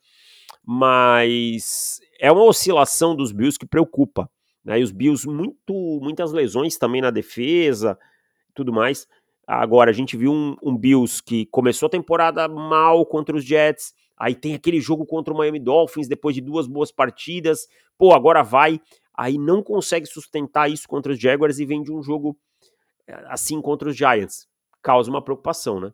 mas 0.63 1.99
é 2.19 2.31
uma 2.31 2.43
oscilação 2.43 3.15
dos 3.15 3.31
Bills 3.31 3.57
que 3.57 3.65
preocupa. 3.65 4.29
Né? 4.63 4.79
E 4.79 4.83
os 4.83 4.91
Bills, 4.91 5.27
muito, 5.27 5.99
muitas 6.01 6.31
lesões 6.31 6.77
também 6.77 7.01
na 7.01 7.09
defesa, 7.09 7.97
tudo 8.53 8.71
mais. 8.71 9.07
Agora, 9.47 9.89
a 9.89 9.93
gente 9.93 10.15
viu 10.15 10.31
um, 10.31 10.55
um, 10.61 10.77
Bills 10.77 11.21
que 11.23 11.45
começou 11.47 11.87
a 11.87 11.89
temporada 11.89 12.47
mal 12.47 13.05
contra 13.05 13.35
os 13.35 13.43
Jets, 13.43 13.93
aí 14.15 14.35
tem 14.35 14.53
aquele 14.53 14.79
jogo 14.79 15.05
contra 15.05 15.33
o 15.33 15.37
Miami 15.37 15.59
Dolphins 15.59 16.07
depois 16.07 16.35
de 16.35 16.41
duas 16.41 16.67
boas 16.67 16.91
partidas, 16.91 17.67
pô, 17.97 18.13
agora 18.13 18.43
vai, 18.43 18.79
aí 19.13 19.37
não 19.37 19.63
consegue 19.63 20.05
sustentar 20.05 20.69
isso 20.69 20.87
contra 20.87 21.11
os 21.11 21.19
Jaguars 21.19 21.59
e 21.59 21.65
vem 21.65 21.81
de 21.81 21.91
um 21.91 22.03
jogo 22.03 22.37
eh, 23.07 23.23
assim 23.27 23.59
contra 23.61 23.89
os 23.89 23.95
Giants. 23.97 24.47
Causa 24.81 25.09
uma 25.09 25.21
preocupação, 25.21 25.79
né? 25.79 25.91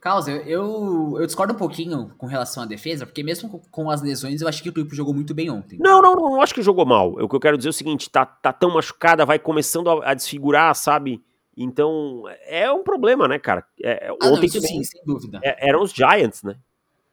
Causa, 0.00 0.30
eu, 0.30 1.16
eu 1.18 1.26
discordo 1.26 1.52
um 1.52 1.56
pouquinho 1.56 2.14
com 2.16 2.26
relação 2.26 2.62
à 2.62 2.66
defesa, 2.66 3.04
porque 3.04 3.22
mesmo 3.22 3.60
com 3.70 3.90
as 3.90 4.00
lesões, 4.00 4.40
eu 4.40 4.48
acho 4.48 4.62
que 4.62 4.68
o 4.68 4.72
grupo 4.72 4.94
jogou 4.94 5.12
muito 5.12 5.34
bem 5.34 5.50
ontem. 5.50 5.76
Não, 5.80 6.00
não, 6.00 6.14
não, 6.14 6.40
acho 6.40 6.54
que 6.54 6.62
jogou 6.62 6.86
mal. 6.86 7.14
O 7.14 7.28
que 7.28 7.34
eu 7.34 7.40
quero 7.40 7.56
dizer 7.56 7.68
é 7.68 7.70
o 7.70 7.74
seguinte: 7.74 8.08
tá, 8.08 8.24
tá 8.24 8.52
tão 8.52 8.70
machucada, 8.70 9.26
vai 9.26 9.40
começando 9.40 9.90
a, 9.90 10.10
a 10.10 10.14
desfigurar, 10.14 10.72
sabe? 10.76 11.20
Então, 11.56 12.22
é 12.46 12.70
um 12.70 12.84
problema, 12.84 13.26
né, 13.26 13.40
cara? 13.40 13.64
É, 13.82 14.06
é 14.06 14.08
ah, 14.10 14.28
ontem 14.28 14.48
não, 14.54 14.60
sim, 14.60 14.84
sem 14.84 15.02
dúvida. 15.04 15.40
É, 15.42 15.68
eram 15.68 15.82
os 15.82 15.90
Giants, 15.90 16.44
né? 16.44 16.56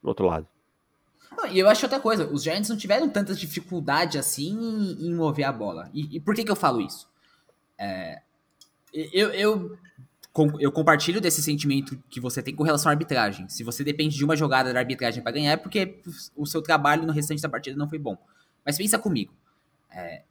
Do 0.04 0.10
outro 0.10 0.28
lado. 0.28 0.48
e 1.50 1.58
eu 1.58 1.68
acho 1.68 1.84
outra 1.88 2.00
coisa, 2.00 2.28
os 2.32 2.44
Giants 2.44 2.70
não 2.70 2.78
tiveram 2.78 3.10
tanta 3.10 3.34
dificuldade 3.34 4.20
assim 4.20 4.52
em, 4.52 5.08
em 5.08 5.16
mover 5.16 5.46
a 5.46 5.52
bola. 5.52 5.90
E, 5.92 6.18
e, 6.18 6.20
por 6.20 6.36
que, 6.36 6.44
que 6.44 6.52
eu 6.52 6.56
falo 6.56 6.80
isso? 6.80 7.10
É, 7.80 8.22
eu, 8.96 9.30
eu, 9.34 9.78
eu 10.60 10.72
compartilho 10.72 11.20
desse 11.20 11.42
sentimento 11.42 12.02
que 12.10 12.20
você 12.20 12.42
tem 12.42 12.56
com 12.56 12.64
relação 12.64 12.90
à 12.90 12.94
arbitragem. 12.94 13.48
Se 13.50 13.64
você 13.64 13.84
depende 13.84 14.16
de 14.16 14.24
uma 14.24 14.36
jogada 14.36 14.74
da 14.74 14.80
arbitragem 14.80 15.22
para 15.22 15.34
ganhar, 15.34 15.52
é 15.52 15.58
porque 15.58 16.00
o 16.36 16.46
seu 16.46 16.62
trabalho 16.62 17.06
no 17.06 17.12
restante 17.12 17.42
da 17.42 17.50
partida 17.50 17.78
não 17.78 17.90
foi 17.90 18.00
bom. 18.00 18.18
Mas 18.66 18.78
pensa 18.78 18.98
comigo. 18.98 19.34
É, 19.92 20.24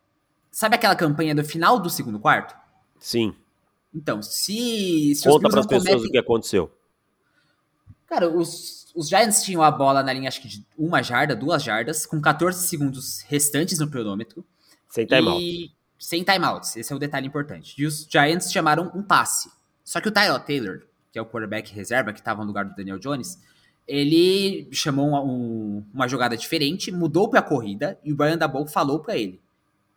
sabe 0.51 0.77
aquela 0.77 0.97
campanha 0.97 1.35
do 1.35 1.45
final 1.45 1.79
do 1.79 1.91
segundo 1.91 2.19
quarto? 2.19 2.57
Sim. 2.99 3.35
Então, 3.95 4.23
se, 4.23 5.15
se 5.15 5.29
Conta 5.29 5.49
para 5.49 5.61
as 5.61 5.67
pessoas 5.67 5.89
cometem... 5.89 6.09
o 6.09 6.13
que 6.13 6.19
aconteceu. 6.19 6.73
Cara, 8.07 8.29
os, 8.29 8.93
os 8.95 9.09
Giants 9.09 9.43
tinham 9.43 9.63
a 9.63 9.71
bola 9.71 10.03
na 10.03 10.13
linha, 10.13 10.29
acho 10.29 10.41
que 10.41 10.49
de 10.49 10.67
uma 10.77 11.03
jarda, 11.03 11.37
duas 11.37 11.63
jardas, 11.63 12.07
com 12.07 12.21
14 12.21 12.67
segundos 12.67 13.21
restantes 13.29 13.79
no 13.79 13.89
cronômetro. 13.89 14.45
Sem 14.89 15.07
timeout. 15.07 15.75
Sem 16.05 16.23
timeouts, 16.23 16.77
esse 16.77 16.93
é 16.93 16.97
o 16.97 16.99
detalhe 16.99 17.27
importante. 17.27 17.75
E 17.81 17.87
os 17.87 18.07
Giants 18.07 18.53
chamaram 18.53 18.93
um 18.95 19.03
passe. 19.03 19.51
Só 19.83 20.03
que 20.03 20.09
o 20.09 20.13
Tyrell 20.13 20.39
Taylor, 20.39 20.83
que 21.11 21.19
é 21.19 21.23
o 21.23 21.25
quarterback 21.25 21.73
reserva 21.73 22.13
que 22.13 22.19
estava 22.19 22.43
no 22.43 22.49
lugar 22.49 22.67
do 22.67 22.75
Daniel 22.75 22.99
Jones, 22.99 23.41
ele 23.89 24.69
chamou 24.71 25.09
um, 25.09 25.17
um, 25.17 25.85
uma 25.95 26.07
jogada 26.07 26.37
diferente, 26.37 26.93
mudou 26.93 27.31
para 27.31 27.41
a 27.41 27.43
corrida 27.43 27.99
e 28.05 28.13
o 28.13 28.17
Brian 28.17 28.37
Dabou 28.37 28.67
falou 28.67 29.01
para 29.01 29.17
ele: 29.17 29.41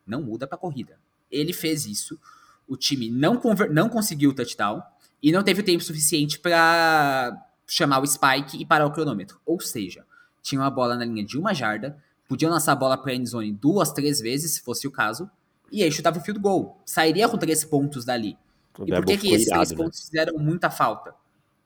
não 0.06 0.22
muda 0.22 0.48
para 0.48 0.56
a 0.56 0.60
corrida. 0.60 0.98
Ele 1.30 1.52
fez 1.52 1.86
isso 1.86 2.18
o 2.66 2.78
time 2.78 3.10
não, 3.10 3.42
não 3.70 3.90
conseguiu 3.90 4.30
o 4.30 4.34
touchdown 4.34 4.82
e 5.22 5.30
não 5.30 5.44
teve 5.44 5.60
o 5.60 5.66
tempo 5.66 5.84
suficiente 5.84 6.40
para 6.40 7.36
chamar 7.68 8.00
o 8.00 8.08
spike 8.08 8.58
e 8.58 8.66
parar 8.66 8.86
o 8.86 8.94
cronômetro. 8.94 9.42
Ou 9.46 9.60
seja, 9.60 10.06
tinha 10.42 10.62
uma 10.62 10.72
bola 10.72 10.96
na 10.96 11.04
linha 11.04 11.26
de 11.26 11.38
uma 11.38 11.54
jarda, 11.54 12.02
podiam 12.30 12.50
lançar 12.50 12.72
a 12.72 12.76
bola 12.76 12.98
para 12.98 13.12
a 13.12 13.16
endzone 13.16 13.52
duas, 13.52 13.92
três 13.92 14.22
vezes, 14.22 14.54
se 14.54 14.62
fosse 14.62 14.88
o 14.88 14.92
caso, 14.92 15.30
e 15.72 15.84
aí 15.84 15.92
chutava 15.92 16.18
o 16.18 16.22
field 16.22 16.40
goal. 16.40 16.82
Sairia 16.86 17.28
com 17.28 17.38
três 17.38 17.64
pontos 17.64 18.06
dali. 18.06 18.38
O 18.78 18.84
e 18.86 18.92
por 18.92 19.06
que, 19.06 19.18
que 19.18 19.34
esses 19.34 19.50
três 19.50 19.72
né? 19.72 19.78
pontos 19.78 20.00
fizeram 20.02 20.38
muita 20.38 20.70
falta? 20.70 21.14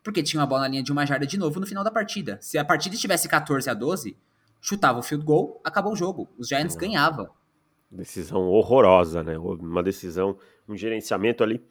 Porque 0.02 0.22
tinha 0.22 0.40
uma 0.40 0.46
bola 0.46 0.62
na 0.62 0.68
linha 0.68 0.82
de 0.82 0.90
uma 0.90 1.06
jarda 1.06 1.26
de 1.26 1.38
novo 1.38 1.60
no 1.60 1.66
final 1.66 1.84
da 1.84 1.90
partida. 1.90 2.38
Se 2.40 2.58
a 2.58 2.64
partida 2.64 2.94
estivesse 2.94 3.28
14 3.28 3.70
a 3.70 3.74
12, 3.74 4.16
chutava 4.60 4.98
o 4.98 5.02
field 5.02 5.24
goal, 5.24 5.60
acabou 5.62 5.92
o 5.92 5.96
jogo. 5.96 6.28
Os 6.36 6.48
Giants 6.48 6.74
uhum. 6.74 6.80
ganhavam. 6.80 7.28
Decisão 7.90 8.48
horrorosa, 8.48 9.22
né? 9.22 9.38
Uma 9.38 9.82
decisão, 9.82 10.38
um 10.68 10.76
gerenciamento 10.76 11.44
ali. 11.44 11.62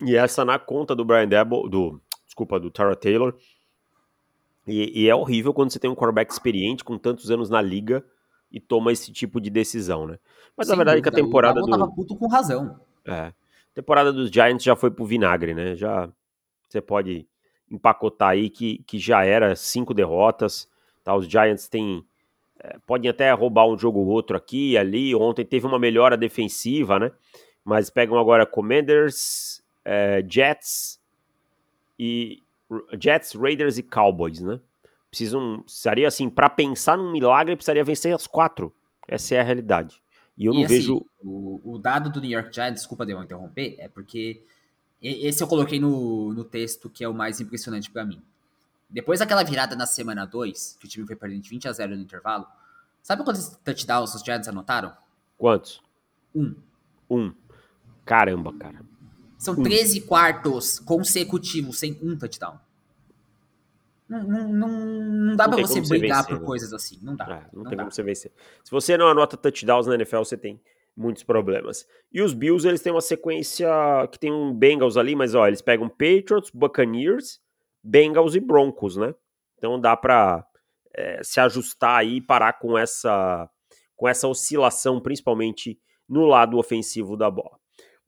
E 0.00 0.14
essa 0.14 0.44
na 0.44 0.58
conta 0.58 0.94
do 0.94 1.04
Brian 1.04 1.26
Debo, 1.26 1.68
do, 1.68 2.00
desculpa, 2.26 2.60
do 2.60 2.70
Tara 2.70 2.94
Taylor. 2.94 3.34
E, 4.66 5.04
e, 5.04 5.08
é 5.08 5.14
horrível 5.14 5.54
quando 5.54 5.72
você 5.72 5.78
tem 5.78 5.88
um 5.88 5.94
quarterback 5.94 6.30
experiente 6.30 6.84
com 6.84 6.98
tantos 6.98 7.30
anos 7.30 7.48
na 7.48 7.62
liga 7.62 8.04
e 8.50 8.60
toma 8.60 8.92
esse 8.92 9.12
tipo 9.12 9.40
de 9.40 9.48
decisão, 9.48 10.06
né? 10.06 10.18
Mas 10.56 10.68
Sem 10.68 10.74
a 10.74 10.76
verdade 10.76 11.00
dúvida, 11.00 11.10
que 11.10 11.20
a 11.20 11.24
temporada 11.24 11.60
do 11.60 11.68
tava 11.68 11.90
puto 11.90 12.16
com 12.16 12.26
razão. 12.26 12.80
É. 13.04 13.12
A 13.12 13.34
temporada 13.74 14.12
dos 14.12 14.30
Giants 14.30 14.64
já 14.64 14.74
foi 14.74 14.90
pro 14.90 15.04
vinagre, 15.04 15.54
né? 15.54 15.76
Já 15.76 16.08
você 16.68 16.80
pode 16.80 17.26
empacotar 17.70 18.30
aí 18.30 18.48
que, 18.48 18.78
que 18.86 18.98
já 18.98 19.24
era 19.24 19.54
cinco 19.54 19.92
derrotas, 19.92 20.68
tá? 21.04 21.14
Os 21.14 21.26
Giants 21.26 21.68
têm 21.68 22.04
é, 22.58 22.78
podem 22.86 23.10
até 23.10 23.30
roubar 23.32 23.66
um 23.66 23.78
jogo 23.78 24.00
ou 24.00 24.06
outro 24.06 24.36
aqui 24.36 24.72
e 24.72 24.78
ali. 24.78 25.14
Ontem 25.14 25.44
teve 25.44 25.66
uma 25.66 25.78
melhora 25.78 26.16
defensiva, 26.16 26.98
né? 26.98 27.12
Mas 27.64 27.90
pegam 27.90 28.18
agora 28.18 28.46
Commanders, 28.46 29.62
é, 29.84 30.24
Jets 30.28 31.00
e 31.98 32.42
Jets, 33.00 33.34
Raiders 33.34 33.78
e 33.78 33.82
Cowboys, 33.82 34.40
né? 34.40 34.60
Precisam, 35.10 35.62
precisaria 35.62 36.08
assim, 36.08 36.28
para 36.28 36.48
pensar 36.48 36.96
num 36.96 37.12
milagre, 37.12 37.56
precisaria 37.56 37.84
vencer 37.84 38.14
as 38.14 38.26
quatro. 38.26 38.74
Essa 39.06 39.36
é 39.36 39.40
a 39.40 39.42
realidade. 39.42 40.02
E 40.36 40.44
eu 40.44 40.52
e 40.52 40.56
não 40.56 40.64
assim, 40.64 40.74
vejo. 40.74 41.06
O, 41.22 41.60
o, 41.64 41.78
dado 41.78 42.10
do 42.10 42.20
New 42.20 42.30
York 42.30 42.54
Giants, 42.54 42.80
desculpa 42.80 43.06
de 43.06 43.12
eu 43.12 43.22
interromper, 43.22 43.76
é 43.78 43.88
porque 43.88 44.42
esse 45.00 45.42
eu 45.42 45.48
coloquei 45.48 45.80
no, 45.80 46.32
no 46.32 46.44
texto 46.44 46.90
que 46.90 47.02
é 47.02 47.08
o 47.08 47.14
mais 47.14 47.40
impressionante 47.40 47.90
para 47.90 48.04
mim. 48.04 48.22
Depois 48.88 49.18
daquela 49.20 49.42
virada 49.42 49.74
na 49.74 49.86
semana 49.86 50.24
2, 50.24 50.76
que 50.78 50.86
o 50.86 50.88
time 50.88 51.06
foi 51.06 51.16
perdendo 51.16 51.42
de 51.42 51.50
20 51.50 51.68
a 51.68 51.72
0 51.72 51.96
no 51.96 52.02
intervalo, 52.02 52.46
sabe 53.02 53.24
quantos 53.24 53.48
touchdowns 53.64 54.14
os 54.14 54.22
Giants 54.22 54.48
anotaram? 54.48 54.92
Quantos? 55.36 55.82
Um. 56.34 56.54
Um. 57.10 57.32
Caramba, 58.04 58.52
cara. 58.52 58.80
São 59.38 59.54
um. 59.54 59.62
13 59.62 60.02
quartos 60.02 60.78
consecutivos 60.78 61.78
sem 61.78 61.98
um 62.02 62.16
touchdown. 62.16 62.58
Não, 64.08 64.22
não, 64.22 64.48
não, 64.48 65.36
dá 65.36 65.48
pra 65.48 65.58
você 65.58 65.80
brigar 65.80 66.22
vencer, 66.22 66.34
por 66.34 66.40
né? 66.40 66.46
coisas 66.46 66.72
assim. 66.72 66.98
Não 67.02 67.16
dá. 67.16 67.24
É, 67.24 67.28
não, 67.52 67.62
não, 67.62 67.64
tem 67.64 67.76
dá. 67.76 67.84
como 67.84 67.92
você 67.92 68.02
vencer. 68.02 68.32
Se 68.62 68.70
você 68.70 68.96
não 68.96 69.08
anota 69.08 69.36
touchdowns 69.36 69.86
na 69.86 69.94
NFL, 69.94 70.18
você 70.18 70.36
tem 70.36 70.60
muitos 70.96 71.22
problemas. 71.22 71.86
E 72.12 72.22
os 72.22 72.32
Bills, 72.32 72.66
eles 72.66 72.80
têm 72.80 72.92
uma 72.92 73.00
sequência 73.00 73.68
que 74.10 74.18
tem 74.18 74.32
um 74.32 74.54
Bengals 74.54 74.96
ali, 74.96 75.14
mas 75.14 75.34
ó, 75.34 75.46
eles 75.46 75.60
pegam 75.60 75.88
Patriots, 75.88 76.50
Buccaneers, 76.50 77.40
Bengals 77.82 78.34
e 78.34 78.40
Broncos, 78.40 78.96
né? 78.96 79.14
Então 79.58 79.80
dá 79.80 79.96
para 79.96 80.46
é, 80.94 81.20
se 81.22 81.40
ajustar 81.40 81.98
aí 82.00 82.16
e 82.16 82.20
parar 82.20 82.54
com 82.54 82.78
essa, 82.78 83.48
com 83.94 84.08
essa 84.08 84.26
oscilação, 84.26 85.00
principalmente 85.00 85.78
no 86.08 86.24
lado 86.24 86.58
ofensivo 86.58 87.16
da 87.16 87.30
bola. 87.30 87.58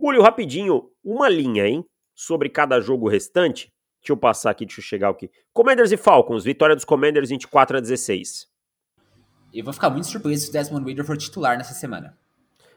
Julio, 0.01 0.23
rapidinho, 0.23 0.91
uma 1.03 1.29
linha, 1.29 1.67
hein? 1.67 1.85
Sobre 2.15 2.49
cada 2.49 2.81
jogo 2.81 3.09
restante. 3.09 3.73
Deixa 4.09 4.13
eu 4.13 4.17
passar 4.17 4.51
aqui, 4.51 4.65
deixa 4.65 4.81
eu 4.81 4.85
chegar 4.85 5.11
aqui. 5.11 5.31
Commanders 5.53 5.93
e 5.93 5.97
Falcons, 5.99 6.43
vitória 6.43 6.75
dos 6.75 6.87
Commanders 6.87 7.29
24 7.29 7.77
a 7.77 7.81
16. 7.81 8.49
Eu 9.53 9.65
vou 9.65 9.73
ficar 9.73 9.91
muito 9.91 10.07
surpreso 10.07 10.45
se 10.45 10.51
o 10.51 10.53
Desmond 10.53 10.87
Reader 10.87 11.05
for 11.05 11.17
titular 11.19 11.59
nessa 11.59 11.75
semana. 11.75 12.17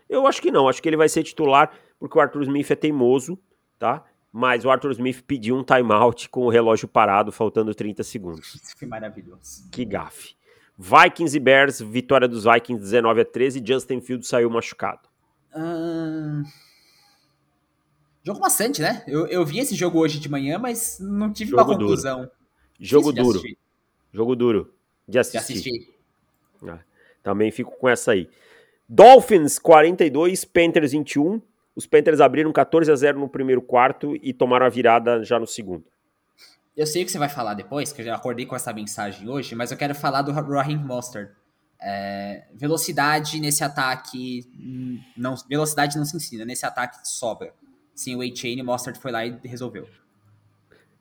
Eu 0.10 0.28
acho 0.28 0.42
que 0.42 0.52
não, 0.52 0.68
acho 0.68 0.82
que 0.82 0.90
ele 0.90 0.98
vai 0.98 1.08
ser 1.08 1.24
titular 1.24 1.72
porque 1.98 2.18
o 2.18 2.22
Arthur 2.22 2.42
Smith 2.44 2.70
é 2.70 2.76
teimoso, 2.76 3.40
tá? 3.80 4.04
mas 4.32 4.66
o 4.66 4.70
Arthur 4.70 4.92
Smith 4.92 5.24
pediu 5.26 5.56
um 5.56 5.64
timeout 5.64 6.28
com 6.30 6.42
o 6.42 6.50
relógio 6.50 6.88
parado, 6.88 7.32
faltando 7.32 7.74
30 7.74 8.04
segundos. 8.04 8.56
Isso 8.62 8.78
foi 8.78 8.88
maravilhoso. 8.88 9.70
Que 9.72 9.86
gafe. 9.86 10.36
Vikings 10.78 11.38
e 11.38 11.40
Bears, 11.40 11.80
vitória 11.80 12.28
dos 12.28 12.44
Vikings 12.44 12.82
19 12.82 13.22
a 13.22 13.26
13, 13.26 13.64
Justin 13.66 14.02
Fields 14.02 14.28
saiu 14.28 14.50
machucado. 14.50 15.08
Hum... 15.56 16.44
Jogo 18.24 18.40
bastante, 18.40 18.82
né? 18.82 19.04
Eu, 19.08 19.26
eu 19.28 19.46
vi 19.46 19.60
esse 19.60 19.76
jogo 19.76 20.00
hoje 20.00 20.20
de 20.20 20.30
manhã, 20.30 20.60
mas 20.60 21.00
não 21.00 21.32
tive 21.32 21.52
jogo 21.52 21.64
uma 21.64 21.78
conclusão. 21.78 22.20
Duro. 22.20 22.32
Jogo 22.80 23.12
duro. 23.12 23.42
Jogo 24.14 24.36
duro 24.36 24.74
de 25.08 25.20
assistir. 25.20 25.54
De 25.54 25.60
assistir. 25.60 25.94
Ah, 26.68 26.80
também 27.24 27.52
fico 27.52 27.72
com 27.78 27.90
essa 27.90 28.12
aí. 28.12 28.30
Dolphins 28.88 29.58
42, 29.58 30.46
Panthers 30.46 30.92
21. 30.92 31.42
Os 31.76 31.88
Panthers 31.88 32.20
abriram 32.20 32.52
14 32.52 32.92
a 32.92 32.96
0 32.96 33.20
no 33.20 33.30
primeiro 33.30 33.62
quarto 33.62 34.18
e 34.22 34.34
tomaram 34.34 34.66
a 34.66 34.70
virada 34.70 35.24
já 35.24 35.40
no 35.40 35.48
segundo. 35.48 35.86
Eu 36.76 36.86
sei 36.86 37.04
o 37.04 37.06
que 37.06 37.12
você 37.12 37.18
vai 37.18 37.30
falar 37.30 37.54
depois, 37.54 37.92
que 37.92 38.02
eu 38.02 38.06
já 38.06 38.16
acordei 38.16 38.46
com 38.46 38.56
essa 38.56 38.72
mensagem 38.74 39.28
hoje, 39.30 39.56
mas 39.56 39.72
eu 39.72 39.78
quero 39.78 39.96
falar 39.96 40.22
do 40.22 40.32
Raheem 40.32 40.78
Mostert. 40.78 41.32
É, 41.84 42.46
velocidade 42.54 43.40
nesse 43.40 43.64
ataque 43.64 44.48
não 45.18 45.36
velocidade 45.50 45.98
não 45.98 46.06
se 46.06 46.16
ensina, 46.16 46.46
nesse 46.46 46.66
ataque 46.66 47.00
sobra. 47.08 47.54
Sim, 48.02 48.16
o 48.16 48.22
A-Chain, 48.24 48.60
o 48.60 48.66
Mostert 48.66 48.98
foi 49.00 49.12
lá 49.12 49.24
e 49.24 49.40
resolveu. 49.44 49.88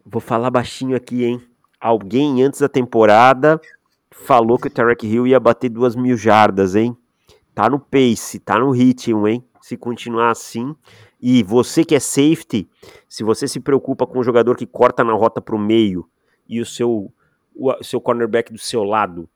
Vou 0.04 0.20
falar 0.20 0.50
baixinho 0.50 0.94
aqui, 0.94 1.24
hein? 1.24 1.42
Alguém 1.80 2.42
antes 2.42 2.60
da 2.60 2.68
temporada 2.68 3.58
falou 4.10 4.58
que 4.58 4.68
o 4.68 4.70
Tarek 4.70 5.06
Hill 5.06 5.26
ia 5.26 5.40
bater 5.40 5.70
duas 5.70 5.96
mil 5.96 6.14
jardas, 6.14 6.76
hein? 6.76 6.94
Tá 7.54 7.70
no 7.70 7.80
pace, 7.80 8.38
tá 8.38 8.58
no 8.58 8.70
ritmo, 8.70 9.26
hein? 9.26 9.42
Se 9.62 9.78
continuar 9.78 10.30
assim. 10.30 10.76
E 11.18 11.42
você 11.42 11.86
que 11.86 11.94
é 11.94 12.00
safety, 12.00 12.68
se 13.08 13.24
você 13.24 13.48
se 13.48 13.60
preocupa 13.60 14.06
com 14.06 14.18
um 14.18 14.22
jogador 14.22 14.54
que 14.54 14.66
corta 14.66 15.02
na 15.02 15.14
rota 15.14 15.40
pro 15.40 15.58
meio 15.58 16.06
e 16.46 16.60
o 16.60 16.66
seu, 16.66 17.10
o 17.56 17.82
seu 17.82 17.98
cornerback 17.98 18.52
do 18.52 18.58
seu 18.58 18.84
lado 18.84 19.26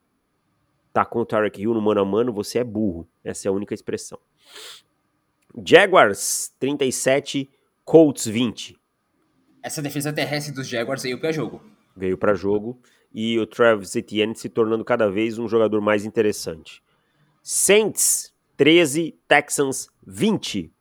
tá 0.93 1.03
com 1.03 1.21
o 1.21 1.25
Tarek 1.25 1.63
Hill 1.63 1.73
no 1.73 1.81
mano 1.81 2.03
a 2.03 2.05
mano, 2.05 2.31
você 2.31 2.59
é 2.59 2.65
burro. 2.65 3.09
Essa 3.25 3.49
é 3.49 3.51
a 3.51 3.53
única 3.53 3.73
expressão. 3.73 4.19
Jaguars 5.65 6.53
37, 6.59 7.49
Colts 7.85 8.27
20. 8.27 8.77
Essa 9.63 9.83
defesa 9.83 10.13
terrestre 10.13 10.55
dos 10.55 10.67
Jaguars 10.67 11.03
veio 11.03 11.21
para 11.21 11.33
jogo. 11.33 11.63
Veio 11.97 12.17
para 12.17 12.35
jogo 12.35 12.81
e 13.13 13.39
o 13.39 13.47
Travis 13.47 13.95
Etienne 13.95 14.35
se 14.35 14.49
tornando 14.49 14.85
cada 14.85 15.11
vez 15.11 15.39
um 15.39 15.47
jogador 15.47 15.81
mais 15.81 16.05
interessante. 16.05 16.83
Saints 17.43 18.35
13, 18.57 19.19
Texans 19.29 19.89
20. 20.07 20.73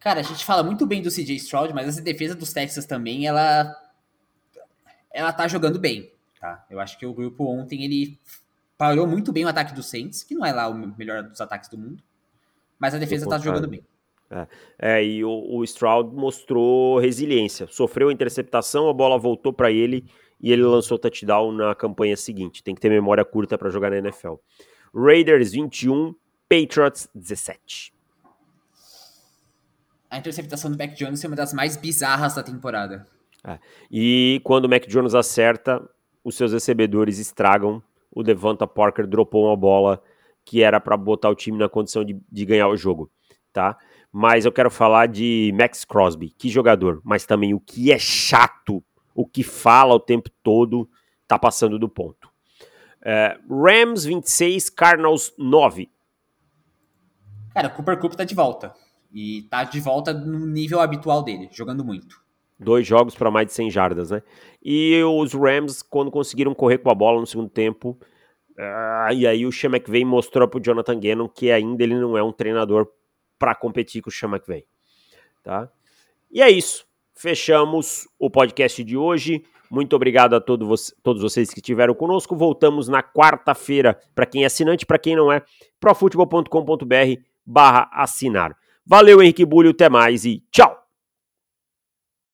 Cara, 0.00 0.20
a 0.20 0.22
gente 0.22 0.44
fala 0.44 0.62
muito 0.62 0.86
bem 0.86 1.02
do 1.02 1.10
CJ 1.10 1.36
Stroud, 1.36 1.72
mas 1.74 1.88
essa 1.88 2.02
defesa 2.02 2.34
dos 2.34 2.52
Texans 2.52 2.86
também, 2.86 3.26
ela 3.26 3.74
ela 5.12 5.32
tá 5.32 5.46
jogando 5.46 5.78
bem, 5.78 6.12
tá? 6.40 6.66
Eu 6.68 6.80
acho 6.80 6.98
que 6.98 7.06
o 7.06 7.14
grupo 7.14 7.44
ontem 7.44 7.84
ele 7.84 8.18
parou 8.76 9.06
muito 9.06 9.32
bem 9.32 9.44
o 9.44 9.48
ataque 9.48 9.72
do 9.72 9.82
Saints, 9.82 10.22
que 10.22 10.34
não 10.34 10.44
é 10.44 10.52
lá 10.52 10.68
o 10.68 10.74
melhor 10.74 11.22
dos 11.22 11.40
ataques 11.40 11.68
do 11.68 11.78
mundo, 11.78 12.02
mas 12.78 12.94
a 12.94 12.98
defesa 12.98 13.28
tá 13.28 13.38
jogando 13.38 13.68
bem. 13.68 13.84
É, 14.30 14.46
é 14.78 15.04
e 15.04 15.24
o, 15.24 15.30
o, 15.30 15.64
Stroud 15.64 16.14
mostrou 16.14 16.98
resiliência. 16.98 17.66
Sofreu 17.70 18.08
a 18.08 18.12
interceptação, 18.12 18.88
a 18.88 18.92
bola 18.92 19.18
voltou 19.18 19.52
para 19.52 19.70
ele 19.70 20.04
e 20.40 20.52
ele 20.52 20.62
lançou 20.62 20.98
touchdown 20.98 21.52
na 21.52 21.74
campanha 21.74 22.16
seguinte. 22.16 22.62
Tem 22.62 22.74
que 22.74 22.80
ter 22.80 22.88
memória 22.88 23.24
curta 23.24 23.56
para 23.56 23.70
jogar 23.70 23.90
na 23.90 23.98
NFL. 23.98 24.34
Raiders 24.94 25.52
21, 25.52 26.14
Patriots 26.48 27.08
17. 27.14 27.92
A 30.10 30.18
interceptação 30.18 30.70
do 30.70 30.78
Mac 30.78 30.94
Jones 30.94 31.24
é 31.24 31.26
uma 31.26 31.36
das 31.36 31.52
mais 31.52 31.76
bizarras 31.76 32.34
da 32.34 32.42
temporada. 32.42 33.06
É. 33.44 33.58
E 33.90 34.40
quando 34.44 34.66
o 34.66 34.68
Mac 34.68 34.86
Jones 34.86 35.14
acerta, 35.14 35.82
os 36.22 36.36
seus 36.36 36.52
recebedores 36.52 37.18
estragam. 37.18 37.82
O 38.10 38.22
Devonta 38.22 38.66
Parker 38.66 39.06
dropou 39.06 39.46
uma 39.46 39.56
bola 39.56 40.02
que 40.44 40.62
era 40.62 40.80
para 40.80 40.96
botar 40.96 41.30
o 41.30 41.34
time 41.34 41.58
na 41.58 41.68
condição 41.68 42.04
de, 42.04 42.18
de 42.30 42.44
ganhar 42.44 42.68
o 42.68 42.76
jogo, 42.76 43.10
tá? 43.52 43.76
Mas 44.16 44.44
eu 44.44 44.52
quero 44.52 44.70
falar 44.70 45.08
de 45.08 45.52
Max 45.58 45.84
Crosby, 45.84 46.30
que 46.30 46.48
jogador, 46.48 47.00
mas 47.02 47.26
também 47.26 47.52
o 47.52 47.58
que 47.58 47.90
é 47.90 47.98
chato, 47.98 48.80
o 49.12 49.26
que 49.26 49.42
fala 49.42 49.92
o 49.92 49.98
tempo 49.98 50.30
todo, 50.40 50.88
tá 51.26 51.36
passando 51.36 51.80
do 51.80 51.88
ponto. 51.88 52.30
É, 53.04 53.36
Rams 53.50 54.04
26, 54.04 54.70
Cardinals 54.70 55.34
9. 55.36 55.90
Cara, 57.52 57.66
o 57.66 57.70
Cooper 57.72 57.98
Cup 57.98 58.14
tá 58.14 58.22
de 58.22 58.36
volta. 58.36 58.72
E 59.12 59.42
tá 59.50 59.64
de 59.64 59.80
volta 59.80 60.14
no 60.14 60.46
nível 60.46 60.78
habitual 60.78 61.20
dele, 61.24 61.48
jogando 61.50 61.84
muito. 61.84 62.22
Dois 62.56 62.86
jogos 62.86 63.16
para 63.16 63.32
mais 63.32 63.48
de 63.48 63.52
100 63.52 63.70
jardas, 63.72 64.10
né? 64.12 64.22
E 64.64 65.02
os 65.02 65.34
Rams, 65.34 65.82
quando 65.82 66.12
conseguiram 66.12 66.54
correr 66.54 66.78
com 66.78 66.88
a 66.88 66.94
bola 66.94 67.18
no 67.18 67.26
segundo 67.26 67.50
tempo, 67.50 67.98
uh, 68.56 69.12
e 69.12 69.26
aí 69.26 69.44
o 69.44 69.50
Sean 69.50 69.70
McVay 69.70 70.04
mostrou 70.04 70.46
pro 70.46 70.62
Jonathan 70.62 71.00
Gannon 71.00 71.28
que 71.28 71.50
ainda 71.50 71.82
ele 71.82 71.96
não 71.96 72.16
é 72.16 72.22
um 72.22 72.30
treinador 72.30 72.88
para 73.44 73.54
competir 73.54 74.00
com 74.00 74.08
o 74.08 74.12
Sean 74.12 74.30
McVay, 74.30 74.64
tá? 75.42 75.68
E 76.32 76.40
é 76.40 76.48
isso. 76.48 76.86
Fechamos 77.12 78.08
o 78.18 78.30
podcast 78.30 78.82
de 78.82 78.96
hoje. 78.96 79.44
Muito 79.70 79.94
obrigado 79.94 80.32
a 80.34 80.40
todo 80.40 80.66
vo 80.66 80.74
todos 81.02 81.20
vocês 81.20 81.50
que 81.50 81.60
estiveram 81.60 81.94
conosco. 81.94 82.34
Voltamos 82.34 82.88
na 82.88 83.02
quarta-feira, 83.02 84.00
para 84.14 84.24
quem 84.24 84.44
é 84.44 84.46
assinante, 84.46 84.86
para 84.86 84.98
quem 84.98 85.14
não 85.14 85.30
é, 85.30 85.42
profutebol.com.br 85.78 87.20
barra 87.44 87.90
assinar. 87.92 88.56
Valeu, 88.86 89.20
Henrique 89.20 89.44
Bulho, 89.44 89.72
até 89.72 89.90
mais 89.90 90.24
e 90.24 90.42
tchau! 90.50 90.83